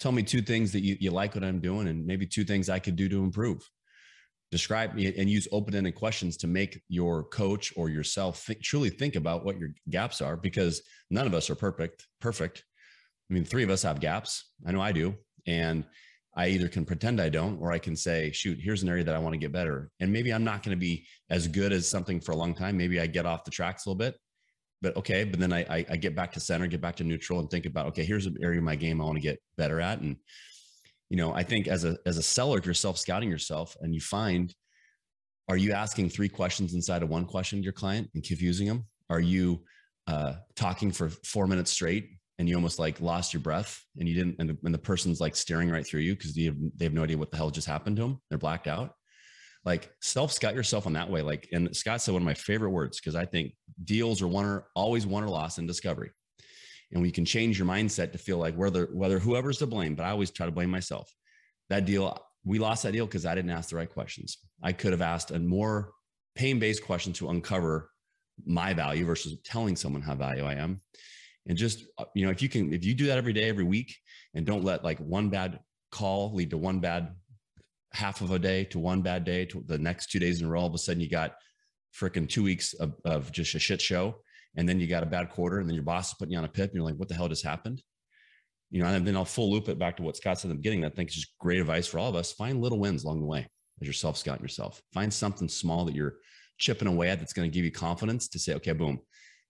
Tell 0.00 0.12
me 0.12 0.22
two 0.22 0.42
things 0.42 0.72
that 0.72 0.80
you, 0.80 0.96
you 1.00 1.10
like 1.10 1.34
what 1.34 1.44
I'm 1.44 1.60
doing 1.60 1.88
and 1.88 2.04
maybe 2.06 2.26
two 2.26 2.44
things 2.44 2.68
I 2.68 2.78
could 2.78 2.96
do 2.96 3.08
to 3.08 3.22
improve 3.22 3.62
describe 4.50 4.92
me 4.92 5.06
and 5.16 5.30
use 5.30 5.48
open-ended 5.50 5.94
questions 5.94 6.36
to 6.36 6.46
make 6.46 6.82
your 6.90 7.24
coach 7.24 7.72
or 7.74 7.88
yourself 7.88 8.40
think, 8.40 8.60
truly 8.60 8.90
think 8.90 9.16
about 9.16 9.46
what 9.46 9.58
your 9.58 9.70
gaps 9.88 10.20
are 10.20 10.36
because 10.36 10.82
none 11.08 11.26
of 11.26 11.32
us 11.32 11.48
are 11.48 11.54
perfect 11.54 12.06
perfect 12.20 12.62
I 13.32 13.34
mean, 13.34 13.46
three 13.46 13.64
of 13.64 13.70
us 13.70 13.82
have 13.84 13.98
gaps. 13.98 14.50
I 14.66 14.72
know 14.72 14.82
I 14.82 14.92
do. 14.92 15.14
And 15.46 15.84
I 16.36 16.48
either 16.48 16.68
can 16.68 16.84
pretend 16.84 17.18
I 17.18 17.30
don't, 17.30 17.58
or 17.60 17.72
I 17.72 17.78
can 17.78 17.96
say, 17.96 18.30
shoot, 18.30 18.58
here's 18.60 18.82
an 18.82 18.90
area 18.90 19.04
that 19.04 19.14
I 19.14 19.18
want 19.18 19.32
to 19.32 19.38
get 19.38 19.52
better. 19.52 19.90
And 20.00 20.12
maybe 20.12 20.34
I'm 20.34 20.44
not 20.44 20.62
going 20.62 20.76
to 20.76 20.80
be 20.80 21.06
as 21.30 21.48
good 21.48 21.72
as 21.72 21.88
something 21.88 22.20
for 22.20 22.32
a 22.32 22.36
long 22.36 22.54
time. 22.54 22.76
Maybe 22.76 23.00
I 23.00 23.06
get 23.06 23.24
off 23.24 23.44
the 23.44 23.50
tracks 23.50 23.86
a 23.86 23.88
little 23.88 23.98
bit, 23.98 24.16
but 24.82 24.96
okay. 24.96 25.24
But 25.24 25.40
then 25.40 25.52
I, 25.52 25.60
I, 25.60 25.86
I 25.90 25.96
get 25.96 26.14
back 26.14 26.32
to 26.32 26.40
center, 26.40 26.66
get 26.66 26.80
back 26.80 26.96
to 26.96 27.04
neutral 27.04 27.38
and 27.38 27.48
think 27.48 27.64
about, 27.64 27.86
okay, 27.86 28.04
here's 28.04 28.26
an 28.26 28.36
area 28.42 28.58
of 28.58 28.64
my 28.64 28.76
game 28.76 29.00
I 29.00 29.04
want 29.04 29.16
to 29.16 29.22
get 29.22 29.40
better 29.56 29.80
at. 29.80 30.00
And, 30.00 30.16
you 31.08 31.16
know, 31.16 31.32
I 31.32 31.42
think 31.42 31.68
as 31.68 31.84
a, 31.84 31.96
as 32.04 32.18
a 32.18 32.22
seller, 32.22 32.58
if 32.58 32.66
you're 32.66 32.74
self 32.74 32.98
scouting 32.98 33.30
yourself 33.30 33.76
and 33.80 33.94
you 33.94 34.00
find, 34.00 34.54
are 35.48 35.56
you 35.56 35.72
asking 35.72 36.10
three 36.10 36.28
questions 36.28 36.74
inside 36.74 37.02
of 37.02 37.08
one 37.08 37.24
question 37.24 37.60
to 37.60 37.62
your 37.62 37.72
client 37.72 38.10
and 38.14 38.22
confusing 38.24 38.66
them? 38.66 38.84
Are 39.08 39.20
you 39.20 39.62
uh, 40.06 40.34
talking 40.56 40.90
for 40.90 41.08
four 41.24 41.46
minutes 41.46 41.70
straight 41.70 42.10
and 42.38 42.48
you 42.48 42.56
almost 42.56 42.78
like 42.78 43.00
lost 43.00 43.32
your 43.32 43.42
breath 43.42 43.80
and 43.98 44.08
you 44.08 44.14
didn't 44.14 44.36
and 44.38 44.50
the, 44.50 44.58
and 44.64 44.74
the 44.74 44.78
person's 44.78 45.20
like 45.20 45.36
staring 45.36 45.70
right 45.70 45.86
through 45.86 46.00
you 46.00 46.16
because 46.16 46.34
they 46.34 46.84
have 46.84 46.92
no 46.92 47.04
idea 47.04 47.16
what 47.16 47.30
the 47.30 47.36
hell 47.36 47.50
just 47.50 47.68
happened 47.68 47.96
to 47.96 48.02
them 48.02 48.20
they're 48.28 48.38
blacked 48.38 48.66
out 48.66 48.94
like 49.64 49.92
self 50.00 50.32
scout 50.32 50.54
yourself 50.54 50.86
on 50.86 50.92
that 50.92 51.10
way 51.10 51.22
like 51.22 51.48
and 51.52 51.74
scott 51.74 52.00
said 52.00 52.12
one 52.12 52.22
of 52.22 52.26
my 52.26 52.34
favorite 52.34 52.70
words 52.70 52.98
because 52.98 53.14
i 53.14 53.24
think 53.24 53.54
deals 53.84 54.22
are 54.22 54.28
one 54.28 54.44
or 54.44 54.66
always 54.74 55.06
won 55.06 55.24
or 55.24 55.28
lost 55.28 55.58
in 55.58 55.66
discovery. 55.66 56.10
And 56.92 57.00
we 57.00 57.10
can 57.10 57.24
change 57.24 57.58
your 57.58 57.66
mindset 57.66 58.12
to 58.12 58.18
feel 58.18 58.38
like 58.38 58.54
whether 58.54 58.86
whether 58.92 59.18
whoever's 59.18 59.58
to 59.58 59.66
blame 59.66 59.94
but 59.94 60.04
i 60.04 60.10
always 60.10 60.30
try 60.30 60.46
to 60.46 60.52
blame 60.52 60.70
myself. 60.70 61.12
That 61.70 61.86
deal 61.86 62.18
we 62.44 62.58
lost 62.58 62.82
that 62.82 62.92
deal 62.92 63.06
because 63.06 63.24
i 63.24 63.34
didn't 63.34 63.50
ask 63.50 63.70
the 63.70 63.76
right 63.76 63.90
questions. 63.90 64.38
I 64.62 64.72
could 64.72 64.92
have 64.92 65.02
asked 65.02 65.30
a 65.30 65.38
more 65.38 65.92
pain-based 66.34 66.84
question 66.84 67.12
to 67.14 67.30
uncover 67.30 67.90
my 68.44 68.74
value 68.74 69.04
versus 69.04 69.36
telling 69.44 69.76
someone 69.76 70.02
how 70.02 70.14
value 70.14 70.44
i 70.44 70.54
am. 70.54 70.80
And 71.46 71.56
just 71.56 71.86
uh, 71.98 72.04
you 72.14 72.24
know 72.24 72.30
if 72.30 72.42
you 72.42 72.48
can 72.48 72.72
if 72.72 72.84
you 72.84 72.94
do 72.94 73.06
that 73.06 73.18
every 73.18 73.32
day 73.32 73.48
every 73.48 73.64
week 73.64 73.96
and 74.34 74.44
don't 74.44 74.64
let 74.64 74.84
like 74.84 74.98
one 74.98 75.30
bad 75.30 75.60
call 75.90 76.34
lead 76.34 76.50
to 76.50 76.58
one 76.58 76.80
bad 76.80 77.14
half 77.94 78.20
of 78.20 78.30
a 78.30 78.38
day 78.38 78.64
to 78.64 78.78
one 78.78 79.02
bad 79.02 79.24
day 79.24 79.44
to 79.44 79.62
the 79.66 79.78
next 79.78 80.10
two 80.10 80.18
days 80.18 80.40
in 80.40 80.46
a 80.46 80.50
row 80.50 80.60
all 80.60 80.66
of 80.66 80.74
a 80.74 80.78
sudden 80.78 81.00
you 81.00 81.08
got 81.08 81.34
freaking 81.98 82.28
two 82.28 82.42
weeks 82.42 82.74
of, 82.74 82.94
of 83.04 83.30
just 83.32 83.54
a 83.54 83.58
shit 83.58 83.80
show 83.80 84.16
and 84.56 84.68
then 84.68 84.80
you 84.80 84.86
got 84.86 85.02
a 85.02 85.06
bad 85.06 85.30
quarter 85.30 85.58
and 85.58 85.68
then 85.68 85.74
your 85.74 85.84
boss 85.84 86.08
is 86.08 86.14
putting 86.14 86.32
you 86.32 86.38
on 86.38 86.44
a 86.44 86.48
pip 86.48 86.70
and 86.70 86.74
you're 86.74 86.84
like 86.84 86.96
what 86.96 87.08
the 87.08 87.14
hell 87.14 87.28
just 87.28 87.44
happened 87.44 87.82
you 88.70 88.82
know 88.82 88.88
and 88.88 89.06
then 89.06 89.16
i'll 89.16 89.24
full 89.24 89.50
loop 89.50 89.68
it 89.68 89.78
back 89.78 89.96
to 89.96 90.02
what 90.02 90.16
scott 90.16 90.38
said 90.38 90.50
in 90.50 90.56
the 90.56 90.60
beginning 90.60 90.80
that 90.80 90.92
i 90.92 90.94
think 90.94 91.10
is 91.10 91.16
just 91.16 91.38
great 91.38 91.60
advice 91.60 91.86
for 91.86 91.98
all 91.98 92.08
of 92.08 92.16
us 92.16 92.32
find 92.32 92.60
little 92.60 92.78
wins 92.78 93.04
along 93.04 93.20
the 93.20 93.26
way 93.26 93.46
as 93.80 93.86
you're 93.86 93.92
self 93.92 94.16
scouting 94.16 94.42
yourself 94.42 94.80
find 94.92 95.12
something 95.12 95.48
small 95.48 95.84
that 95.84 95.94
you're 95.94 96.14
chipping 96.58 96.88
away 96.88 97.10
at 97.10 97.18
that's 97.18 97.32
going 97.32 97.50
to 97.50 97.54
give 97.54 97.64
you 97.64 97.72
confidence 97.72 98.28
to 98.28 98.38
say 98.38 98.54
okay 98.54 98.72
boom 98.72 99.00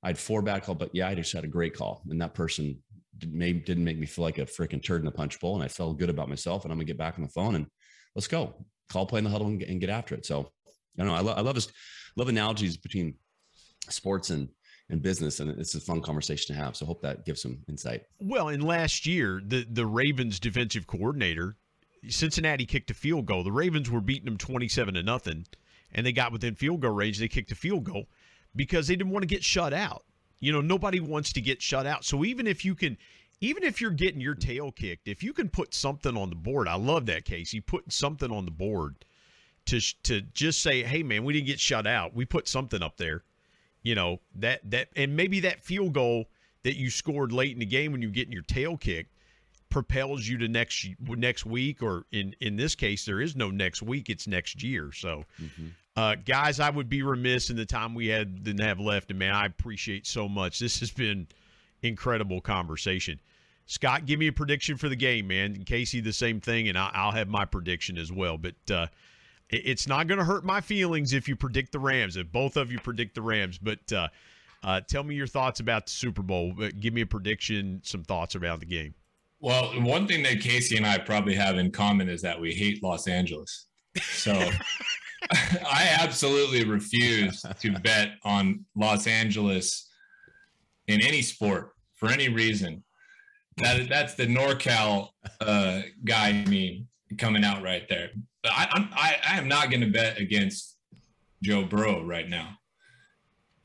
I 0.03 0.09
had 0.09 0.19
four 0.19 0.43
bad 0.43 0.65
calls, 0.65 0.79
but 0.79 0.91
yeah, 0.93 1.09
I 1.09 1.15
just 1.15 1.33
had 1.33 1.45
a 1.45 1.49
great 1.49 1.75
call. 1.75 2.03
And 2.11 2.21
that 2.21 2.35
person 2.35 2.83
did, 3.19 3.33
maybe 3.33 3.61
didn't 3.61 3.85
make 3.85 3.99
me 3.99 4.07
feel 4.07 4.25
like 4.25 4.39
a 4.39 4.47
freaking 4.47 4.83
turd 4.83 5.01
in 5.01 5.05
the 5.05 5.13
punch 5.13 5.39
bowl. 5.39 5.55
And 5.55 5.63
I 5.63 5.69
felt 5.69 5.99
good 5.99 6.11
about 6.11 6.29
myself. 6.29 6.65
And 6.65 6.73
I'm 6.73 6.79
gonna 6.79 6.87
get 6.87 6.99
back 6.99 7.15
on 7.17 7.23
the 7.23 7.31
phone 7.31 7.55
and 7.55 7.67
let's 8.15 8.29
go. 8.29 8.55
Call 8.91 9.07
play 9.07 9.19
in 9.19 9.25
the 9.25 9.31
huddle 9.31 9.47
and, 9.47 9.63
and 9.63 9.81
get 9.81 9.91
after 9.91 10.15
it. 10.15 10.27
So 10.27 10.51
I 10.99 11.05
don't 11.05 11.07
know. 11.09 11.15
I, 11.15 11.21
lo- 11.21 11.35
I 11.35 11.41
love 11.41 11.55
this, 11.55 11.69
love 12.17 12.29
analogies 12.29 12.77
between 12.77 13.15
sports 13.89 14.31
and 14.31 14.49
and 14.91 15.01
business, 15.01 15.41
and 15.41 15.49
it's 15.59 15.75
a 15.75 15.81
fun 15.81 16.03
conversation 16.03 16.55
to 16.55 16.61
have. 16.61 16.77
So 16.77 16.85
hope 16.85 17.01
that 17.03 17.25
gives 17.25 17.41
some 17.41 17.63
insight. 17.69 18.03
Well, 18.21 18.49
in 18.49 18.61
last 18.61 19.07
year, 19.07 19.41
the 19.45 19.67
the 19.71 19.87
Ravens 19.87 20.39
defensive 20.39 20.87
coordinator, 20.87 21.57
Cincinnati 22.09 22.67
kicked 22.67 22.91
a 22.91 22.95
field 22.95 23.27
goal. 23.27 23.43
The 23.43 23.53
Ravens 23.53 23.91
were 23.91 24.03
beating 24.03 24.27
them 24.27 24.37
twenty 24.37 24.69
seven 24.69 24.95
to 24.95 25.03
nothing, 25.03 25.47
and 25.93 26.05
they 26.05 26.13
got 26.13 26.33
within 26.33 26.55
field 26.55 26.81
goal 26.81 26.93
range. 26.93 27.19
They 27.19 27.29
kicked 27.29 27.53
a 27.53 27.55
field 27.55 27.85
goal 27.85 28.07
because 28.55 28.87
they 28.87 28.97
didn't 28.97 29.13
want 29.13 29.23
to 29.23 29.35
get 29.35 29.43
shut 29.43 29.73
out. 29.73 30.05
You 30.41 30.53
know, 30.53 30.61
nobody 30.61 31.01
wants 31.01 31.33
to 31.35 31.41
get 31.41 31.63
shut 31.63 31.87
out. 31.87 32.05
So 32.05 32.25
even 32.25 32.47
if 32.47 32.65
you 32.65 32.75
can, 32.75 32.99
even 33.43 33.65
if 33.65 33.81
you're 33.81 33.91
getting 33.91 34.21
your 34.21 34.37
tail 34.37 34.71
kicked, 34.71 35.09
if 35.09 35.23
you 35.23 35.33
can 35.33 35.49
put 35.49 35.75
something 35.75 36.17
on 36.17 36.31
the 36.31 36.37
board, 36.37 36.69
I 36.69 36.77
love 36.77 37.07
that, 37.07 37.25
Casey, 37.25 37.61
putting 37.61 37.91
something 37.91 38.31
on 38.31 38.45
the 38.45 38.53
board 38.53 39.05
to 39.67 39.81
to 40.05 40.23
just 40.33 40.63
say, 40.63 40.83
hey 40.83 41.03
man, 41.03 41.25
we 41.25 41.33
didn't 41.33 41.49
get 41.49 41.61
shut 41.61 41.87
out. 41.87 42.15
We 42.15 42.25
put 42.25 42.49
something 42.49 42.83
up 42.83 42.97
there. 42.97 43.25
You 43.83 43.97
know 43.97 44.21
that 44.37 44.61
that 44.71 44.89
and 44.95 45.17
maybe 45.17 45.41
that 45.41 45.65
field 45.65 45.93
goal 45.93 46.27
that 46.63 46.77
you 46.77 46.89
scored 46.89 47.33
late 47.33 47.53
in 47.53 47.59
the 47.59 47.67
game 47.67 47.91
when 47.91 48.01
you're 48.01 48.13
getting 48.13 48.33
your 48.33 48.43
tail 48.45 48.77
kicked 48.77 49.11
propels 49.71 50.29
you 50.29 50.39
to 50.39 50.47
next 50.47 50.87
next 51.01 51.45
week 51.45 51.83
or 51.83 52.05
in 52.13 52.37
in 52.41 52.57
this 52.57 52.75
case 52.75 53.05
there 53.07 53.21
is 53.21 53.35
no 53.35 53.51
next 53.51 53.83
week 53.83 54.11
it's 54.11 54.29
next 54.29 54.63
year 54.63 54.93
so 54.93 55.25
mm-hmm. 55.41 55.69
Uh, 55.95 56.15
guys, 56.25 56.59
I 56.59 56.71
would 56.71 56.89
be 56.89 57.03
remiss 57.03 57.51
in 57.51 57.57
the 57.57 57.67
time 57.67 57.95
we 57.95 58.07
had 58.07 58.45
didn't 58.45 58.65
have 58.65 58.81
left, 58.81 59.11
and 59.11 59.19
man, 59.19 59.35
I 59.35 59.45
appreciate 59.45 60.07
so 60.07 60.27
much. 60.27 60.59
This 60.59 60.81
has 60.81 60.91
been 60.91 61.27
incredible 61.83 62.41
conversation. 62.41 63.21
Scott, 63.67 64.07
give 64.07 64.19
me 64.19 64.27
a 64.27 64.33
prediction 64.33 64.77
for 64.77 64.89
the 64.89 64.97
game, 64.97 65.29
man. 65.29 65.65
Casey, 65.65 66.01
the 66.01 66.13
same 66.13 66.41
thing, 66.41 66.69
and 66.69 66.77
I'll 66.77 67.13
have 67.13 67.29
my 67.29 67.45
prediction 67.45 67.97
as 67.97 68.13
well. 68.13 68.37
But 68.37 68.71
uh, 68.71 68.87
it's 69.51 69.87
not 69.87 70.07
going 70.07 70.19
to 70.19 70.25
hurt 70.25 70.45
my 70.45 70.61
feelings 70.61 71.13
if 71.13 71.29
you 71.29 71.37
predict 71.37 71.73
the 71.73 71.79
Rams, 71.79 72.17
if 72.17 72.31
both 72.31 72.57
of 72.57 72.73
you 72.73 72.79
predict 72.79 73.15
the 73.15 73.23
Rams. 73.23 73.59
But 73.59 73.93
uh, 73.93 74.09
uh, 74.63 74.81
tell 74.81 75.05
me 75.05 75.15
your 75.15 75.27
thoughts 75.27 75.61
about 75.61 75.87
the 75.87 75.93
Super 75.93 76.23
Bowl. 76.23 76.55
Uh, 76.61 76.71
give 76.79 76.95
me 76.95 77.03
a 77.03 77.07
prediction, 77.07 77.81
some 77.85 78.03
thoughts 78.03 78.35
about 78.35 78.61
the 78.61 78.67
game. 78.67 78.95
Well, 79.41 79.73
one 79.83 80.07
thing 80.07 80.23
that 80.23 80.41
Casey 80.41 80.77
and 80.77 80.87
I 80.87 80.99
probably 80.99 81.35
have 81.35 81.59
in 81.59 81.73
common 81.73 82.09
is 82.09 82.23
that 82.23 82.41
we 82.41 82.53
hate 82.53 82.83
Los 82.83 83.09
Angeles. 83.09 83.67
So 84.01 84.33
I 85.33 85.97
absolutely 86.01 86.65
refuse 86.65 87.45
to 87.61 87.73
bet 87.81 88.13
on 88.25 88.65
Los 88.77 89.07
Angeles 89.07 89.89
in 90.87 91.01
any 91.01 91.23
sport 91.23 91.73
for 91.95 92.09
any 92.09 92.29
reason. 92.29 92.85
That 93.59 93.89
that's 93.89 94.15
the 94.15 94.27
NorCal 94.27 95.09
uh, 95.41 95.83
guy 96.05 96.45
me 96.47 96.87
coming 97.19 97.45
out 97.45 97.63
right 97.63 97.89
there. 97.89 98.11
But 98.43 98.53
I, 98.53 98.69
I'm 98.73 98.89
I, 98.93 99.17
I 99.29 99.39
am 99.39 99.49
not 99.49 99.71
going 99.71 99.83
to 99.83 99.91
bet 99.91 100.19
against 100.19 100.77
Joe 101.43 101.65
Burrow 101.65 102.05
right 102.05 102.29
now. 102.29 102.57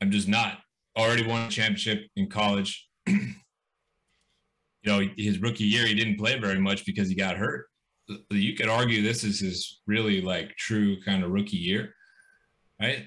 I'm 0.00 0.10
just 0.10 0.28
not. 0.28 0.58
Already 0.96 1.26
won 1.26 1.46
a 1.46 1.48
championship 1.48 2.08
in 2.16 2.28
college. 2.28 2.88
you 3.06 3.34
know, 4.84 5.02
his 5.16 5.38
rookie 5.38 5.64
year 5.64 5.86
he 5.86 5.94
didn't 5.94 6.18
play 6.18 6.38
very 6.38 6.58
much 6.58 6.84
because 6.84 7.08
he 7.08 7.14
got 7.14 7.36
hurt 7.36 7.66
you 8.30 8.54
could 8.54 8.68
argue 8.68 9.02
this 9.02 9.24
is 9.24 9.40
his 9.40 9.80
really 9.86 10.20
like 10.20 10.56
true 10.56 11.00
kind 11.02 11.24
of 11.24 11.30
rookie 11.30 11.56
year, 11.56 11.94
right? 12.80 12.98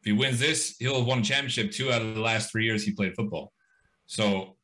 If 0.00 0.04
he 0.04 0.12
wins 0.12 0.38
this, 0.38 0.76
he'll 0.78 0.98
have 0.98 1.06
won 1.06 1.20
a 1.20 1.22
championship 1.22 1.72
two 1.72 1.92
out 1.92 2.02
of 2.02 2.14
the 2.14 2.20
last 2.20 2.50
three 2.50 2.64
years 2.64 2.84
he 2.84 2.92
played 2.92 3.14
football. 3.14 3.52
So 4.06 4.56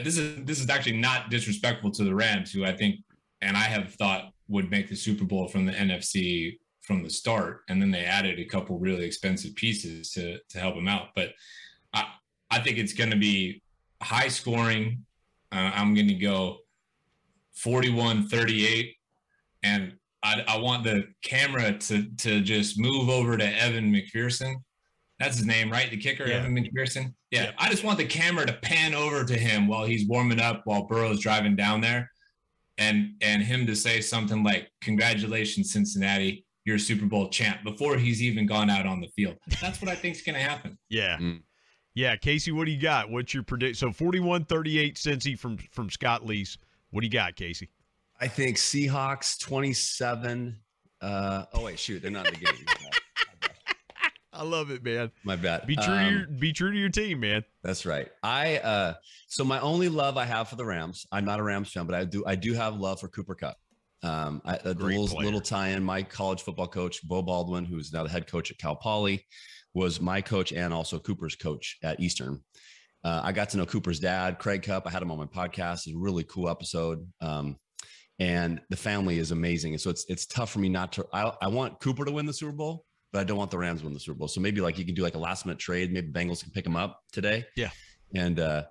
this 0.00 0.16
is 0.18 0.44
this 0.44 0.60
is 0.60 0.70
actually 0.70 0.98
not 0.98 1.30
disrespectful 1.30 1.90
to 1.92 2.04
the 2.04 2.14
Rams, 2.14 2.52
who 2.52 2.64
I 2.64 2.72
think 2.72 3.00
and 3.40 3.56
I 3.56 3.64
have 3.64 3.94
thought 3.94 4.32
would 4.48 4.70
make 4.70 4.88
the 4.88 4.96
Super 4.96 5.24
Bowl 5.24 5.48
from 5.48 5.66
the 5.66 5.72
NFC 5.72 6.58
from 6.82 7.02
the 7.02 7.10
start, 7.10 7.62
and 7.68 7.80
then 7.80 7.90
they 7.90 8.04
added 8.04 8.38
a 8.38 8.44
couple 8.44 8.78
really 8.78 9.04
expensive 9.04 9.54
pieces 9.54 10.12
to 10.12 10.38
to 10.50 10.58
help 10.58 10.74
them 10.74 10.88
out. 10.88 11.08
But 11.14 11.30
I 11.92 12.06
I 12.50 12.60
think 12.60 12.78
it's 12.78 12.92
going 12.92 13.10
to 13.10 13.16
be 13.16 13.62
high 14.02 14.28
scoring. 14.28 15.04
Uh, 15.50 15.70
I'm 15.74 15.94
going 15.94 16.08
to 16.08 16.14
go 16.14 16.58
41 17.54 18.28
38 18.28 18.96
and 19.62 19.92
I, 20.22 20.44
I 20.46 20.58
want 20.58 20.84
the 20.84 21.04
camera 21.22 21.76
to 21.78 22.04
to 22.18 22.40
just 22.40 22.78
move 22.78 23.08
over 23.08 23.36
to 23.36 23.44
Evan 23.44 23.92
McPherson. 23.92 24.54
That's 25.22 25.36
his 25.36 25.46
name, 25.46 25.70
right? 25.70 25.88
The 25.88 25.96
kicker, 25.96 26.26
yeah. 26.26 26.38
Evan 26.38 26.56
McPherson. 26.56 27.14
Yeah. 27.30 27.44
yeah. 27.44 27.50
I 27.56 27.70
just 27.70 27.84
want 27.84 27.98
the 27.98 28.04
camera 28.04 28.44
to 28.44 28.54
pan 28.54 28.92
over 28.92 29.24
to 29.24 29.34
him 29.34 29.68
while 29.68 29.84
he's 29.84 30.06
warming 30.08 30.40
up, 30.40 30.62
while 30.64 30.82
Burrow's 30.82 31.20
driving 31.20 31.54
down 31.54 31.80
there, 31.80 32.10
and 32.78 33.14
and 33.20 33.40
him 33.40 33.64
to 33.66 33.76
say 33.76 34.00
something 34.00 34.42
like, 34.42 34.68
"Congratulations, 34.80 35.72
Cincinnati, 35.72 36.44
you're 36.64 36.76
a 36.76 36.80
Super 36.80 37.06
Bowl 37.06 37.28
champ," 37.28 37.62
before 37.62 37.96
he's 37.96 38.20
even 38.20 38.46
gone 38.46 38.68
out 38.68 38.84
on 38.84 39.00
the 39.00 39.06
field. 39.14 39.36
That's 39.60 39.80
what 39.80 39.88
I 39.88 39.94
think 39.94 40.16
is 40.16 40.22
going 40.22 40.34
to 40.34 40.42
happen. 40.42 40.76
Yeah. 40.88 41.18
Mm. 41.18 41.42
Yeah, 41.94 42.16
Casey, 42.16 42.50
what 42.52 42.64
do 42.64 42.72
you 42.72 42.80
got? 42.80 43.10
What's 43.10 43.34
your 43.34 43.42
predict? 43.42 43.76
So 43.76 43.90
41-38 43.90 44.94
Cincy 44.94 45.38
from 45.38 45.56
from 45.70 45.88
Scott 45.88 46.24
Leese. 46.24 46.56
What 46.90 47.02
do 47.02 47.06
you 47.06 47.12
got, 47.12 47.36
Casey? 47.36 47.70
I 48.20 48.26
think 48.28 48.56
Seahawks 48.56 49.38
27. 49.38 50.56
Uh, 51.00 51.44
oh 51.54 51.64
wait, 51.64 51.78
shoot, 51.78 52.02
they're 52.02 52.10
not 52.10 52.26
in 52.26 52.34
the 52.34 52.40
game. 52.40 52.54
I 54.32 54.44
love 54.44 54.70
it, 54.70 54.82
man. 54.82 55.10
My 55.24 55.36
bet. 55.36 55.66
Be 55.66 55.76
true 55.76 55.92
um, 55.92 56.04
to 56.04 56.10
your 56.10 56.26
be 56.26 56.52
true 56.52 56.72
to 56.72 56.78
your 56.78 56.88
team, 56.88 57.20
man. 57.20 57.44
That's 57.62 57.84
right. 57.84 58.08
I 58.22 58.58
uh 58.58 58.94
so 59.28 59.44
my 59.44 59.60
only 59.60 59.88
love 59.88 60.16
I 60.16 60.24
have 60.24 60.48
for 60.48 60.56
the 60.56 60.64
Rams. 60.64 61.06
I'm 61.12 61.24
not 61.24 61.38
a 61.38 61.42
Rams 61.42 61.70
fan, 61.70 61.86
but 61.86 61.94
I 61.94 62.04
do 62.04 62.24
I 62.26 62.34
do 62.34 62.54
have 62.54 62.76
love 62.76 63.00
for 63.00 63.08
Cooper 63.08 63.34
Kupp. 63.34 63.56
Um, 64.04 64.42
I, 64.44 64.56
a 64.64 64.74
little, 64.74 65.04
little 65.04 65.40
tie-in. 65.40 65.82
My 65.84 66.02
college 66.02 66.42
football 66.42 66.66
coach, 66.66 67.06
Beau 67.06 67.22
Baldwin, 67.22 67.64
who's 67.64 67.92
now 67.92 68.02
the 68.02 68.08
head 68.08 68.26
coach 68.26 68.50
at 68.50 68.58
Cal 68.58 68.74
Poly, 68.74 69.24
was 69.74 70.00
my 70.00 70.20
coach 70.20 70.52
and 70.52 70.74
also 70.74 70.98
Cooper's 70.98 71.36
coach 71.36 71.78
at 71.84 72.00
Eastern. 72.00 72.40
Uh, 73.04 73.20
I 73.22 73.32
got 73.32 73.50
to 73.50 73.58
know 73.58 73.66
Cooper's 73.66 74.00
dad, 74.00 74.38
Craig 74.38 74.62
Kupp. 74.62 74.86
I 74.86 74.90
had 74.90 75.02
him 75.02 75.10
on 75.10 75.18
my 75.18 75.26
podcast. 75.26 75.86
It's 75.86 75.94
a 75.94 75.98
really 75.98 76.24
cool 76.24 76.48
episode. 76.48 77.06
Um, 77.20 77.56
and 78.18 78.60
the 78.70 78.76
family 78.76 79.18
is 79.18 79.30
amazing. 79.30 79.72
And 79.72 79.80
so 79.80 79.90
it's 79.90 80.04
it's 80.08 80.26
tough 80.26 80.50
for 80.50 80.58
me 80.58 80.68
not 80.68 80.92
to. 80.94 81.06
I, 81.12 81.32
I 81.40 81.48
want 81.48 81.80
Cooper 81.80 82.04
to 82.04 82.12
win 82.12 82.26
the 82.26 82.32
Super 82.32 82.52
Bowl, 82.52 82.84
but 83.12 83.20
I 83.20 83.24
don't 83.24 83.36
want 83.36 83.50
the 83.50 83.58
Rams 83.58 83.80
to 83.80 83.86
win 83.86 83.94
the 83.94 84.00
Super 84.00 84.18
Bowl. 84.18 84.28
So 84.28 84.40
maybe 84.40 84.60
like 84.60 84.78
you 84.78 84.84
can 84.84 84.94
do 84.94 85.02
like 85.02 85.14
a 85.14 85.18
last 85.18 85.44
minute 85.44 85.58
trade. 85.58 85.92
Maybe 85.92 86.10
Bengals 86.10 86.42
can 86.42 86.50
pick 86.50 86.64
them 86.64 86.76
up 86.76 87.02
today. 87.12 87.44
Yeah. 87.56 87.70
And 88.14 88.40
uh, 88.40 88.64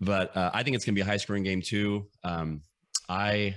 but 0.00 0.36
uh, 0.36 0.50
I 0.54 0.62
think 0.62 0.76
it's 0.76 0.84
going 0.84 0.94
to 0.94 0.98
be 0.98 1.02
a 1.02 1.10
high 1.10 1.16
scoring 1.16 1.42
game 1.42 1.62
too. 1.62 2.06
Um, 2.22 2.62
I, 3.08 3.56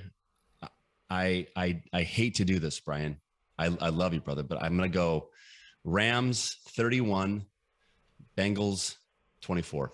I, 1.10 1.48
I, 1.56 1.84
I 1.94 2.04
hate 2.04 2.36
to 2.36 2.46
do 2.46 2.60
this, 2.60 2.80
Brian. 2.80 3.18
I, 3.58 3.66
I 3.66 3.90
love 3.90 4.14
you, 4.14 4.22
brother, 4.22 4.44
but 4.44 4.62
I'm 4.62 4.78
going 4.78 4.90
to 4.90 4.96
go 4.96 5.30
Rams 5.84 6.58
31, 6.70 7.46
Bengals 8.38 8.96
24. 9.42 9.92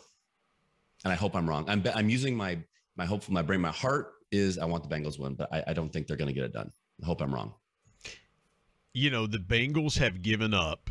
And 1.04 1.12
I 1.12 1.16
hope 1.16 1.36
I'm 1.36 1.50
wrong. 1.50 1.66
I'm, 1.68 1.84
I'm 1.94 2.10
using 2.10 2.36
my, 2.36 2.60
my 2.96 3.06
hope 3.06 3.24
for 3.24 3.32
my 3.32 3.42
brain. 3.42 3.62
My 3.62 3.72
heart 3.72 4.14
is 4.32 4.58
I 4.58 4.66
want 4.66 4.88
the 4.88 4.96
Bengals 4.96 5.20
win, 5.20 5.36
but 5.36 5.52
I, 5.54 5.64
I 5.68 5.74
don't 5.74 5.92
think 5.92 6.08
they're 6.08 6.18
going 6.18 6.28
to 6.28 6.34
get 6.34 6.44
it 6.44 6.54
done. 6.54 6.72
I 7.02 7.06
hope 7.06 7.22
I'm 7.22 7.34
wrong. 7.34 7.54
You 8.96 9.10
know, 9.10 9.28
the 9.28 9.40
Bengals 9.40 9.98
have 9.98 10.22
given 10.22 10.54
up. 10.54 10.90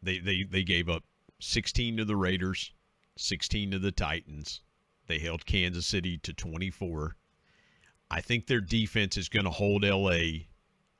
They, 0.00 0.18
they, 0.20 0.44
they 0.44 0.62
gave 0.62 0.88
up 0.88 1.02
16 1.40 1.96
to 1.96 2.04
the 2.04 2.14
Raiders, 2.14 2.72
16 3.16 3.72
to 3.72 3.80
the 3.80 3.90
Titans. 3.90 4.60
They 5.08 5.18
held 5.18 5.44
Kansas 5.44 5.88
City 5.88 6.18
to 6.18 6.32
24. 6.32 7.16
I 8.12 8.20
think 8.20 8.46
their 8.46 8.60
defense 8.60 9.16
is 9.16 9.28
going 9.28 9.44
to 9.44 9.50
hold 9.50 9.82
LA 9.82 10.44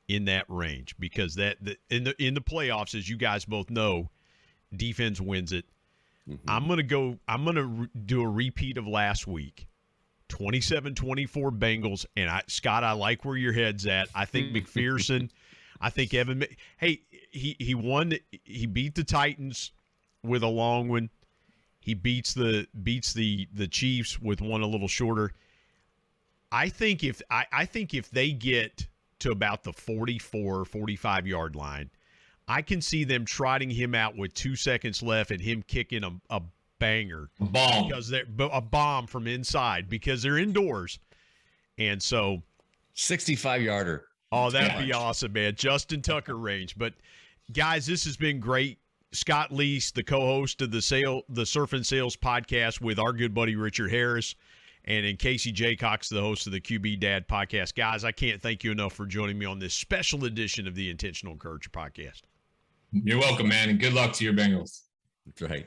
in 0.09 0.25
that 0.25 0.47
range 0.49 0.97
because 0.99 1.37
that 1.37 1.59
the, 1.61 1.77
in 1.91 2.03
the 2.03 2.21
in 2.21 2.35
the 2.35 2.41
playoffs, 2.41 2.97
as 2.99 3.09
you 3.09 3.17
guys 3.17 3.45
both 3.45 3.71
know, 3.71 4.11
defense 4.75 5.21
wins 5.21 5.53
it. 5.53 5.65
Mm-hmm. 6.29 6.51
I'm 6.51 6.67
going 6.67 6.79
to 6.79 6.83
go. 6.83 7.19
I'm 7.29 7.45
going 7.45 7.55
to 7.55 7.65
re- 7.65 7.89
do 8.07 8.23
a 8.23 8.29
repeat 8.29 8.79
of 8.79 8.89
last 8.89 9.29
week. 9.29 9.69
27-24 10.29 11.59
Bengals 11.59 12.07
and 12.17 12.31
I 12.31 12.43
Scott 12.47 12.85
I 12.85 12.93
like 12.93 13.25
where 13.25 13.37
your 13.37 13.53
head's 13.53 13.87
at. 13.87 14.09
I 14.13 14.25
think 14.25 14.53
McPherson 14.55 15.31
I 15.81 15.91
think 15.91 16.13
Evan 16.15 16.45
Hey, 16.79 17.03
he 17.31 17.57
he 17.59 17.75
won 17.75 18.15
he 18.45 18.67
beat 18.67 18.95
the 18.95 19.05
Titans 19.05 19.73
with 20.23 20.43
a 20.43 20.49
long 20.49 20.89
one. 20.89 21.11
He 21.81 21.95
beats 21.95 22.35
the 22.35 22.67
beats 22.83 23.13
the 23.13 23.49
the 23.55 23.67
Chiefs 23.67 24.21
with 24.21 24.41
one 24.41 24.61
a 24.61 24.67
little 24.67 24.89
shorter. 24.89 25.33
I 26.53 26.69
think 26.69 27.05
if 27.05 27.23
I, 27.31 27.47
I 27.53 27.65
think 27.65 27.95
if 27.95 28.11
they 28.11 28.33
get 28.33 28.89
to 29.21 29.31
about 29.31 29.63
the 29.63 29.73
44 29.73 30.65
45 30.65 31.27
yard 31.27 31.57
line, 31.57 31.91
I 32.49 32.63
can 32.63 32.83
see 32.83 33.05
them 33.05 33.25
trotting 33.25 33.71
him 33.71 33.95
out 33.95 34.17
with 34.17 34.35
2 34.35 34.57
seconds 34.57 35.03
left 35.03 35.31
and 35.31 35.41
him 35.41 35.63
kicking 35.63 36.05
a, 36.05 36.13
a 36.29 36.43
banger 36.79 37.31
a 37.41 37.45
bomb 37.45 37.89
because 37.89 38.09
they're 38.09 38.25
a 38.39 38.61
bomb 38.61 39.07
from 39.07 39.27
inside 39.27 39.89
because 39.89 40.23
they're 40.23 40.39
indoors. 40.39 40.99
And 41.79 42.03
so 42.03 42.43
65 42.95 43.63
yarder. 43.63 44.07
Oh, 44.33 44.51
that'd 44.51 44.87
be 44.87 44.93
awesome, 44.93 45.33
man. 45.33 45.55
Justin 45.57 46.03
Tucker 46.03 46.37
range. 46.37 46.77
But 46.79 46.95
guys, 47.53 47.87
this 47.87 48.05
has 48.05 48.17
been 48.17 48.39
great. 48.41 48.79
Scott 49.13 49.51
Leese, 49.51 49.93
the 49.93 50.05
co-host 50.05 50.63
of 50.63 50.71
the 50.71 50.81
sale, 50.81 51.23
the 51.29 51.45
Surf 51.45 51.73
and 51.73 51.85
Sales 51.85 52.17
podcast 52.17 52.81
with 52.81 53.01
our 53.01 53.13
good 53.13 53.35
buddy 53.35 53.57
Richard 53.57 53.91
Harris, 53.91 54.37
and 54.85 55.05
in 55.05 55.17
Casey 55.17 55.51
Jacox, 55.51 56.09
the 56.09 56.21
host 56.21 56.47
of 56.47 56.53
the 56.53 56.61
QB 56.61 57.01
Dad 57.01 57.27
podcast. 57.27 57.75
Guys, 57.75 58.05
I 58.05 58.13
can't 58.13 58.41
thank 58.41 58.63
you 58.63 58.71
enough 58.71 58.93
for 58.93 59.07
joining 59.07 59.37
me 59.37 59.47
on 59.47 59.59
this 59.59 59.75
special 59.75 60.27
edition 60.27 60.69
of 60.69 60.77
the 60.77 60.89
Intentional 60.91 61.33
Encourager 61.33 61.71
podcast. 61.71 62.23
You're 62.93 63.19
welcome, 63.19 63.49
man, 63.49 63.69
and 63.69 63.81
good 63.81 63.95
luck 63.95 64.13
to 64.15 64.25
your 64.25 64.33
Bengals. 64.33 64.83
That's 65.27 65.43
right. 65.43 65.67